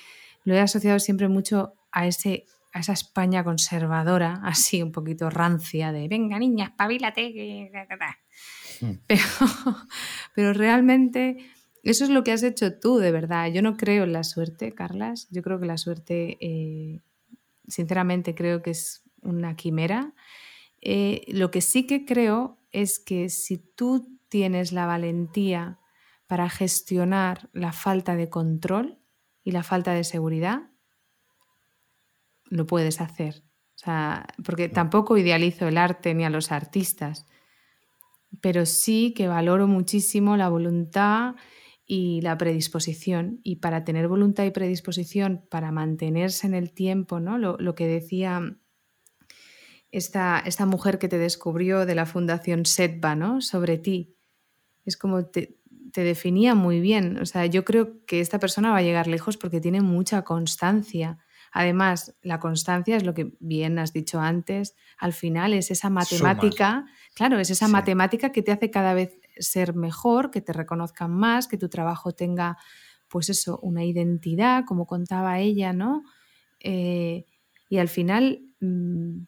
lo 0.45 0.55
he 0.55 0.61
asociado 0.61 0.97
siempre 0.99 1.27
mucho 1.27 1.73
a, 1.91 2.07
ese, 2.07 2.45
a 2.71 2.79
esa 2.79 2.93
España 2.93 3.43
conservadora, 3.43 4.39
así 4.45 4.81
un 4.81 4.93
poquito 4.93 5.29
rancia, 5.29 5.91
de 5.91 6.07
venga 6.07 6.39
niña, 6.39 6.67
espabilate. 6.67 7.69
Hmm. 8.79 8.93
Pero, 9.07 9.23
pero 10.35 10.53
realmente 10.53 11.35
eso 11.83 12.05
es 12.05 12.09
lo 12.09 12.23
que 12.23 12.31
has 12.31 12.43
hecho 12.43 12.79
tú, 12.79 12.97
de 12.97 13.11
verdad. 13.11 13.51
Yo 13.51 13.61
no 13.61 13.75
creo 13.75 14.05
en 14.05 14.13
la 14.13 14.23
suerte, 14.23 14.73
Carlas. 14.73 15.27
Yo 15.31 15.41
creo 15.41 15.59
que 15.59 15.65
la 15.65 15.77
suerte 15.77 16.37
eh, 16.39 17.01
sinceramente 17.69 18.35
creo 18.35 18.61
que 18.61 18.71
es 18.71 19.03
una 19.21 19.55
quimera. 19.55 20.13
Eh, 20.81 21.23
lo 21.27 21.51
que 21.51 21.61
sí 21.61 21.85
que 21.87 22.05
creo 22.05 22.57
es 22.71 22.99
que 22.99 23.29
si 23.29 23.57
tú 23.57 24.19
tienes 24.29 24.71
la 24.71 24.85
valentía 24.85 25.79
para 26.27 26.49
gestionar 26.49 27.49
la 27.53 27.71
falta 27.71 28.15
de 28.15 28.29
control 28.29 28.99
y 29.43 29.51
la 29.51 29.63
falta 29.63 29.93
de 29.93 30.03
seguridad, 30.03 30.69
lo 32.45 32.65
puedes 32.65 33.01
hacer. 33.01 33.43
porque 34.43 34.67
tampoco 34.67 35.17
idealizo 35.17 35.67
el 35.67 35.77
arte 35.77 36.13
ni 36.13 36.25
a 36.25 36.29
los 36.29 36.51
artistas, 36.51 37.25
pero 38.41 38.65
sí 38.65 39.13
que 39.15 39.29
valoro 39.29 39.67
muchísimo 39.67 40.35
la 40.35 40.49
voluntad 40.49 41.35
y 41.91 42.21
la 42.21 42.37
predisposición. 42.37 43.41
Y 43.43 43.55
para 43.55 43.83
tener 43.83 44.07
voluntad 44.07 44.45
y 44.45 44.51
predisposición, 44.51 45.43
para 45.49 45.71
mantenerse 45.71 46.45
en 46.45 46.53
el 46.53 46.71
tiempo, 46.71 47.19
¿no? 47.19 47.39
lo, 47.39 47.73
que 47.73 47.87
decía 47.87 48.55
esta, 49.89 50.39
esta, 50.45 50.67
mujer 50.67 50.99
que 50.99 51.07
te 51.07 51.17
descubrió 51.17 51.87
de 51.87 51.95
la 51.95 52.05
Fundación 52.05 52.67
Setba 52.67 53.15
¿no? 53.15 53.41
sobre 53.41 53.79
ti, 53.79 54.15
es 54.85 54.97
como 54.97 55.25
te, 55.25 55.57
te 55.91 56.03
definía 56.03 56.53
muy 56.53 56.79
bien. 56.79 57.17
O 57.17 57.25
sea, 57.25 57.47
yo 57.47 57.65
creo 57.65 58.05
que 58.05 58.19
esta 58.19 58.37
persona 58.37 58.69
va 58.69 58.77
a 58.77 58.83
llegar 58.83 59.07
lejos 59.07 59.37
porque 59.37 59.59
tiene 59.59 59.81
mucha 59.81 60.21
constancia. 60.21 61.17
Además, 61.51 62.15
la 62.21 62.39
constancia 62.39 62.97
es 62.97 63.03
lo 63.03 63.15
que 63.15 63.33
bien 63.39 63.79
has 63.79 63.93
dicho 63.93 64.21
antes, 64.21 64.75
al 64.99 65.13
final 65.13 65.55
es 65.55 65.71
esa 65.71 65.89
matemática, 65.89 66.85
claro, 67.15 67.39
es 67.39 67.49
esa 67.49 67.67
matemática 67.67 68.31
que 68.31 68.43
te 68.43 68.51
hace 68.51 68.69
cada 68.69 68.93
vez 68.93 69.19
ser 69.39 69.75
mejor, 69.75 70.31
que 70.31 70.41
te 70.41 70.53
reconozcan 70.53 71.11
más, 71.11 71.47
que 71.47 71.57
tu 71.57 71.69
trabajo 71.69 72.11
tenga, 72.11 72.57
pues 73.07 73.29
eso, 73.29 73.59
una 73.61 73.83
identidad, 73.83 74.65
como 74.65 74.85
contaba 74.85 75.39
ella, 75.39 75.73
¿no? 75.73 76.03
Eh, 76.59 77.25
y 77.69 77.77
al 77.77 77.87
final 77.87 78.41
mm, 78.59 79.21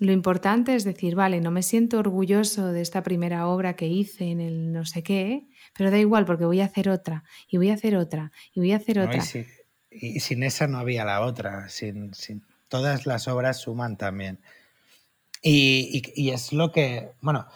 lo 0.00 0.12
importante 0.12 0.74
es 0.74 0.84
decir, 0.84 1.14
vale, 1.14 1.40
no 1.40 1.50
me 1.50 1.62
siento 1.62 1.98
orgulloso 1.98 2.72
de 2.72 2.80
esta 2.80 3.02
primera 3.02 3.46
obra 3.46 3.76
que 3.76 3.86
hice 3.86 4.30
en 4.30 4.40
el 4.40 4.72
no 4.72 4.84
sé 4.84 5.02
qué, 5.02 5.46
pero 5.76 5.90
da 5.90 5.98
igual 5.98 6.24
porque 6.24 6.44
voy 6.44 6.60
a 6.60 6.66
hacer 6.66 6.88
otra, 6.88 7.24
y 7.48 7.56
voy 7.56 7.70
a 7.70 7.74
hacer 7.74 7.96
otra, 7.96 8.32
y 8.54 8.60
voy 8.60 8.72
a 8.72 8.76
hacer 8.76 8.98
otra. 8.98 9.22
y, 9.90 10.20
sin 10.20 10.42
esa 10.42 10.66
no 10.66 10.78
había 10.78 11.04
la 11.04 11.20
otra, 11.20 11.68
sin, 11.68 12.12
todas 12.68 13.06
las 13.06 13.28
obras 13.28 13.60
suman 13.60 13.96
también. 13.96 14.40
y, 15.42 16.30
es 16.30 16.52
lo 16.52 16.72
que, 16.72 17.12
bueno, 17.20 17.46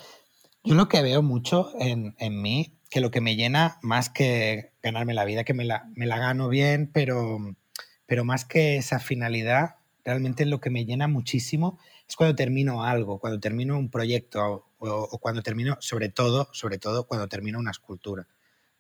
yo 0.67 0.75
lo 0.75 0.89
que 0.89 1.01
veo 1.01 1.23
mucho 1.23 1.71
en, 1.79 2.17
en, 2.19 2.43
mí, 2.43 2.77
que 2.91 3.01
lo 3.01 3.13
que 3.13 3.21
me 3.21 3.37
llena 3.37 3.79
más 3.83 4.11
que 4.11 4.73
ganarme 4.83 5.15
la 5.15 5.25
vida, 5.25 5.45
que 5.45 5.55
me 5.55 5.65
la, 5.65 5.89
me 5.95 6.07
la 6.07 6.19
gano 6.19 6.49
bien, 6.49 6.91
pero, 6.93 7.39
pero 8.07 8.25
más 8.25 8.45
que 8.45 8.77
esa 8.77 8.99
finalidad, 8.99 9.77
realmente 10.05 10.45
lo 10.45 10.61
que 10.61 10.71
me 10.71 10.85
llena 10.85 11.07
muchísimo 11.07 11.79
es 12.09 12.17
cuando 12.17 12.35
termino 12.35 12.83
algo, 12.83 13.21
cuando 13.21 13.39
termino 13.39 13.79
un 13.79 13.91
proyecto 13.91 14.67
o, 14.79 15.19
cuando 15.21 15.41
termino, 15.41 15.77
sobre 15.79 16.09
todo, 16.09 16.49
sobre 16.53 16.79
todo 16.79 17.07
cuando 17.07 17.29
termino 17.29 17.61
una 17.61 17.71
escultura. 17.71 18.27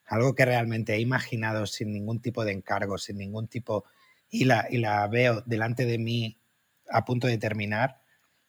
Algo 0.07 0.35
que 0.35 0.45
realmente 0.45 0.95
he 0.95 1.01
imaginado 1.01 1.67
sin 1.67 1.93
ningún 1.93 2.21
tipo 2.21 2.45
de 2.45 2.51
encargo, 2.51 2.99
sin 2.99 3.19
ningún 3.19 3.47
tipo, 3.47 3.85
y 4.29 4.45
la, 4.45 4.67
y 4.69 4.79
la 4.79 5.07
veo 5.07 5.43
delante 5.47 5.87
de 5.87 5.99
mí 5.99 6.41
a 6.91 7.05
punto 7.05 7.29
de 7.29 7.39
terminar, 7.39 8.01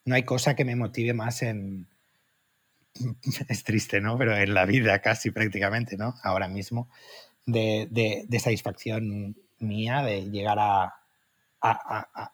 no 0.06 0.16
hay 0.16 0.24
cosa 0.24 0.56
que 0.56 0.66
me 0.66 0.76
motive 0.76 1.14
más 1.14 1.44
en, 1.44 1.88
es 3.50 3.64
triste, 3.64 4.02
¿no? 4.02 4.18
Pero 4.18 4.36
en 4.36 4.54
la 4.54 4.66
vida 4.66 5.00
casi 5.02 5.32
prácticamente, 5.32 5.98
¿no? 5.98 6.16
Ahora 6.24 6.48
mismo, 6.48 6.89
de, 7.45 7.88
de, 8.28 8.39
satisfacción 8.39 9.36
mía 9.60 10.04
de 10.04 10.30
llegar 10.30 10.60
a, 10.60 10.93
a, 11.62 12.32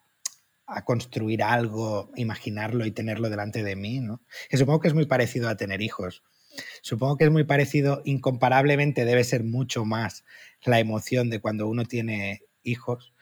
a, 0.66 0.84
construir 0.84 1.42
algo, 1.42 2.10
imaginarlo 2.16 2.84
y 2.84 2.90
tenerlo 2.90 3.30
delante 3.30 3.62
de 3.62 3.76
mí, 3.76 4.00
¿no? 4.00 4.20
Que 4.48 4.56
supongo 4.56 4.80
que 4.80 4.88
es 4.88 4.94
muy 4.94 5.06
parecido 5.06 5.48
a 5.48 5.56
tener 5.56 5.82
hijos. 5.82 6.22
Supongo 6.82 7.16
que 7.16 7.24
es 7.24 7.30
muy 7.30 7.44
parecido, 7.44 8.02
incomparablemente 8.04 9.04
debe 9.04 9.24
ser 9.24 9.44
mucho 9.44 9.84
más 9.84 10.24
la 10.62 10.78
emoción 10.78 11.30
de 11.30 11.40
cuando 11.40 11.68
uno 11.68 11.84
tiene 11.84 12.42
hijos, 12.62 13.14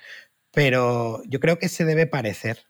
pero 0.51 1.22
yo 1.26 1.40
creo 1.40 1.59
que 1.59 1.68
se 1.68 1.84
debe 1.84 2.07
parecer 2.07 2.66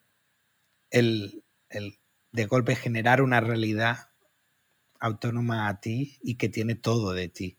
el, 0.91 1.45
el 1.69 1.99
de 2.31 2.47
golpe 2.47 2.77
generar 2.77 3.23
una 3.23 3.41
realidad 3.41 4.12
autónoma 5.03 5.69
a 5.69 5.81
ti 5.81 6.19
y 6.23 6.37
que 6.37 6.49
tiene 6.49 6.77
todo 6.77 7.13
de 7.13 7.29
ti? 7.29 7.59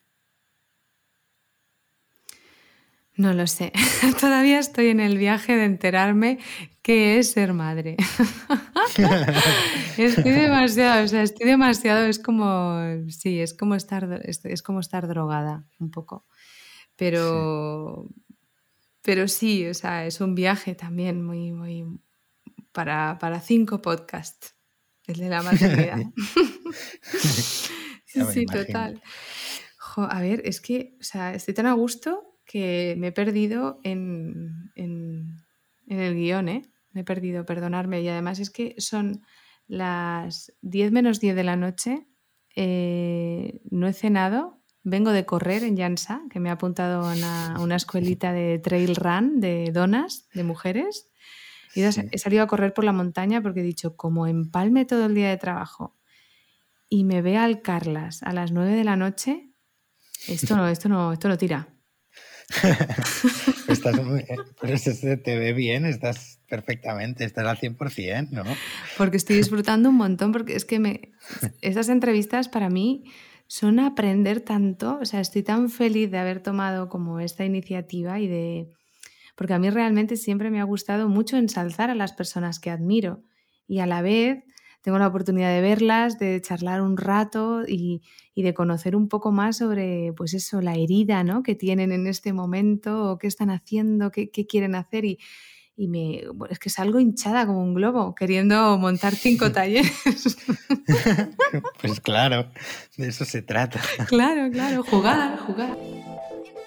No 3.16 3.34
lo 3.34 3.46
sé. 3.46 3.72
Todavía 4.20 4.60
estoy 4.60 4.88
en 4.88 5.00
el 5.00 5.18
viaje 5.18 5.56
de 5.56 5.66
enterarme 5.66 6.40
qué 6.82 7.20
es 7.20 7.32
ser 7.32 7.54
madre. 7.54 7.98
estoy 9.98 10.32
demasiado, 10.32 11.04
o 11.04 11.08
sea, 11.08 11.22
estoy 11.22 11.48
demasiado, 11.48 12.06
es 12.06 12.18
como, 12.18 12.80
sí, 13.10 13.40
es 13.40 13.54
como 13.54 13.76
estar, 13.76 14.22
es, 14.24 14.64
como 14.64 14.80
estar 14.80 15.08
drogada 15.08 15.68
un 15.80 15.92
poco. 15.92 16.26
Pero, 16.96 18.08
sí. 18.08 18.36
pero 19.02 19.28
sí, 19.28 19.68
o 19.68 19.74
sea, 19.74 20.06
es 20.06 20.22
un 20.22 20.34
viaje 20.34 20.74
también 20.74 21.24
muy, 21.24 21.52
muy, 21.52 21.86
para, 22.72 23.20
para 23.20 23.42
cinco 23.42 23.82
podcasts. 23.82 24.56
El 25.08 25.16
de 25.16 25.30
la 25.30 25.42
maternidad. 25.42 26.02
sí, 28.06 28.22
sí, 28.32 28.46
total. 28.46 29.02
a 29.98 30.22
ver, 30.22 30.42
es 30.46 30.62
que, 30.62 30.96
o 31.00 31.04
sea, 31.04 31.34
estoy 31.34 31.54
tan 31.54 31.68
a 31.68 31.74
gusto 31.74 32.40
que 32.46 32.96
me 32.98 33.08
he 33.08 33.12
perdido 33.12 33.80
en, 33.84 34.72
el 34.76 36.16
guion, 36.16 36.50
¿eh? 36.50 36.62
Me 36.92 37.02
he 37.02 37.04
perdido, 37.04 37.46
perdonarme. 37.46 38.02
Y 38.02 38.08
además 38.08 38.40
es 38.40 38.50
que 38.50 38.76
son 38.78 39.22
las 39.68 40.54
10 40.62 40.92
menos 40.92 41.20
10 41.20 41.36
de 41.36 41.44
la 41.44 41.56
noche, 41.56 42.08
eh, 42.56 43.62
no 43.72 43.88
he 43.88 43.94
cenado, 43.94 44.62
vengo 44.84 45.12
de 45.12 45.26
correr 45.26 45.64
en 45.64 45.78
Jansa, 45.78 46.22
que 46.30 46.40
me 46.40 46.50
ha 46.50 46.54
apuntado 46.54 47.04
a 47.04 47.14
una, 47.14 47.60
una 47.60 47.76
escuelita 47.76 48.32
de 48.34 48.60
trail 48.60 48.96
run 48.96 49.40
de 49.40 49.72
donas, 49.74 50.28
de 50.34 50.44
mujeres. 50.44 51.10
Y 51.76 51.82
he 51.82 52.18
salido 52.18 52.44
a 52.44 52.48
correr 52.48 52.74
por 52.74 52.84
la 52.84 52.92
montaña 52.92 53.42
porque 53.42 53.62
he 53.62 53.64
dicho, 53.64 53.96
como 53.96 54.28
empalme 54.28 54.86
todo 54.86 55.06
el 55.06 55.16
día 55.16 55.30
de 55.30 55.38
trabajo 55.38 55.98
y 56.90 57.04
me 57.04 57.22
ve 57.22 57.38
al 57.38 57.62
Carlas 57.62 58.22
a 58.24 58.34
las 58.34 58.52
9 58.52 58.76
de 58.76 58.84
la 58.84 58.96
noche, 58.96 59.50
esto 60.28 60.56
no, 60.56 60.68
esto 60.68 60.90
no, 60.90 61.12
esto 61.12 61.28
no 61.28 61.38
tira. 61.38 61.68
estás 63.68 64.04
muy, 64.04 64.20
eh, 64.20 64.36
pero 64.62 64.78
se 64.78 65.18
te 65.18 65.38
ve 65.38 65.54
bien, 65.54 65.86
estás 65.86 66.40
perfectamente, 66.48 67.26
estás 67.26 67.46
al 67.46 67.58
100%, 67.58 68.30
¿no? 68.30 68.44
Porque 68.98 69.18
estoy 69.18 69.38
disfrutando 69.38 69.90
un 69.90 69.96
montón, 69.96 70.32
porque 70.32 70.56
es 70.56 70.66
que 70.66 70.80
me, 70.80 71.14
estas 71.62 71.90
entrevistas 71.90 72.50
para 72.50 72.70
mí 72.70 73.06
son 73.48 73.80
aprender 73.80 74.42
tanto, 74.42 75.00
o 75.02 75.06
sea, 75.06 75.20
estoy 75.20 75.44
tan 75.44 75.70
feliz 75.70 76.12
de 76.12 76.18
haber 76.20 76.42
tomado 76.42 76.90
como 76.90 77.20
esta 77.20 77.46
iniciativa 77.46 78.20
y 78.20 78.28
de, 78.28 78.72
porque 79.36 79.54
a 79.54 79.60
mí 79.60 79.70
realmente 79.70 80.16
siempre 80.18 80.50
me 80.50 80.60
ha 80.60 80.64
gustado 80.64 81.10
mucho 81.10 81.38
ensalzar 81.38 81.90
a 81.90 81.96
las 81.96 82.14
personas 82.14 82.60
que 82.60 82.70
admiro 82.70 83.24
y 83.68 83.80
a 83.80 83.86
la 83.86 84.02
vez 84.02 84.44
tengo 84.84 85.00
la 85.00 85.08
oportunidad 85.08 85.50
de 85.54 85.62
verlas, 85.62 86.20
de 86.20 86.42
charlar 86.42 86.82
un 86.82 86.98
rato 86.98 87.64
y, 87.66 88.02
de 88.36 88.54
conocer 88.54 88.98
un 88.98 89.08
poco 89.08 89.32
más 89.32 89.58
sobre, 89.58 90.12
pues 90.18 90.34
eso, 90.34 90.60
la 90.60 90.76
herida 90.76 91.24
¿no? 91.24 91.42
que 91.42 91.56
tienen 91.56 91.94
en 91.94 92.06
este 92.06 92.34
momento, 92.34 93.12
o 93.12 93.18
qué 93.18 93.28
están 93.28 93.50
haciendo, 93.50 94.12
qué, 94.12 94.30
quieren 94.30 94.76
hacer 94.76 95.06
y, 95.06 95.18
me, 95.78 96.24
es 96.50 96.60
que 96.60 96.70
salgo 96.70 97.00
hinchada 97.00 97.48
como 97.48 97.64
un 97.64 97.74
globo, 97.74 98.14
queriendo 98.14 98.78
montar 98.78 99.16
cinco 99.16 99.52
talleres. 99.54 100.38
pues 101.82 102.02
claro, 102.02 102.52
de 102.98 103.08
eso 103.08 103.24
se 103.24 103.42
trata. 103.42 103.80
Claro, 104.08 104.52
claro, 104.52 104.84
jugar, 104.84 105.40
jugar. 105.40 105.78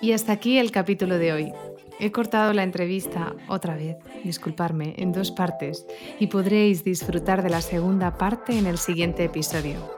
Y 0.00 0.12
hasta 0.12 0.32
aquí 0.32 0.56
el 0.56 0.70
capítulo 0.70 1.18
de 1.18 1.32
hoy. 1.34 1.52
He 1.98 2.12
cortado 2.12 2.52
la 2.52 2.62
entrevista 2.62 3.34
otra 3.48 3.74
vez, 3.74 3.96
disculparme, 4.22 4.94
en 4.98 5.12
dos 5.12 5.30
partes 5.30 5.86
y 6.20 6.26
podréis 6.26 6.84
disfrutar 6.84 7.42
de 7.42 7.50
la 7.50 7.62
segunda 7.62 8.18
parte 8.18 8.58
en 8.58 8.66
el 8.66 8.76
siguiente 8.76 9.24
episodio. 9.24 9.96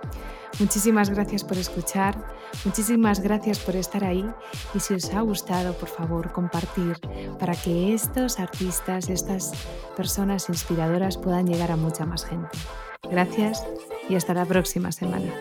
Muchísimas 0.61 1.11
gracias 1.11 1.45
por 1.45 1.57
escuchar, 1.57 2.17
muchísimas 2.65 3.21
gracias 3.21 3.59
por 3.59 3.77
estar 3.77 4.03
ahí 4.05 4.25
y 4.75 4.81
si 4.81 4.95
os 4.95 5.13
ha 5.15 5.21
gustado, 5.21 5.75
por 5.75 5.89
favor, 5.89 6.33
compartir 6.33 6.97
para 7.39 7.55
que 7.55 7.95
estos 7.95 8.41
artistas, 8.41 9.09
estas 9.09 9.53
personas 9.97 10.49
inspiradoras 10.49 11.17
puedan 11.17 11.47
llegar 11.47 11.71
a 11.71 11.77
mucha 11.77 12.07
más 12.07 12.25
gente. 12.25 12.59
Gracias 13.09 13.65
y 14.09 14.17
hasta 14.17 14.35
la 14.35 14.45
próxima 14.47 14.91
semana. 14.91 15.33